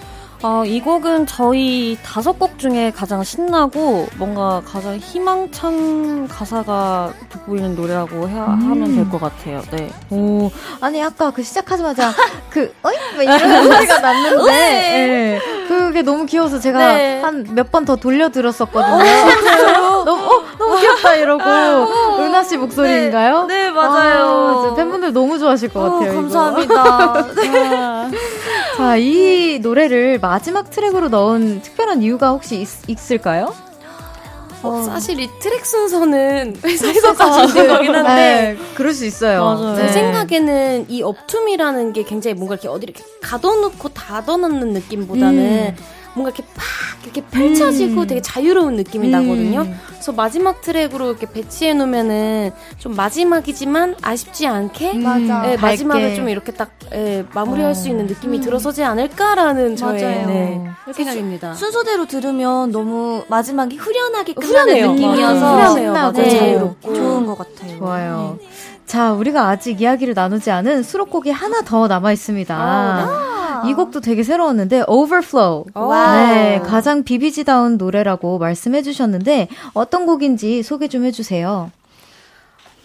어, 0.43 0.65
이 0.65 0.81
곡은 0.81 1.27
저희 1.27 1.97
다섯 2.05 2.39
곡 2.39 2.59
중에 2.59 2.93
가장 2.95 3.25
신나고 3.25 4.07
뭔가 4.17 4.63
가장 4.67 4.97
희망찬 4.97 6.29
가사가 6.29 7.13
돋보이는 7.31 7.75
노래라고 7.75 8.29
해야, 8.29 8.45
음. 8.45 8.71
하면 8.71 8.95
될 8.95 9.07
것 9.11 9.21
같아요. 9.21 9.63
네. 9.71 9.91
오, 10.11 10.51
아니 10.81 11.03
아까 11.03 11.31
그 11.31 11.43
시작하자마자 11.43 12.13
그 12.51 12.73
어이 12.83 12.95
이런 13.25 13.73
소리가 13.73 13.99
났는데 14.01 14.53
네. 14.53 15.41
그게 15.69 16.03
너무 16.03 16.27
귀여워서 16.27 16.61
제가 16.61 16.79
네. 16.79 17.21
한몇 17.23 17.73
번 17.73 17.87
더 17.87 17.95
돌려 17.97 18.29
들었었거든요. 18.31 18.95
어, 18.97 20.05
너무 20.05 20.23
어, 20.25 20.45
너무 20.59 20.81
귀엽다 20.81 21.15
이러고 21.15 21.43
어, 21.45 22.19
은하 22.21 22.43
씨 22.43 22.57
목소리인가요? 22.57 23.47
네, 23.47 23.65
네 23.65 23.71
맞아요. 23.71 24.71
아, 24.73 24.75
팬분들 24.75 25.13
너무 25.13 25.39
좋아하실 25.39 25.69
것 25.73 25.81
같아요. 25.81 26.15
감사합니다. 26.15 27.27
자, 28.77 28.97
이 28.99 29.59
노래를 29.63 30.19
마지막 30.21 30.71
트랙으로 30.71 31.09
넣은 31.09 31.63
특별한 31.63 32.03
이유가 32.03 32.31
혹시 32.31 32.61
있, 32.87 33.11
을까요 33.11 33.55
어, 34.63 34.83
사실 34.83 35.19
이 35.19 35.31
트랙 35.41 35.65
순서는 35.65 36.57
회사에서 36.65 37.15
짜준 37.15 37.69
거긴 37.69 37.95
한데 37.95 38.15
네, 38.15 38.57
그럴 38.75 38.93
수 38.93 39.07
있어요. 39.07 39.45
맞아요. 39.45 39.77
제 39.77 39.83
네. 39.83 39.89
생각에는 39.89 40.87
이 40.89 41.03
업툼이라는 41.03 41.93
게 41.95 42.03
굉장히 42.03 42.35
뭔가 42.35 42.55
이렇게 42.55 42.69
어디 42.69 42.85
이렇게 42.85 43.03
가둬놓고 43.23 43.89
닫아놓는 43.91 44.73
느낌보다는 44.73 45.39
음. 45.39 45.96
뭔가 46.17 46.31
이렇게 46.31 46.43
팍 46.55 46.65
이렇게 47.05 47.21
펼쳐지고 47.21 48.01
음. 48.01 48.07
되게 48.07 48.23
자유로운 48.23 48.77
느낌이 48.77 49.09
음. 49.09 49.11
나거든요. 49.13 49.67
그래서 49.89 50.13
마지막 50.13 50.63
트랙으로 50.63 51.11
이렇게 51.11 51.31
배치해 51.31 51.75
놓으면은 51.75 52.53
좀 52.79 52.97
마지막이지만 52.97 53.97
아쉽지 54.01 54.47
않게 54.47 54.93
음. 54.93 55.03
맞아. 55.03 55.53
예, 55.53 55.57
마지막을 55.59 56.17
좀 56.17 56.29
이렇게 56.31 56.53
딱 56.53 56.71
예, 56.95 57.25
마무리할 57.35 57.73
어. 57.73 57.75
수 57.75 57.89
있는 57.91 58.07
느낌이 58.07 58.39
음. 58.39 58.43
들어서지 58.43 58.83
않을까라는 58.83 59.77
저의 59.77 60.01
네, 60.01 60.65
생각입니다. 60.95 61.53
순서대로 61.55 62.07
들으면 62.07 62.73
너무 62.73 63.25
마지막이 63.29 63.77
후련하게 63.77 64.33
끝나는 64.35 64.75
후련해요. 64.75 64.93
느낌이어서 64.93 65.55
후련해요. 65.55 65.93
맞아. 65.93 66.23
네. 66.23 66.31
자유롭고 66.31 66.95
좋은 66.95 67.27
것 67.27 67.37
같아요. 67.39 67.79
좋아요. 67.79 68.39
네. 68.41 68.49
자, 68.87 69.13
우리가 69.13 69.49
아직 69.49 69.81
이야기를 69.81 70.15
나누지 70.15 70.51
않은 70.51 70.83
수록곡이 70.83 71.31
하나 71.31 71.61
더 71.63 71.89
남아 71.89 72.13
있습니다. 72.13 72.55
아, 72.57 73.36
이 73.65 73.75
곡도 73.75 74.01
되게 74.01 74.23
새로웠는데 74.23 74.85
Overflow. 74.87 75.65
네, 76.17 76.61
가장 76.65 77.03
비비지다운 77.05 77.77
노래라고 77.79 78.39
말씀해 78.39 78.83
주셨는데 78.83 79.49
어떤 79.75 80.07
곡인지 80.07 80.63
소개 80.63 80.89
좀 80.89 81.05
해주세요. 81.05 81.71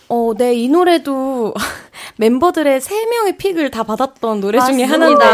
어, 0.09 0.34
네, 0.38 0.53
이 0.55 0.67
노래도 0.67 1.53
멤버들의 2.17 2.82
세 2.82 3.05
명의 3.05 3.38
pick을 3.38 3.72
다 3.72 3.84
받았던 3.84 4.41
노래 4.41 4.59
중에 4.59 4.84
하나인데요. 4.84 5.30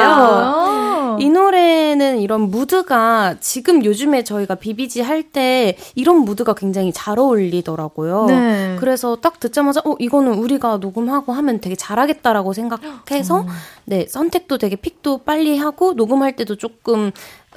이 1.19 1.29
노래는 1.29 2.19
이런 2.19 2.41
무드가 2.49 3.35
지금 3.39 3.83
요즘에 3.85 4.23
저희가 4.23 4.55
비비지 4.55 5.01
할 5.01 5.23
때 5.23 5.75
이런 5.95 6.17
무드가 6.19 6.53
굉장히 6.53 6.93
잘 6.93 7.19
어울리더라고요. 7.19 8.25
네. 8.27 8.75
그래서 8.79 9.17
딱 9.17 9.39
듣자마자 9.39 9.81
어 9.83 9.95
이거는 9.99 10.33
우리가 10.35 10.77
녹음하고 10.77 11.33
하면 11.33 11.59
되게 11.59 11.75
잘하겠다라고 11.75 12.53
생각해서 12.53 13.41
음. 13.41 13.47
네 13.85 14.05
선택도 14.07 14.57
되게 14.57 14.75
픽도 14.75 15.19
빨리 15.19 15.57
하고 15.57 15.93
녹음할 15.93 16.35
때도 16.35 16.55
조금 16.55 17.11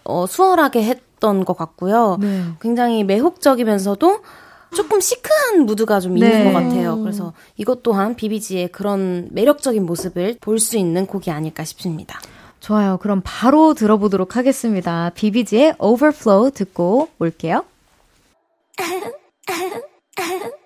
어, 0.05 0.27
수월하게 0.27 0.83
했던 0.85 1.45
것 1.45 1.57
같고요. 1.57 2.17
네. 2.21 2.43
굉장히 2.61 3.05
매혹적이면서도 3.05 4.21
조금 4.75 5.01
시크한 5.01 5.67
무드가 5.67 6.01
좀 6.01 6.17
있는 6.17 6.31
네. 6.31 6.45
것 6.45 6.53
같아요. 6.59 6.99
그래서 7.01 7.33
이것 7.57 7.83
또한 7.83 8.15
비비지의 8.17 8.69
그런 8.69 9.29
매력적인 9.33 9.85
모습을 9.85 10.37
볼 10.41 10.59
수 10.59 10.77
있는 10.79 11.07
곡이 11.07 11.31
아닐까 11.31 11.65
싶습니다. 11.65 12.19
좋아요. 12.71 12.99
그럼 12.99 13.21
바로 13.25 13.75
들어보도록 13.75 14.37
하겠습니다. 14.37 15.11
비비지의 15.17 15.75
Overflow 15.79 16.53
듣고 16.53 17.09
올게요. 17.19 17.65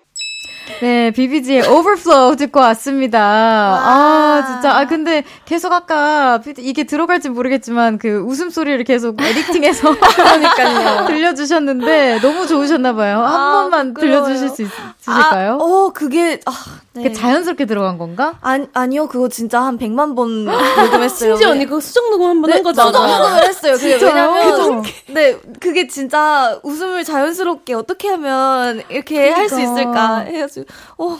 네, 0.81 1.11
비비지의 1.11 1.67
Overflow 1.67 2.35
듣고 2.35 2.59
왔습니다. 2.59 3.19
아, 3.19 3.79
아 3.85 4.45
진짜. 4.45 4.77
아, 4.77 4.85
근데 4.85 5.23
계속 5.45 5.71
아까 5.71 6.41
이게 6.57 6.83
들어갈지 6.83 7.29
모르겠지만 7.29 7.97
그 7.97 8.19
웃음소리를 8.19 8.83
계속 8.83 9.21
에디팅해서 9.21 9.95
그러니까요. 10.15 11.05
들려주셨는데 11.07 12.19
너무 12.21 12.47
좋으셨나봐요. 12.47 13.17
한 13.19 13.25
아, 13.41 13.51
번만 13.61 13.93
부끄러워요. 13.93 14.23
들려주실 14.25 14.49
수 14.49 14.61
있, 14.63 14.65
으실까요 15.07 15.53
아, 15.53 15.57
어, 15.63 15.91
그게, 15.93 16.39
아, 16.45 16.51
네. 16.93 17.11
자연스럽게 17.11 17.65
들어간 17.65 17.97
건가? 17.97 18.37
아니, 18.41 18.67
아니요. 18.73 19.07
그거 19.07 19.27
진짜 19.29 19.61
한 19.61 19.77
100만 19.77 20.15
번 20.15 20.45
녹음했어요. 20.45 21.35
심지어 21.35 21.49
언니 21.51 21.65
그거 21.65 21.79
수정 21.79 22.09
녹음 22.09 22.27
한 22.29 22.41
번한 22.41 22.57
네, 22.57 22.63
거잖아. 22.63 22.87
수정 22.87 23.07
녹음을 23.07 23.43
했어요. 23.47 23.73
그게 23.73 23.97
왜냐면, 24.05 24.83
네, 25.07 25.37
그게 25.59 25.87
진짜 25.87 26.59
웃음을 26.63 27.03
자연스럽게 27.03 27.73
어떻게 27.73 28.07
하면 28.09 28.81
이렇게 28.89 29.15
그러니까. 29.15 29.39
할수 29.39 29.61
있을까 29.61 30.17
해가 30.19 30.47
지고, 30.63 30.67
어, 30.97 31.17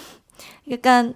약간, 0.72 1.16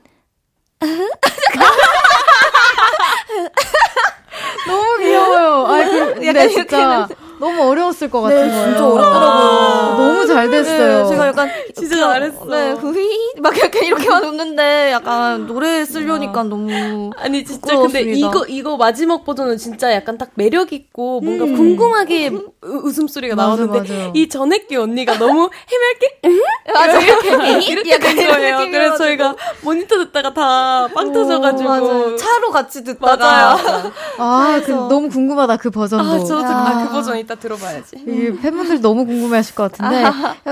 너무 4.68 4.98
귀여워요. 5.00 5.66
아, 5.68 5.84
그, 5.86 6.26
약간 6.28 6.50
진짜. 6.50 7.08
너무 7.40 7.70
어려웠을 7.70 8.10
것 8.10 8.22
같은 8.22 8.36
네, 8.48 8.50
거예요. 8.50 8.66
진짜 8.66 8.86
어렵더라고요. 8.86 9.98
너무 9.98 10.09
잘 10.40 10.50
됐어요. 10.50 11.04
네, 11.04 11.10
제가 11.10 11.28
약간 11.28 11.50
진짜 11.76 11.96
잘했어. 11.98 12.46
네, 12.46 12.72
후이 12.72 13.34
막 13.42 13.58
약간 13.62 13.84
이렇게만 13.84 14.24
웃는데 14.24 14.92
약간 14.92 15.46
노래 15.48 15.84
쓰려니까 15.86 16.44
너무 16.44 17.12
아니 17.18 17.44
진짜 17.44 17.60
부끄러웠습니다. 17.76 18.00
근데 18.06 18.18
이거 18.20 18.46
이거 18.48 18.78
마지막 18.78 19.26
버전은 19.26 19.58
진짜 19.58 19.92
약간 19.94 20.18
딱 20.18 20.30
매력 20.36 20.72
있고 20.74 21.20
뭔가 21.22 21.46
음. 21.46 21.56
궁금하게 21.56 22.32
웃음소리가 22.62 23.36
나오는데 23.36 23.80
맞아. 23.80 24.12
이 24.14 24.30
전액기 24.30 24.76
언니가 24.76 25.18
너무 25.18 25.50
해맑게 25.70 26.40
맞아 26.74 27.00
이렇게 27.00 27.60
이렇게 27.72 27.92
약간 27.96 28.16
거예요. 28.16 28.58
그래서 28.72 28.98
저희가 28.98 29.36
모니터 29.62 29.98
듣다가 29.98 30.34
다 30.34 30.80
빵 30.94 31.12
터져가지고 31.14 32.16
차로 32.16 32.52
같이 32.52 32.84
듣다가 32.84 33.18
맞아요. 33.18 33.92
아, 34.18 34.62
그, 34.66 34.72
너무 34.72 35.10
궁금하다 35.10 35.58
그 35.58 35.70
버전도. 35.70 36.04
아, 36.14 36.20
저도 36.20 36.46
아, 36.46 36.86
그 36.88 36.94
버전 36.94 37.18
이따 37.18 37.36
들어봐야지. 37.36 37.98
이 37.98 38.32
팬분들 38.42 38.82
너무 38.82 39.06
궁금해하실 39.06 39.56
것 39.56 39.72
같은데 39.72 40.04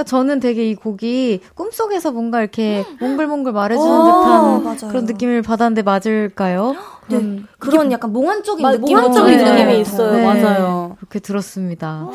저는 0.05 0.39
되게 0.39 0.69
이 0.69 0.75
곡이 0.75 1.41
꿈속에서 1.55 2.11
뭔가 2.11 2.39
이렇게 2.39 2.85
몽글몽글 2.99 3.51
말해주는 3.51 3.91
어, 3.91 4.03
듯한 4.05 4.63
맞아요. 4.63 4.91
그런 4.91 5.05
느낌을 5.05 5.41
받았는데 5.41 5.81
맞을까요? 5.83 6.73
네, 7.07 7.17
그런, 7.17 7.47
그런 7.59 7.91
약간 7.91 8.11
몽환적인 8.13 8.61
마, 8.61 8.71
느낌 8.71 8.97
몽환적인 8.97 9.37
네. 9.37 9.51
느낌이 9.53 9.81
있어요. 9.81 10.11
네. 10.13 10.23
맞아요. 10.25 10.95
그렇게 10.99 11.19
들었습니다. 11.19 12.09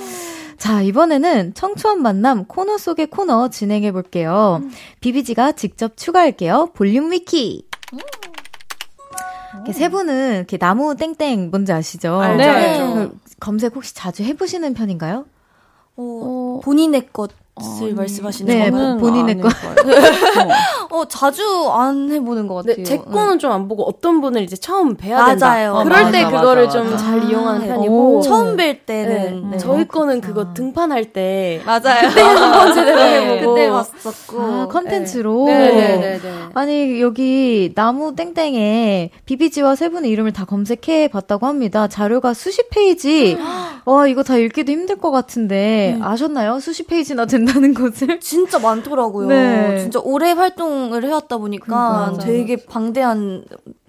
자, 0.58 0.80
이번에는 0.82 1.54
청초한 1.54 2.02
만남 2.02 2.44
코너 2.44 2.78
속의 2.78 3.08
코너 3.08 3.48
진행해 3.48 3.90
볼게요. 3.90 4.60
음. 4.62 4.70
비비지가 5.00 5.52
직접 5.52 5.96
추가할게요. 5.96 6.70
볼륨 6.74 7.10
위키. 7.10 7.66
음. 7.92 7.98
세 9.72 9.88
분은 9.88 10.36
이렇게 10.36 10.58
나무 10.58 10.96
땡땡 10.96 11.50
뭔지 11.50 11.72
아시죠? 11.72 12.20
알죠, 12.20 12.36
네. 12.38 12.48
알죠. 12.48 13.12
검색 13.40 13.74
혹시 13.74 13.94
자주 13.94 14.22
해보시는 14.22 14.74
편인가요? 14.74 15.26
어, 15.96 16.60
본인의 16.62 17.08
것것 17.12 17.30
을 17.61 17.92
아, 17.92 17.94
말씀하시는 17.94 18.53
네, 18.59 18.70
거는 18.70 18.96
본인의 18.96 19.38
거. 19.38 19.48
어, 20.90 21.05
자주 21.07 21.42
안 21.70 22.11
해보는 22.11 22.46
것 22.48 22.55
같아요. 22.55 22.76
네, 22.76 22.82
제 22.82 22.96
거는 22.96 23.32
네. 23.34 23.38
좀안 23.38 23.68
보고 23.68 23.82
어떤 23.86 24.22
분을 24.22 24.40
이제 24.42 24.57
처음 24.57 24.96
뵈야 24.96 25.26
된다. 25.26 25.48
맞아요. 25.48 25.74
어, 25.74 25.84
그럴 25.84 26.05
맞아, 26.05 26.11
때 26.12 26.24
그거를 26.24 26.70
좀 26.70 26.96
잘 26.96 27.22
이용하는 27.24 27.70
아, 27.70 27.74
편이고 27.74 28.22
처음 28.22 28.57
뵐 28.57 28.86
때는 28.86 29.42
네, 29.42 29.50
네. 29.53 29.59
저희 29.59 29.86
거는 29.86 30.22
그거 30.22 30.55
등판할 30.55 31.12
때 31.12 31.61
맞아요. 31.66 32.09
그때 32.09 32.20
한번 32.22 32.72
제대로 32.74 33.00
해보고 33.00 33.55
그때 33.55 33.70
봤었고 33.70 34.40
아, 34.40 34.68
컨텐츠로. 34.70 35.44
네네네. 35.46 36.20
아니 36.55 37.03
여기 37.03 37.72
나무 37.74 38.14
땡땡에 38.16 39.11
비비지와 39.26 39.74
세 39.76 39.90
분의 39.90 40.11
이름을 40.11 40.32
다 40.32 40.46
검색해 40.46 41.09
봤다고 41.09 41.46
합니다. 41.46 41.86
자료가 41.86 42.32
수십 42.32 42.70
페이지. 42.70 43.36
와 43.84 44.07
이거 44.07 44.22
다 44.22 44.36
읽기도 44.36 44.72
힘들 44.72 44.96
것 44.96 45.11
같은데 45.11 45.96
네. 45.98 46.00
아셨나요? 46.03 46.59
수십 46.59 46.86
페이지나 46.86 47.26
된. 47.26 47.41
된다는 47.45 47.74
것을 47.74 48.18
진짜 48.20 48.59
많더라고요. 48.59 49.28
네. 49.28 49.78
진짜 49.78 50.01
오래 50.03 50.32
활동을 50.32 51.05
해왔다 51.05 51.38
보니까 51.38 51.66
그러니까, 51.66 52.24
되게 52.24 52.57
방대한 52.57 53.45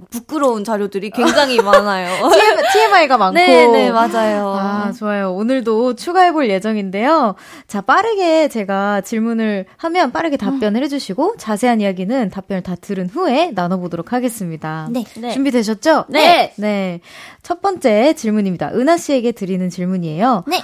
부끄러운 0.09 0.63
자료들이 0.63 1.09
굉장히 1.11 1.57
많아요. 1.61 2.29
TMI가 2.73 3.17
많고. 3.17 3.33
네, 3.33 3.67
네, 3.67 3.91
맞아요. 3.91 4.53
아, 4.55 4.91
좋아요. 4.91 5.33
오늘도 5.33 5.95
추가해볼 5.95 6.49
예정인데요. 6.49 7.35
자, 7.67 7.81
빠르게 7.81 8.47
제가 8.47 9.01
질문을 9.01 9.65
하면 9.77 10.11
빠르게 10.11 10.37
답변을 10.37 10.81
음. 10.81 10.83
해주시고, 10.83 11.35
자세한 11.37 11.81
이야기는 11.81 12.29
답변을 12.29 12.63
다 12.63 12.75
들은 12.75 13.09
후에 13.09 13.51
나눠보도록 13.55 14.13
하겠습니다. 14.13 14.87
네. 14.91 15.03
네. 15.15 15.31
준비되셨죠? 15.31 16.05
네. 16.09 16.53
네. 16.57 16.99
첫 17.41 17.61
번째 17.61 18.13
질문입니다. 18.13 18.71
은하 18.73 18.97
씨에게 18.97 19.31
드리는 19.31 19.67
질문이에요. 19.69 20.43
네. 20.47 20.61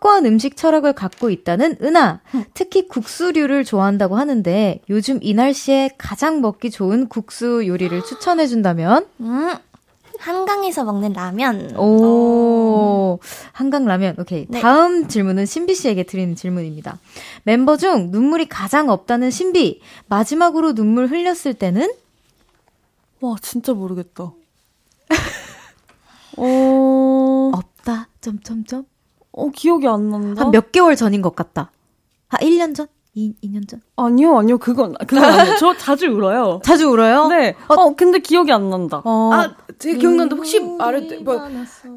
확고한 0.00 0.26
음식 0.26 0.56
철학을 0.56 0.94
갖고 0.94 1.30
있다는 1.30 1.76
은하. 1.82 2.20
특히 2.54 2.88
국수류를 2.88 3.64
좋아한다고 3.64 4.16
하는데 4.16 4.80
요즘 4.90 5.20
이 5.22 5.34
날씨에 5.34 5.90
가장 5.98 6.40
먹기 6.40 6.70
좋은 6.70 7.08
국수 7.08 7.66
요리를 7.66 8.02
추천해 8.04 8.46
준다면? 8.46 9.06
음. 9.20 9.54
한강에서 10.18 10.84
먹는 10.84 11.14
라면. 11.14 11.78
오, 11.78 13.20
한강 13.52 13.86
라면. 13.86 14.16
오케이. 14.18 14.46
네. 14.48 14.60
다음 14.60 15.08
질문은 15.08 15.46
신비 15.46 15.74
씨에게 15.74 16.02
드리는 16.02 16.34
질문입니다. 16.34 16.98
멤버 17.44 17.78
중 17.78 18.10
눈물이 18.10 18.48
가장 18.48 18.90
없다는 18.90 19.30
신비. 19.30 19.80
마지막으로 20.08 20.74
눈물 20.74 21.06
흘렸을 21.06 21.54
때는? 21.54 21.90
와, 23.20 23.36
진짜 23.40 23.72
모르겠다. 23.72 24.32
어... 26.36 27.50
없다. 27.54 28.08
점점점. 28.20 28.84
어, 29.32 29.48
기억이 29.50 29.86
안 29.86 30.08
난다. 30.10 30.42
한 30.44 30.50
몇 30.50 30.72
개월 30.72 30.96
전인 30.96 31.22
것 31.22 31.34
같다. 31.36 31.70
한 32.28 32.40
1년 32.40 32.74
전? 32.74 32.86
2, 33.14 33.34
2년 33.42 33.68
전? 33.68 33.80
아니요, 33.96 34.38
아니요, 34.38 34.58
그건, 34.58 34.94
그건 35.06 35.24
아니에요. 35.24 35.56
저 35.58 35.76
자주 35.76 36.06
울어요. 36.06 36.60
자주 36.64 36.88
울어요? 36.88 37.26
네. 37.28 37.56
어, 37.68 37.74
어 37.74 37.94
근데 37.96 38.20
기억이 38.20 38.52
안 38.52 38.70
난다. 38.70 39.02
어. 39.04 39.30
아, 39.32 39.56
제 39.78 39.94
기억나는데 39.94 40.36
혹시 40.36 40.60
말을, 40.60 41.20
뭐, 41.22 41.40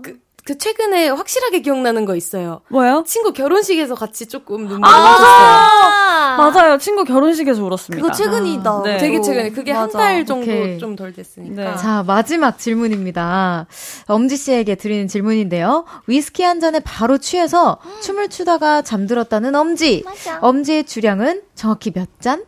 그, 0.01 0.19
그 0.45 0.57
최근에 0.57 1.07
확실하게 1.09 1.61
기억나는 1.61 2.03
거 2.05 2.15
있어요. 2.17 2.61
뭐요? 2.69 3.03
친구 3.07 3.31
결혼식에서 3.31 3.95
같이 3.95 4.25
조금 4.27 4.67
눈물 4.67 4.81
아~ 4.83 4.89
흘렸어요. 4.91 6.37
맞아요. 6.51 6.77
친구 6.79 7.05
결혼식에서 7.05 7.63
울었습니다. 7.63 8.01
그거 8.03 8.13
최근이다. 8.13 8.69
아, 8.69 8.81
네. 8.83 8.97
되게 8.97 9.21
최근에. 9.21 9.51
그게 9.51 9.71
한 9.71 9.89
달 9.89 10.25
정도 10.25 10.77
좀 10.79 10.95
덜 10.95 11.13
됐으니까. 11.13 11.71
네. 11.71 11.77
자, 11.77 12.03
마지막 12.05 12.57
질문입니다. 12.59 13.67
엄지 14.07 14.35
씨에게 14.35 14.75
드리는 14.75 15.07
질문인데요. 15.07 15.85
위스키 16.07 16.43
한 16.43 16.59
잔에 16.59 16.79
바로 16.79 17.17
취해서 17.17 17.79
음. 17.85 18.01
춤을 18.01 18.27
추다가 18.29 18.81
잠들었다는 18.81 19.55
엄지. 19.55 20.01
맞아. 20.03 20.39
엄지의 20.41 20.83
주량은 20.85 21.41
정확히 21.55 21.91
몇 21.91 22.09
잔? 22.19 22.43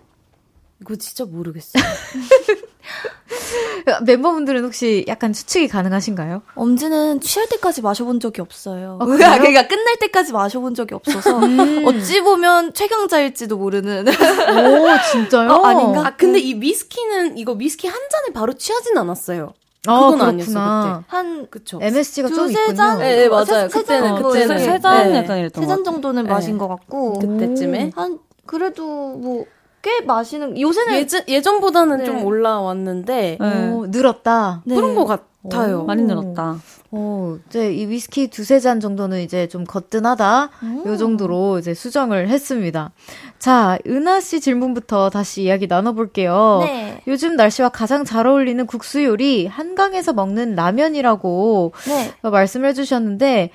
이거 0.82 0.96
진짜 0.98 1.24
모르겠어요. 1.26 1.82
멤버분들은 4.06 4.64
혹시 4.64 5.06
약간 5.08 5.34
추측이 5.34 5.68
가능하신가요? 5.68 6.42
엄지는 6.56 7.20
취할 7.22 7.48
때까지 7.50 7.82
마셔본 7.82 8.20
적이 8.20 8.42
없어요. 8.42 8.98
아, 9.02 9.06
그러니까 9.06 9.68
끝날 9.68 9.98
때까지 9.98 10.34
마셔본 10.34 10.76
적이 10.76 10.96
없어서 10.96 11.40
음. 11.40 11.84
어찌 11.86 12.22
보면 12.22 12.74
최강자일지도 12.74 13.58
모르는. 13.58 14.06
오 14.10 14.88
진짜요? 15.12 15.50
어, 15.50 15.66
아닌가? 15.66 16.08
아, 16.08 16.16
근데 16.16 16.40
이 16.40 16.60
위스키는 16.60 17.38
이거 17.38 17.54
위스키 17.54 17.88
한 17.88 18.00
잔에 18.10 18.34
바로 18.34 18.54
취하진 18.54 18.98
않았어요. 18.98 19.54
아, 19.88 20.00
그건 20.00 20.22
아니었어 20.22 20.52
그때. 20.52 21.06
한 21.08 21.48
그쵸. 21.50 21.80
MSG가 21.82 22.30
좀 22.30 22.48
두세 22.48 22.74
잔? 22.74 22.98
네, 22.98 23.18
네 23.18 23.30
맞아요. 23.30 23.70
세, 23.70 23.80
그때는 23.80 24.18
세 24.18 24.24
그때는 24.24 24.60
세잔 24.60 25.12
네. 25.12 25.18
약간 25.20 25.38
이랬던 25.38 25.64
세잔 25.64 25.84
정도는 25.84 26.24
네. 26.24 26.30
마신 26.30 26.58
것 26.58 26.68
같고 26.68 27.20
그때쯤에 27.20 27.92
한 27.96 28.20
그래도 28.46 28.84
뭐 28.86 29.46
꽤 29.86 30.02
마시는 30.02 30.60
요새는 30.60 30.96
예전 30.96 31.22
예전보다는 31.28 31.98
네. 31.98 32.06
좀 32.06 32.24
올라왔는데 32.26 33.38
네. 33.40 33.70
오, 33.70 33.86
늘었다. 33.86 34.64
네. 34.66 34.74
그런 34.74 34.96
것 34.96 35.06
같아요. 35.06 35.82
오, 35.82 35.86
많이 35.86 36.02
늘었다. 36.02 36.58
어, 36.90 37.38
이제 37.48 37.72
이 37.72 37.86
위스키 37.86 38.30
두세 38.30 38.60
잔 38.60 38.80
정도는 38.80 39.22
이제 39.22 39.48
좀 39.48 39.64
거뜬하다. 39.64 40.50
오. 40.86 40.90
요 40.90 40.98
정도로 40.98 41.60
이제 41.60 41.76
수정을 41.76 42.30
했습니다. 42.30 42.94
자, 43.38 43.78
은하 43.86 44.22
씨 44.22 44.42
질문부터 44.42 45.12
다시 45.12 45.44
이야기 45.44 45.68
나눠볼게요. 45.68 46.62
네. 46.64 47.04
요즘 47.06 47.36
날씨와 47.36 47.70
가장 47.70 48.06
잘 48.06 48.26
어울리는 48.26 48.66
국수 48.66 49.04
요리 49.04 49.46
한강에서 49.46 50.14
먹는 50.14 50.56
라면이라고 50.56 51.74
네. 51.88 52.12
말씀을 52.28 52.70
해주셨는데 52.70 53.52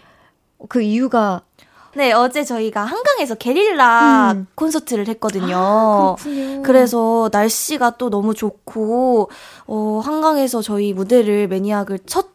그 0.69 0.81
이유가 0.81 1.43
네, 1.97 2.13
어제 2.13 2.45
저희가 2.45 2.85
한강에서 2.85 3.35
게릴라 3.35 4.33
음. 4.33 4.47
콘서트를 4.55 5.09
했거든요. 5.09 5.57
아, 5.57 6.17
그래서 6.63 7.29
날씨가 7.33 7.97
또 7.99 8.11
너무 8.11 8.35
좋고, 8.35 9.31
어, 9.67 10.01
한강에서 10.05 10.63
저희 10.63 10.93
무대를 10.93 11.49
매니악을 11.49 12.01
첫 12.07 12.29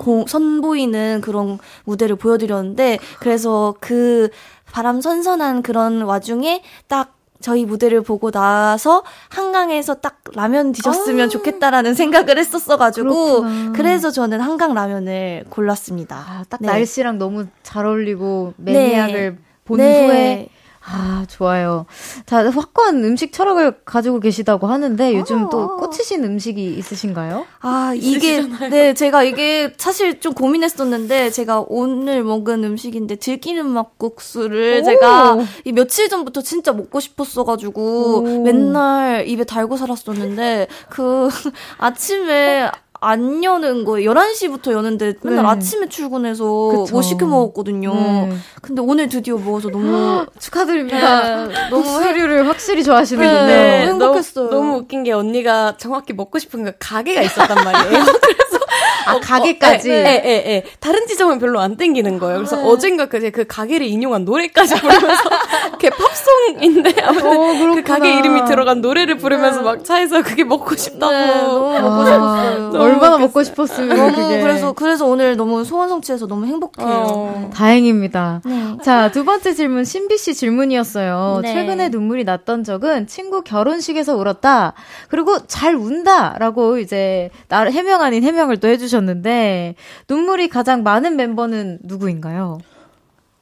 공, 0.00 0.26
선보이는 0.26 1.20
그런 1.20 1.58
무대를 1.84 2.16
보여드렸는데, 2.16 2.98
그래서 3.20 3.74
그 3.80 4.30
바람 4.72 5.00
선선한 5.00 5.62
그런 5.62 6.02
와중에 6.02 6.62
딱 6.88 7.19
저희 7.40 7.64
무대를 7.64 8.02
보고 8.02 8.30
나서 8.30 9.02
한강에서 9.28 9.94
딱 9.96 10.20
라면 10.34 10.72
드셨으면 10.72 11.26
아~ 11.26 11.28
좋겠다라는 11.28 11.94
생각을 11.94 12.38
했었어가지고 12.38 13.08
그렇구나. 13.08 13.72
그래서 13.72 14.10
저는 14.10 14.40
한강 14.40 14.74
라면을 14.74 15.44
골랐습니다. 15.48 16.16
아, 16.16 16.44
딱 16.48 16.60
네. 16.60 16.68
날씨랑 16.68 17.18
너무 17.18 17.46
잘 17.62 17.86
어울리고 17.86 18.54
매니악을 18.56 19.30
네. 19.32 19.38
본 19.64 19.78
네. 19.78 20.06
후에 20.06 20.48
아, 20.82 21.24
좋아요. 21.28 21.86
자, 22.26 22.48
확고한 22.50 23.04
음식 23.04 23.32
철학을 23.32 23.84
가지고 23.84 24.18
계시다고 24.18 24.66
하는데 24.66 25.14
요즘 25.14 25.48
또 25.50 25.62
아. 25.62 25.76
꽂히신 25.76 26.24
음식이 26.24 26.74
있으신가요? 26.78 27.46
아, 27.60 27.92
이게 27.94 28.38
있으시잖아요. 28.38 28.70
네, 28.70 28.94
제가 28.94 29.22
이게 29.22 29.72
사실 29.76 30.20
좀 30.20 30.32
고민했었는데 30.32 31.30
제가 31.30 31.64
오늘 31.68 32.24
먹은 32.24 32.64
음식인데 32.64 33.16
들기름 33.16 33.68
막 33.68 33.98
국수를 33.98 34.80
오. 34.80 34.84
제가 34.84 35.38
이 35.64 35.72
며칠 35.72 36.08
전부터 36.08 36.42
진짜 36.42 36.72
먹고 36.72 36.98
싶었어 36.98 37.44
가지고 37.44 38.42
맨날 38.42 39.28
입에 39.28 39.44
달고 39.44 39.76
살았었는데 39.76 40.66
그 40.88 41.28
아침에 41.78 42.70
안 43.00 43.42
여는 43.42 43.84
거예요. 43.84 44.12
11시부터 44.12 44.72
여는데 44.72 45.14
맨날 45.22 45.44
네. 45.44 45.50
아침에 45.50 45.88
출근해서 45.88 46.44
그쵸. 46.84 46.94
못 46.94 47.02
시켜 47.02 47.26
먹었거든요. 47.26 47.94
네. 47.94 48.32
근데 48.60 48.82
오늘 48.82 49.08
드디어 49.08 49.38
먹어서 49.38 49.70
너무 49.70 50.26
축하드립니다. 50.38 51.46
네. 51.46 51.68
너무 51.70 51.84
수류를 51.84 52.46
확실히 52.46 52.84
좋아하시는군요. 52.84 53.46
네. 53.46 53.86
행복했어요. 53.86 54.50
너무, 54.50 54.66
너무, 54.66 54.78
웃긴 54.78 55.02
게 55.02 55.12
언니가 55.12 55.76
정확히 55.78 56.12
먹고 56.12 56.38
싶은 56.38 56.64
그 56.64 56.72
가게가 56.78 57.22
있었단 57.22 57.64
말이에요. 57.64 58.04
그래서 58.04 58.59
아, 59.06 59.14
어, 59.14 59.20
가게까지? 59.20 59.90
예, 59.90 60.22
예, 60.24 60.30
예. 60.46 60.64
다른 60.80 61.06
지점은 61.06 61.38
별로 61.38 61.60
안 61.60 61.76
땡기는 61.76 62.18
거예요. 62.18 62.38
그래서 62.38 62.56
네. 62.56 62.62
어젠가 62.64 63.06
그, 63.06 63.30
그 63.30 63.44
가게를 63.46 63.86
인용한 63.86 64.24
노래까지 64.24 64.74
부르면서, 64.74 65.22
그게 65.72 65.90
팝송인데, 65.90 67.00
아무튼 67.02 67.26
어, 67.26 67.74
그 67.74 67.82
가게 67.82 68.18
이름이 68.18 68.44
들어간 68.44 68.80
노래를 68.80 69.16
부르면서 69.16 69.62
막 69.62 69.84
차에서 69.84 70.22
그게 70.22 70.44
먹고 70.44 70.76
싶다고. 70.76 71.12
네, 71.12 71.26
너무 71.42 71.80
먹고 71.80 72.04
싶었어요. 72.04 72.70
얼마나 72.82 73.18
먹고 73.18 73.42
싶었으면 73.42 73.96
너무, 73.96 74.14
그게. 74.14 74.40
그래서, 74.42 74.72
그래서 74.72 75.06
오늘 75.06 75.36
너무 75.36 75.64
소원 75.64 75.88
성취해서 75.88 76.26
너무 76.26 76.46
행복해요. 76.46 76.88
어. 76.88 77.50
다행입니다. 77.54 78.42
네. 78.44 78.76
자, 78.82 79.10
두 79.10 79.24
번째 79.24 79.54
질문, 79.54 79.84
신비 79.84 80.18
씨 80.18 80.34
질문이었어요. 80.34 81.40
네. 81.42 81.54
최근에 81.54 81.88
눈물이 81.88 82.24
났던 82.24 82.64
적은 82.64 83.06
친구 83.06 83.42
결혼식에서 83.42 84.16
울었다. 84.16 84.74
그리고 85.08 85.46
잘 85.46 85.74
운다. 85.74 86.36
라고 86.38 86.78
이제, 86.78 87.30
나를 87.48 87.72
해명 87.72 88.02
아닌 88.02 88.22
해명을 88.22 88.58
또 88.58 88.68
해주셨어요. 88.68 88.89
주셨는데 88.90 89.76
눈물이 90.08 90.48
가장 90.48 90.82
많은 90.82 91.16
멤버는 91.16 91.78
누구인가요? 91.82 92.58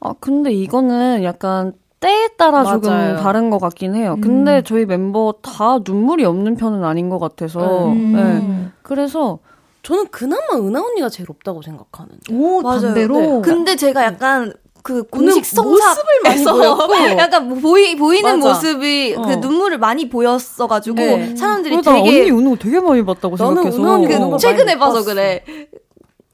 아 0.00 0.14
근데 0.20 0.52
이거는 0.52 1.24
약간 1.24 1.72
때에 2.00 2.28
따라 2.36 2.62
맞아요. 2.62 2.80
조금 2.80 3.16
다른 3.16 3.50
것 3.50 3.58
같긴 3.58 3.96
해요. 3.96 4.14
음. 4.18 4.20
근데 4.20 4.62
저희 4.62 4.84
멤버 4.86 5.34
다 5.42 5.78
눈물이 5.84 6.24
없는 6.24 6.56
편은 6.56 6.84
아닌 6.84 7.08
것 7.08 7.18
같아서 7.18 7.88
음. 7.88 8.12
네. 8.12 8.68
그래서 8.82 9.40
저는 9.82 10.08
그나마 10.08 10.56
은하 10.56 10.80
언니가 10.80 11.08
제일 11.08 11.30
없다고 11.30 11.62
생각하는. 11.62 12.12
오, 12.30 12.60
맞아요. 12.60 12.80
반대로. 12.82 13.18
네. 13.18 13.40
근데 13.42 13.74
제가 13.74 14.04
약간 14.04 14.52
그 14.88 15.02
공식 15.04 15.44
성사를 15.44 16.02
많이 16.24 16.42
보였고 16.44 16.94
약간 17.18 17.48
뭐 17.48 17.58
보이 17.58 17.94
보이는 17.94 18.38
맞아. 18.38 18.54
모습이 18.54 19.14
그 19.14 19.20
어. 19.20 19.22
그 19.22 19.32
눈물을 19.34 19.78
많이 19.78 20.08
보였어 20.08 20.66
가지고 20.66 20.96
네. 20.96 21.36
사람들이 21.36 21.82
되게 21.82 21.98
언니 21.98 22.30
우는 22.30 22.50
거 22.50 22.56
되게 22.56 22.80
많이 22.80 23.04
봤다고 23.04 23.36
생각해서 23.36 23.78
그, 24.00 24.38
최근에 24.38 24.78
봐서 24.78 25.04
그래. 25.04 25.44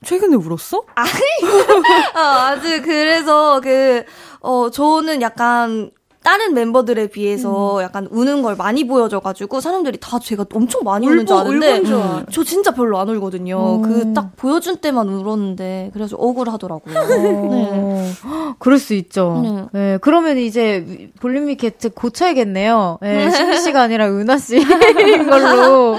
최근에 0.05 0.36
울었어? 0.36 0.82
아니, 0.94 1.11
어, 2.14 2.20
아주 2.20 2.82
그래서 2.82 3.61
그 3.61 4.05
어 4.44 4.68
저는 4.70 5.22
약간 5.22 5.90
다른 6.25 6.55
멤버들에 6.55 7.09
비해서 7.09 7.77
음. 7.77 7.83
약간 7.83 8.09
우는 8.11 8.41
걸 8.41 8.57
많이 8.57 8.87
보여줘가지고 8.87 9.61
사람들이 9.61 9.99
다 10.01 10.18
제가 10.18 10.47
엄청 10.55 10.81
많이 10.83 11.07
우는 11.07 11.27
줄 11.27 11.37
아는데 11.37 11.81
음. 11.81 12.25
저 12.33 12.43
진짜 12.43 12.70
별로 12.70 12.99
안 12.99 13.11
울거든요. 13.11 13.77
음. 13.77 13.83
그딱 13.83 14.35
보여준 14.35 14.79
때만 14.79 15.07
울었는데 15.07 15.91
그래서 15.93 16.16
억울하더라고요. 16.16 16.99
어. 16.99 17.49
네. 17.53 18.12
그럴 18.59 18.79
수 18.79 18.95
있죠. 18.95 19.68
네. 19.75 19.79
네. 19.79 19.99
그러면 20.01 20.39
이제 20.39 21.11
볼륨이 21.20 21.57
개트 21.57 21.91
고쳐야겠네요. 21.91 23.01
네, 23.03 23.31
신비 23.31 23.59
씨가 23.59 23.83
아니라 23.83 24.07
은하 24.09 24.39
씨인 24.39 24.64
걸로. 25.29 25.99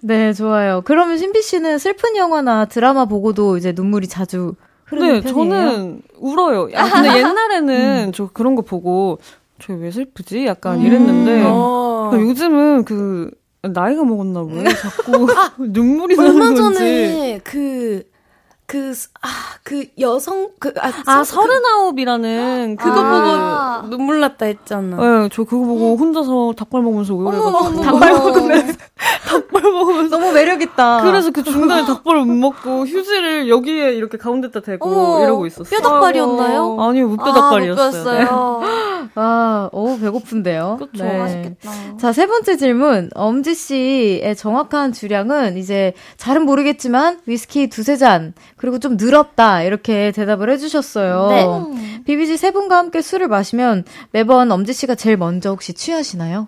네, 0.00 0.32
좋아요. 0.32 0.82
그러면 0.84 1.18
신비 1.18 1.42
씨는 1.42 1.78
슬픈 1.78 2.14
영화나 2.14 2.66
드라마 2.66 3.04
보고도 3.04 3.56
이제 3.56 3.72
눈물이 3.74 4.06
자주 4.06 4.54
흐르는 4.84 5.20
네, 5.22 5.32
편이에요? 5.32 5.34
저는 5.70 6.02
울어요. 6.18 6.68
아, 6.74 6.88
근데 6.88 7.18
옛날에는 7.18 8.04
음. 8.08 8.12
저 8.12 8.28
그런 8.32 8.54
거 8.54 8.62
보고 8.62 9.18
저왜 9.60 9.90
슬프지? 9.90 10.46
약간 10.46 10.80
이랬는데 10.80 11.42
음. 11.42 11.46
어. 11.46 12.10
요즘은 12.14 12.84
그 12.84 13.30
나이가 13.62 14.04
먹었나 14.04 14.44
봐요. 14.44 14.64
자꾸 14.80 15.26
아, 15.32 15.52
눈물이 15.60 16.16
나는 16.16 16.30
얼마 16.32 16.44
건지. 16.54 16.78
전에 16.78 17.40
그 17.44 18.02
그, 18.70 18.92
아, 19.20 19.28
그 19.64 19.84
여성, 19.98 20.50
그, 20.60 20.72
아, 20.78 20.92
아 21.04 21.24
서른아홉이라는 21.24 22.76
그, 22.78 22.84
그거 22.84 23.00
아. 23.04 23.80
보고 23.82 23.96
눈물 23.96 24.20
났다 24.20 24.46
했잖아. 24.46 24.96
네, 24.96 25.28
저 25.32 25.42
그거 25.42 25.66
보고 25.66 25.96
혼자서 25.96 26.54
닭발 26.56 26.80
먹으면서 26.80 27.12
우울해가지고. 27.14 27.82
닭발 27.82 28.12
먹으면서. 28.14 28.78
닭발 29.26 29.62
먹으면서. 29.72 30.16
너무 30.16 30.32
매력있다. 30.32 31.02
그래서 31.02 31.32
그 31.32 31.42
중간에 31.42 31.82
닭발을 31.84 32.24
못 32.26 32.32
먹고 32.32 32.86
휴지를 32.86 33.48
여기에 33.48 33.94
이렇게 33.94 34.16
가운데다 34.16 34.60
대고 34.60 34.88
어머, 34.88 35.24
이러고 35.24 35.46
있었어요. 35.46 35.80
뼈닭발이었나요? 35.80 36.76
아니요, 36.80 37.08
무뼈닭발이었어요. 37.08 38.28
아, 38.30 38.60
네. 38.62 39.10
아, 39.16 39.68
오, 39.72 39.98
배고픈데요. 39.98 40.76
그쵸, 40.78 41.04
네. 41.04 41.18
맛있겠다. 41.18 41.70
자, 41.98 42.12
세 42.12 42.28
번째 42.28 42.56
질문. 42.56 43.10
엄지 43.16 43.54
씨의 43.54 44.36
정확한 44.36 44.92
주량은 44.92 45.56
이제 45.56 45.92
잘은 46.18 46.46
모르겠지만 46.46 47.18
위스키 47.26 47.68
두세 47.68 47.96
잔. 47.96 48.32
그리고 48.60 48.78
좀 48.78 48.98
늘었다 48.98 49.62
이렇게 49.62 50.12
대답을 50.12 50.50
해주셨어요. 50.50 51.28
네. 51.30 52.02
비비지 52.04 52.36
세 52.36 52.50
분과 52.50 52.76
함께 52.76 53.00
술을 53.00 53.26
마시면 53.26 53.84
매번 54.12 54.52
엄지 54.52 54.74
씨가 54.74 54.96
제일 54.96 55.16
먼저 55.16 55.48
혹시 55.48 55.72
취하시나요? 55.72 56.46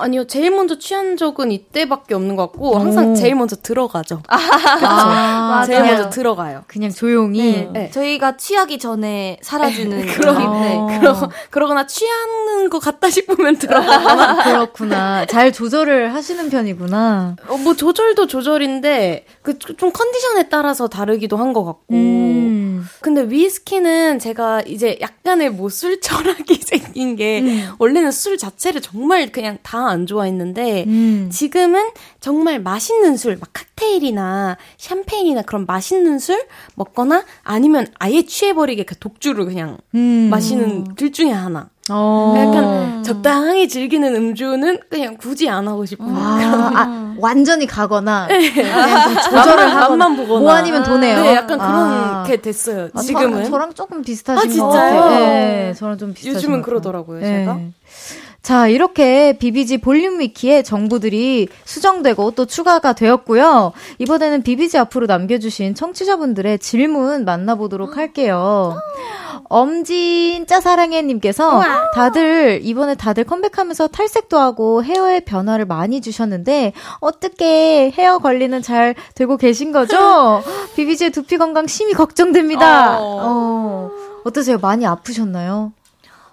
아니요, 0.00 0.26
제일 0.26 0.50
먼저 0.50 0.78
취한 0.78 1.16
적은 1.16 1.50
이때밖에 1.52 2.14
없는 2.14 2.36
것 2.36 2.50
같고, 2.52 2.78
항상 2.78 3.14
제일 3.14 3.34
먼저 3.34 3.56
들어가죠. 3.56 4.22
아, 4.28 4.36
아 4.36 5.64
제일 5.66 5.82
먼저 5.84 6.10
들어가요. 6.10 6.64
그냥 6.66 6.90
조용히. 6.90 7.42
네. 7.42 7.68
네. 7.72 7.90
저희가 7.90 8.36
취하기 8.36 8.78
전에 8.78 9.38
사라지는. 9.42 10.06
그러, 10.06 10.32
네. 10.60 10.98
그러, 10.98 11.30
그러거나 11.50 11.86
취하는 11.86 12.68
것 12.70 12.78
같다 12.78 13.08
싶으면 13.10 13.56
들어가거나. 13.58 14.44
그렇구나. 14.44 15.26
잘 15.26 15.52
조절을 15.52 16.14
하시는 16.14 16.48
편이구나. 16.50 17.36
어, 17.48 17.56
뭐 17.56 17.74
조절도 17.74 18.26
조절인데, 18.26 19.24
그 19.42 19.58
좀 19.58 19.90
컨디션에 19.92 20.48
따라서 20.48 20.88
다르기도 20.88 21.36
한 21.36 21.52
것 21.52 21.64
같고. 21.64 21.94
음. 21.94 22.55
근데 23.00 23.22
위스키는 23.22 24.18
제가 24.18 24.62
이제 24.62 24.98
약간의 25.00 25.50
뭐 25.50 25.68
술 25.68 26.00
철학이 26.00 26.54
생긴 26.64 27.16
게, 27.16 27.40
음. 27.40 27.70
원래는 27.78 28.10
술 28.12 28.38
자체를 28.38 28.80
정말 28.80 29.30
그냥 29.32 29.58
다 29.62 29.86
안 29.86 30.06
좋아했는데 30.06 30.84
음. 30.86 31.28
지금은 31.32 31.90
정말 32.20 32.60
맛있는 32.60 33.16
술, 33.16 33.36
막 33.38 33.50
칵테일이나 33.52 34.56
샴페인이나 34.78 35.42
그런 35.42 35.64
맛있는 35.66 36.18
술 36.18 36.44
먹거나 36.74 37.24
아니면 37.42 37.86
아예 37.98 38.22
취해버리게 38.22 38.84
그 38.84 38.98
독주를 38.98 39.44
그냥 39.44 39.78
음. 39.94 40.28
마시는 40.30 40.94
둘 40.96 41.12
중에 41.12 41.30
하나. 41.30 41.68
어. 41.90 42.34
약간 42.36 43.02
적당히 43.02 43.68
즐기는 43.68 44.14
음주는 44.14 44.78
그냥 44.88 45.16
굳이 45.16 45.48
안 45.48 45.68
하고 45.68 45.84
싶은 45.84 46.04
아, 46.08 46.72
아, 46.74 47.14
완전히 47.18 47.66
가거나 47.66 48.26
네. 48.28 48.52
조절을 48.52 49.74
하거나 49.74 50.08
보거나 50.08 50.40
뭐 50.40 50.50
아니면 50.52 50.82
도네요. 50.82 51.22
네, 51.22 51.34
약간 51.34 51.60
아. 51.60 52.24
그렇게 52.26 52.42
됐어요. 52.42 52.90
지금은 53.00 53.44
저, 53.44 53.58
랑 53.58 53.72
조금 53.74 54.02
비슷하신 54.02 54.60
아, 54.60 54.64
것 54.64 54.70
같아요. 54.70 55.08
네, 55.26 55.74
저랑 55.76 55.98
좀 55.98 56.12
비슷하신 56.12 56.36
요즘은 56.36 56.62
그러더라고요, 56.62 57.20
네. 57.20 57.26
제가. 57.26 57.58
자, 58.46 58.68
이렇게 58.68 59.32
비비지 59.32 59.78
볼륨 59.78 60.20
위키에 60.20 60.62
정보들이 60.62 61.48
수정되고 61.64 62.30
또 62.30 62.46
추가가 62.46 62.92
되었고요. 62.92 63.72
이번에는 63.98 64.44
비비지 64.44 64.78
앞으로 64.78 65.06
남겨주신 65.06 65.74
청취자분들의 65.74 66.60
질문 66.60 67.24
만나보도록 67.24 67.96
할게요. 67.96 68.78
엄진짜 69.48 70.60
사랑해님께서 70.60 71.60
다들 71.96 72.60
이번에 72.62 72.94
다들 72.94 73.24
컴백하면서 73.24 73.88
탈색도 73.88 74.38
하고 74.38 74.84
헤어의 74.84 75.24
변화를 75.24 75.64
많이 75.64 76.00
주셨는데 76.00 76.72
어떻게 77.00 77.90
헤어 77.90 78.18
관리는 78.18 78.62
잘 78.62 78.94
되고 79.16 79.36
계신 79.36 79.72
거죠? 79.72 80.44
비비지의 80.76 81.10
두피 81.10 81.36
건강 81.36 81.66
심히 81.66 81.94
걱정됩니다. 81.94 83.00
어, 83.00 83.02
어 83.02 83.90
어떠세요? 84.24 84.58
많이 84.58 84.86
아프셨나요? 84.86 85.72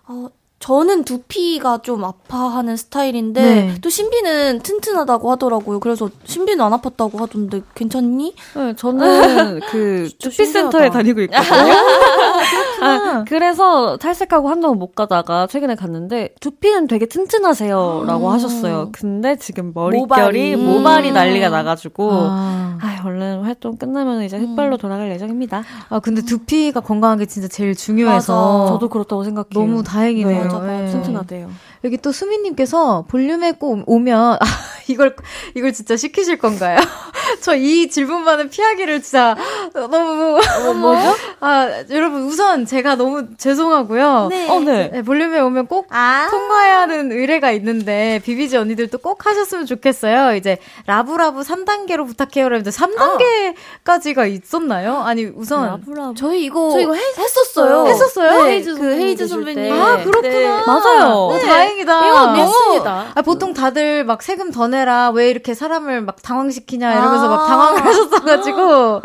어, 0.08 0.28
저는 0.64 1.04
두피가 1.04 1.80
좀 1.82 2.06
아파하는 2.06 2.78
스타일인데 2.78 3.42
네. 3.42 3.76
또 3.82 3.90
신비는 3.90 4.60
튼튼하다고 4.60 5.30
하더라고요. 5.32 5.82
그래서 5.82 6.10
신비는 6.24 6.64
안 6.64 6.72
아팠다고 6.72 7.18
하던데 7.18 7.64
괜찮니? 7.76 8.34
네, 8.56 8.74
저는 8.78 9.60
그 9.70 10.10
두피 10.20 10.46
센터에 10.46 10.90
다니고 10.90 11.20
있거든요. 11.24 11.74
아, 12.82 13.26
그래서 13.28 13.98
탈색하고 13.98 14.48
한동안 14.48 14.80
못 14.80 14.96
가다가 14.96 15.48
최근에 15.48 15.76
갔는데 15.76 16.30
두피는 16.40 16.88
되게 16.88 17.08
튼튼하세요라고 17.08 18.30
아. 18.30 18.34
하셨어요. 18.34 18.88
근데 18.94 19.36
지금 19.36 19.74
머릿결이 19.74 20.56
모발이, 20.56 20.56
모발이 20.56 21.12
난리가 21.12 21.50
나가지고 21.50 22.10
아. 22.10 22.78
아, 22.82 23.02
얼른 23.06 23.44
활동 23.44 23.76
끝나면 23.76 24.24
이제 24.24 24.38
흑발로 24.38 24.76
음. 24.76 24.78
돌아갈 24.78 25.12
예정입니다. 25.12 25.64
아 25.90 26.00
근데 26.00 26.22
두피가 26.22 26.80
건강한 26.80 27.18
게 27.18 27.26
진짜 27.26 27.50
제일 27.50 27.76
중요해서 27.76 28.62
맞아. 28.62 28.74
저도 28.74 28.88
그렇다고 28.88 29.26
생각해요. 29.26 29.50
너무 29.54 29.84
다행이네요. 29.84 30.53
네, 30.62 30.86
네. 30.86 30.92
튼튼하대요. 30.92 31.50
여기 31.84 31.98
또 31.98 32.12
수미님께서 32.12 33.06
볼륨에 33.08 33.54
꼭 33.54 33.84
오면 33.88 34.34
아, 34.34 34.40
이걸 34.88 35.16
이걸 35.56 35.74
진짜 35.74 35.98
시키실 35.98 36.38
건가요? 36.38 36.78
저 37.42 37.64
이 37.64 37.88
질문만은 37.88 38.50
피하기를 38.50 39.02
진짜 39.02 39.36
너무 39.74 40.38
어, 40.68 40.74
뭐죠? 40.74 41.16
아 41.40 41.84
여러분 41.90 42.24
우선 42.24 42.66
제가 42.66 42.96
너무 42.96 43.36
죄송하고요. 43.38 44.28
네. 44.30 44.50
어, 44.50 44.60
네. 44.60 44.90
네 44.92 45.02
볼륨에 45.02 45.40
오면 45.40 45.68
꼭 45.68 45.88
아~ 45.90 46.28
통과해야 46.30 46.82
하는 46.82 47.12
의뢰가 47.12 47.52
있는데 47.54 48.20
비비지 48.26 48.58
언니들도 48.58 48.98
꼭 48.98 49.26
하셨으면 49.26 49.66
좋겠어요. 49.66 50.36
이제 50.36 50.58
라브라브 50.86 51.42
3단계로 51.42 52.06
부탁해요라 52.08 52.58
했는데 52.58 52.78
3단계까지가 52.78 54.20
아. 54.20 54.26
있었나요? 54.26 54.98
아니 54.98 55.26
우선 55.26 55.66
라브라브. 55.68 56.14
저희 56.18 56.44
이거 56.44 56.72
저희 56.72 56.84
이거 56.84 56.94
했, 56.94 57.18
했었어요. 57.18 57.88
했었어요. 57.88 58.44
네, 58.44 58.52
헤이즈 58.52 58.76
그 58.76 58.92
헤이즈 58.94 59.28
선배님. 59.28 59.72
아 59.72 60.04
그렇구나. 60.04 60.30
네. 60.30 60.66
맞아요. 60.66 61.30
네. 61.34 61.46
다행 61.46 61.73
이다. 61.80 62.08
이거 62.08 62.32
냈습니다. 62.34 63.06
아, 63.16 63.22
보통 63.22 63.54
다들 63.54 64.04
막 64.04 64.22
세금 64.22 64.52
더 64.52 64.68
내라 64.68 65.10
왜 65.12 65.30
이렇게 65.30 65.54
사람을 65.54 66.02
막 66.02 66.22
당황시키냐 66.22 66.92
이러면서 66.94 67.28
막 67.30 67.44
아. 67.44 67.48
당황을 67.48 67.86
하셨어가지고 67.86 69.02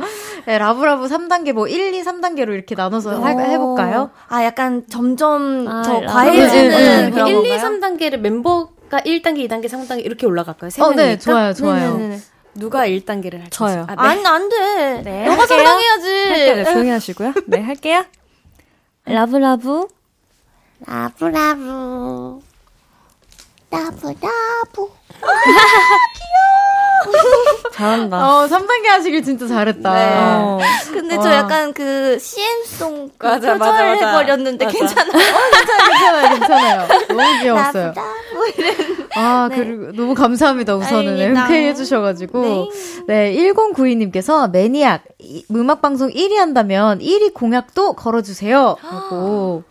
네, 0.47 0.59
라브라브 0.59 1.07
3단계 1.07 1.53
뭐 1.53 1.67
1, 1.67 1.95
2, 1.95 2.03
3단계로 2.03 2.51
이렇게 2.55 2.75
나눠서 2.75 3.23
하, 3.23 3.29
해볼까요? 3.29 4.11
아 4.29 4.45
약간 4.45 4.85
점점 4.91 5.67
아, 5.69 5.83
저 5.83 6.01
과해지는 6.01 6.71
네, 6.71 7.11
그런 7.11 7.29
1, 7.29 7.47
2, 7.47 7.59
3단계를 7.59 8.19
멤버가 8.19 9.01
1단계, 9.01 9.49
2단계, 9.49 9.67
3단계 9.67 10.05
이렇게 10.05 10.27
올라갈까요? 10.27 10.71
세 10.71 10.83
어, 10.83 10.91
네, 10.93 11.19
좋아요, 11.19 11.53
좋아요. 11.53 11.97
네네네. 11.97 12.21
누가 12.55 12.87
1단계를 12.87 13.35
할까요? 13.35 13.49
저요. 13.51 13.87
아, 13.89 13.95
네. 13.95 14.09
아니, 14.09 14.27
안 14.27 14.49
돼. 14.49 15.03
네, 15.03 15.27
너가. 15.27 15.43
할게요. 15.43 16.65
조용히 16.65 16.91
하시고요. 16.91 17.33
네, 17.47 17.63
할게요. 17.63 18.05
라브라브. 19.05 19.87
라브라브. 20.87 22.41
귀여워. 26.15 26.59
잘한다. 27.73 28.17
어, 28.43 28.47
3단계 28.49 28.87
하시길 28.87 29.23
진짜 29.23 29.47
잘했다. 29.47 29.95
네. 29.95 30.17
어. 30.17 30.59
근데 30.93 31.17
와. 31.17 31.23
저 31.23 31.33
약간 31.33 31.73
그 31.73 32.19
CM송 32.19 33.11
그 33.17 33.27
맞아, 33.27 33.55
맞아, 33.55 33.85
맞아. 33.85 34.09
해버렸는데 34.09 34.65
맞아. 34.65 34.79
괜찮아요? 34.79 35.13
어, 35.13 35.51
괜찮아요, 35.87 36.39
괜찮아요, 36.39 36.89
너무 37.09 37.41
귀여웠어요. 37.41 37.95
아, 39.17 39.49
네. 39.51 39.57
그리고 39.57 39.93
너무 39.93 40.15
감사합니다, 40.15 40.75
우선은. 40.77 41.37
흔쾌히 41.37 41.67
해주셔가지고. 41.69 42.41
네. 43.07 43.33
네, 43.33 43.53
1092님께서 43.53 44.51
매니악, 44.51 45.03
음악방송 45.51 46.11
1위 46.11 46.35
한다면 46.37 46.99
1위 47.01 47.33
공약도 47.35 47.95
걸어주세요. 47.95 48.77
하고. 48.81 49.65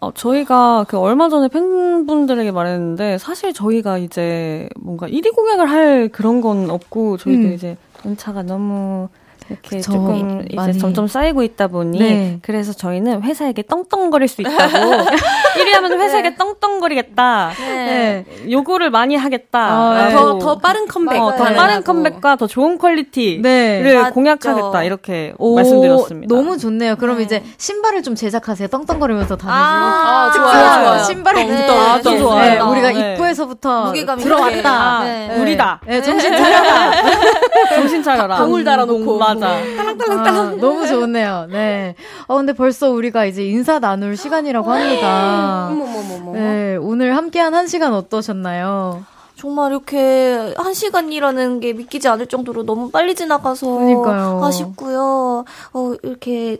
어, 0.00 0.12
저희가 0.12 0.84
그 0.88 0.98
얼마 0.98 1.28
전에 1.28 1.48
팬분들에게 1.48 2.50
말했는데 2.50 3.18
사실 3.18 3.52
저희가 3.52 3.98
이제 3.98 4.68
뭔가 4.76 5.06
1위 5.08 5.34
공약을 5.34 5.70
할 5.70 6.08
그런 6.08 6.40
건 6.40 6.70
없고 6.70 7.18
저희도 7.18 7.48
음. 7.48 7.52
이제 7.52 7.76
연차가 8.04 8.42
너무 8.42 9.08
이렇게 9.52 9.76
그쵸, 9.76 9.92
조금 9.92 10.42
이제 10.46 10.56
많이. 10.56 10.78
점점 10.78 11.06
쌓이고 11.06 11.42
있다 11.42 11.68
보니 11.68 11.98
네. 11.98 12.38
그래서 12.42 12.72
저희는 12.72 13.22
회사에게 13.22 13.62
떵떵거릴 13.62 14.28
수 14.28 14.42
있다고 14.42 14.52
1위 15.56 15.70
하면 15.74 16.00
회사에게 16.00 16.30
네. 16.30 16.36
떵떵거리겠다. 16.36 17.52
네. 17.58 18.24
네. 18.26 18.50
요구를 18.50 18.90
많이 18.90 19.16
하겠다. 19.16 19.60
아, 19.60 20.10
더, 20.10 20.38
더 20.38 20.58
빠른 20.58 20.86
컴백. 20.86 21.20
어, 21.20 21.36
더 21.36 21.44
빠른 21.44 21.82
컴백과 21.84 22.36
더 22.36 22.46
좋은 22.46 22.78
퀄리티를 22.78 23.42
네. 23.42 24.10
공약하겠다. 24.10 24.82
이렇게 24.84 25.34
오, 25.38 25.56
말씀드렸습니다. 25.56 26.34
너무 26.34 26.58
좋네요. 26.58 26.96
그럼 26.96 27.18
네. 27.18 27.24
이제 27.24 27.42
신발을 27.58 28.02
좀 28.02 28.14
제작하세요. 28.14 28.68
떵떵거리면서 28.68 29.36
다니고. 29.36 29.52
아, 29.54 30.28
아 30.28 30.32
좋아요, 30.32 30.84
좋아요. 30.84 31.04
신발을 31.04 31.46
네. 31.46 31.68
아, 31.68 32.00
또 32.02 32.18
좋아요. 32.18 32.64
우리가 32.70 32.90
입구에서부터 32.90 33.92
들어왔다. 33.92 35.02
우리다. 35.38 35.80
정신 36.04 36.32
차려라. 36.36 36.92
정신 37.74 38.02
차려라. 38.02 38.36
방울 38.36 38.64
달아놓고. 38.64 39.18
맞아. 39.18 39.41
딸랑딸랑딸랑. 39.48 40.36
아, 40.36 40.50
너무 40.60 40.86
좋네요. 40.86 41.46
네. 41.50 41.94
어, 42.26 42.36
근데 42.36 42.52
벌써 42.52 42.90
우리가 42.90 43.24
이제 43.26 43.44
인사 43.44 43.78
나눌 43.78 44.16
시간이라고 44.16 44.70
합니다. 44.70 45.68
어머머머머. 45.70 46.32
네. 46.32 46.76
오늘 46.76 47.16
함께한 47.16 47.54
한 47.54 47.66
시간 47.66 47.92
어떠셨나요? 47.92 49.04
정말 49.36 49.72
이렇게 49.72 50.54
한 50.56 50.72
시간이라는 50.74 51.60
게 51.60 51.72
믿기지 51.72 52.06
않을 52.06 52.26
정도로 52.26 52.64
너무 52.64 52.90
빨리 52.90 53.14
지나가서 53.14 53.66
그러니까요. 53.66 54.40
아쉽고요. 54.44 55.44
어, 55.72 55.92
이렇게 56.02 56.58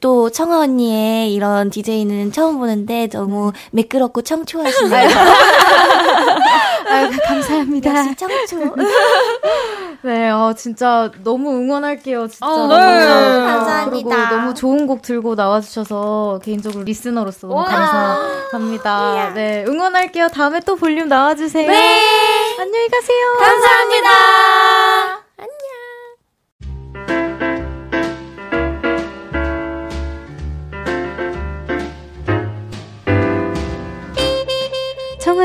또 0.00 0.30
청아 0.30 0.60
언니의 0.60 1.32
이런 1.32 1.70
DJ는 1.70 2.32
처음 2.32 2.58
보는데 2.58 3.08
너무 3.08 3.52
매끄럽고 3.72 4.22
청초하시네요. 4.22 5.08
아유, 6.88 7.10
감사합니다. 7.26 7.90
역시 7.98 8.14
청초. 8.16 8.74
네, 10.02 10.28
어, 10.30 10.52
진짜 10.54 11.10
너무 11.22 11.50
응원할게요. 11.50 12.28
진짜. 12.28 12.46
어, 12.46 12.66
네. 12.68 12.76
감사합니다. 12.76 13.90
그리고 13.90 14.10
너무 14.10 14.54
좋은 14.54 14.86
곡 14.86 15.00
들고 15.02 15.34
나와주셔서 15.34 16.40
개인적으로 16.44 16.84
리스너로서 16.84 17.46
너무 17.46 17.64
감사합니다. 17.64 19.32
네, 19.34 19.64
응원할게요. 19.66 20.28
다음에 20.28 20.60
또 20.60 20.76
볼륨 20.76 21.08
나와주세요. 21.08 21.66
네. 21.66 22.00
안녕히 22.58 22.88
가세요. 22.88 23.26
감사합니다. 23.38 24.10
안녕. 25.38 25.73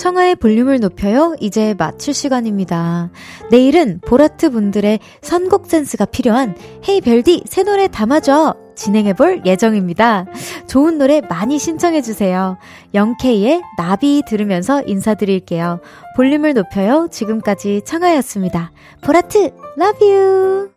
청하의 0.00 0.36
볼륨을 0.36 0.80
높여요. 0.80 1.34
이제 1.40 1.74
마칠 1.76 2.14
시간입니다. 2.14 3.10
내일은 3.50 4.00
보라트 4.00 4.48
분들의 4.48 4.98
선곡 5.20 5.66
센스가 5.66 6.06
필요한 6.06 6.56
헤이 6.88 7.02
별디 7.02 7.44
새 7.46 7.64
노래 7.64 7.86
담아줘 7.86 8.54
진행해 8.74 9.12
볼 9.12 9.42
예정입니다. 9.44 10.24
좋은 10.66 10.96
노래 10.96 11.20
많이 11.20 11.58
신청해 11.58 12.00
주세요. 12.00 12.56
영케이의 12.94 13.60
나비 13.76 14.22
들으면서 14.26 14.82
인사드릴게요. 14.86 15.80
볼륨을 16.16 16.54
높여요. 16.54 17.08
지금까지 17.10 17.82
청하였습니다. 17.84 18.72
보라트, 19.02 19.50
love 19.78 20.10
you! 20.10 20.70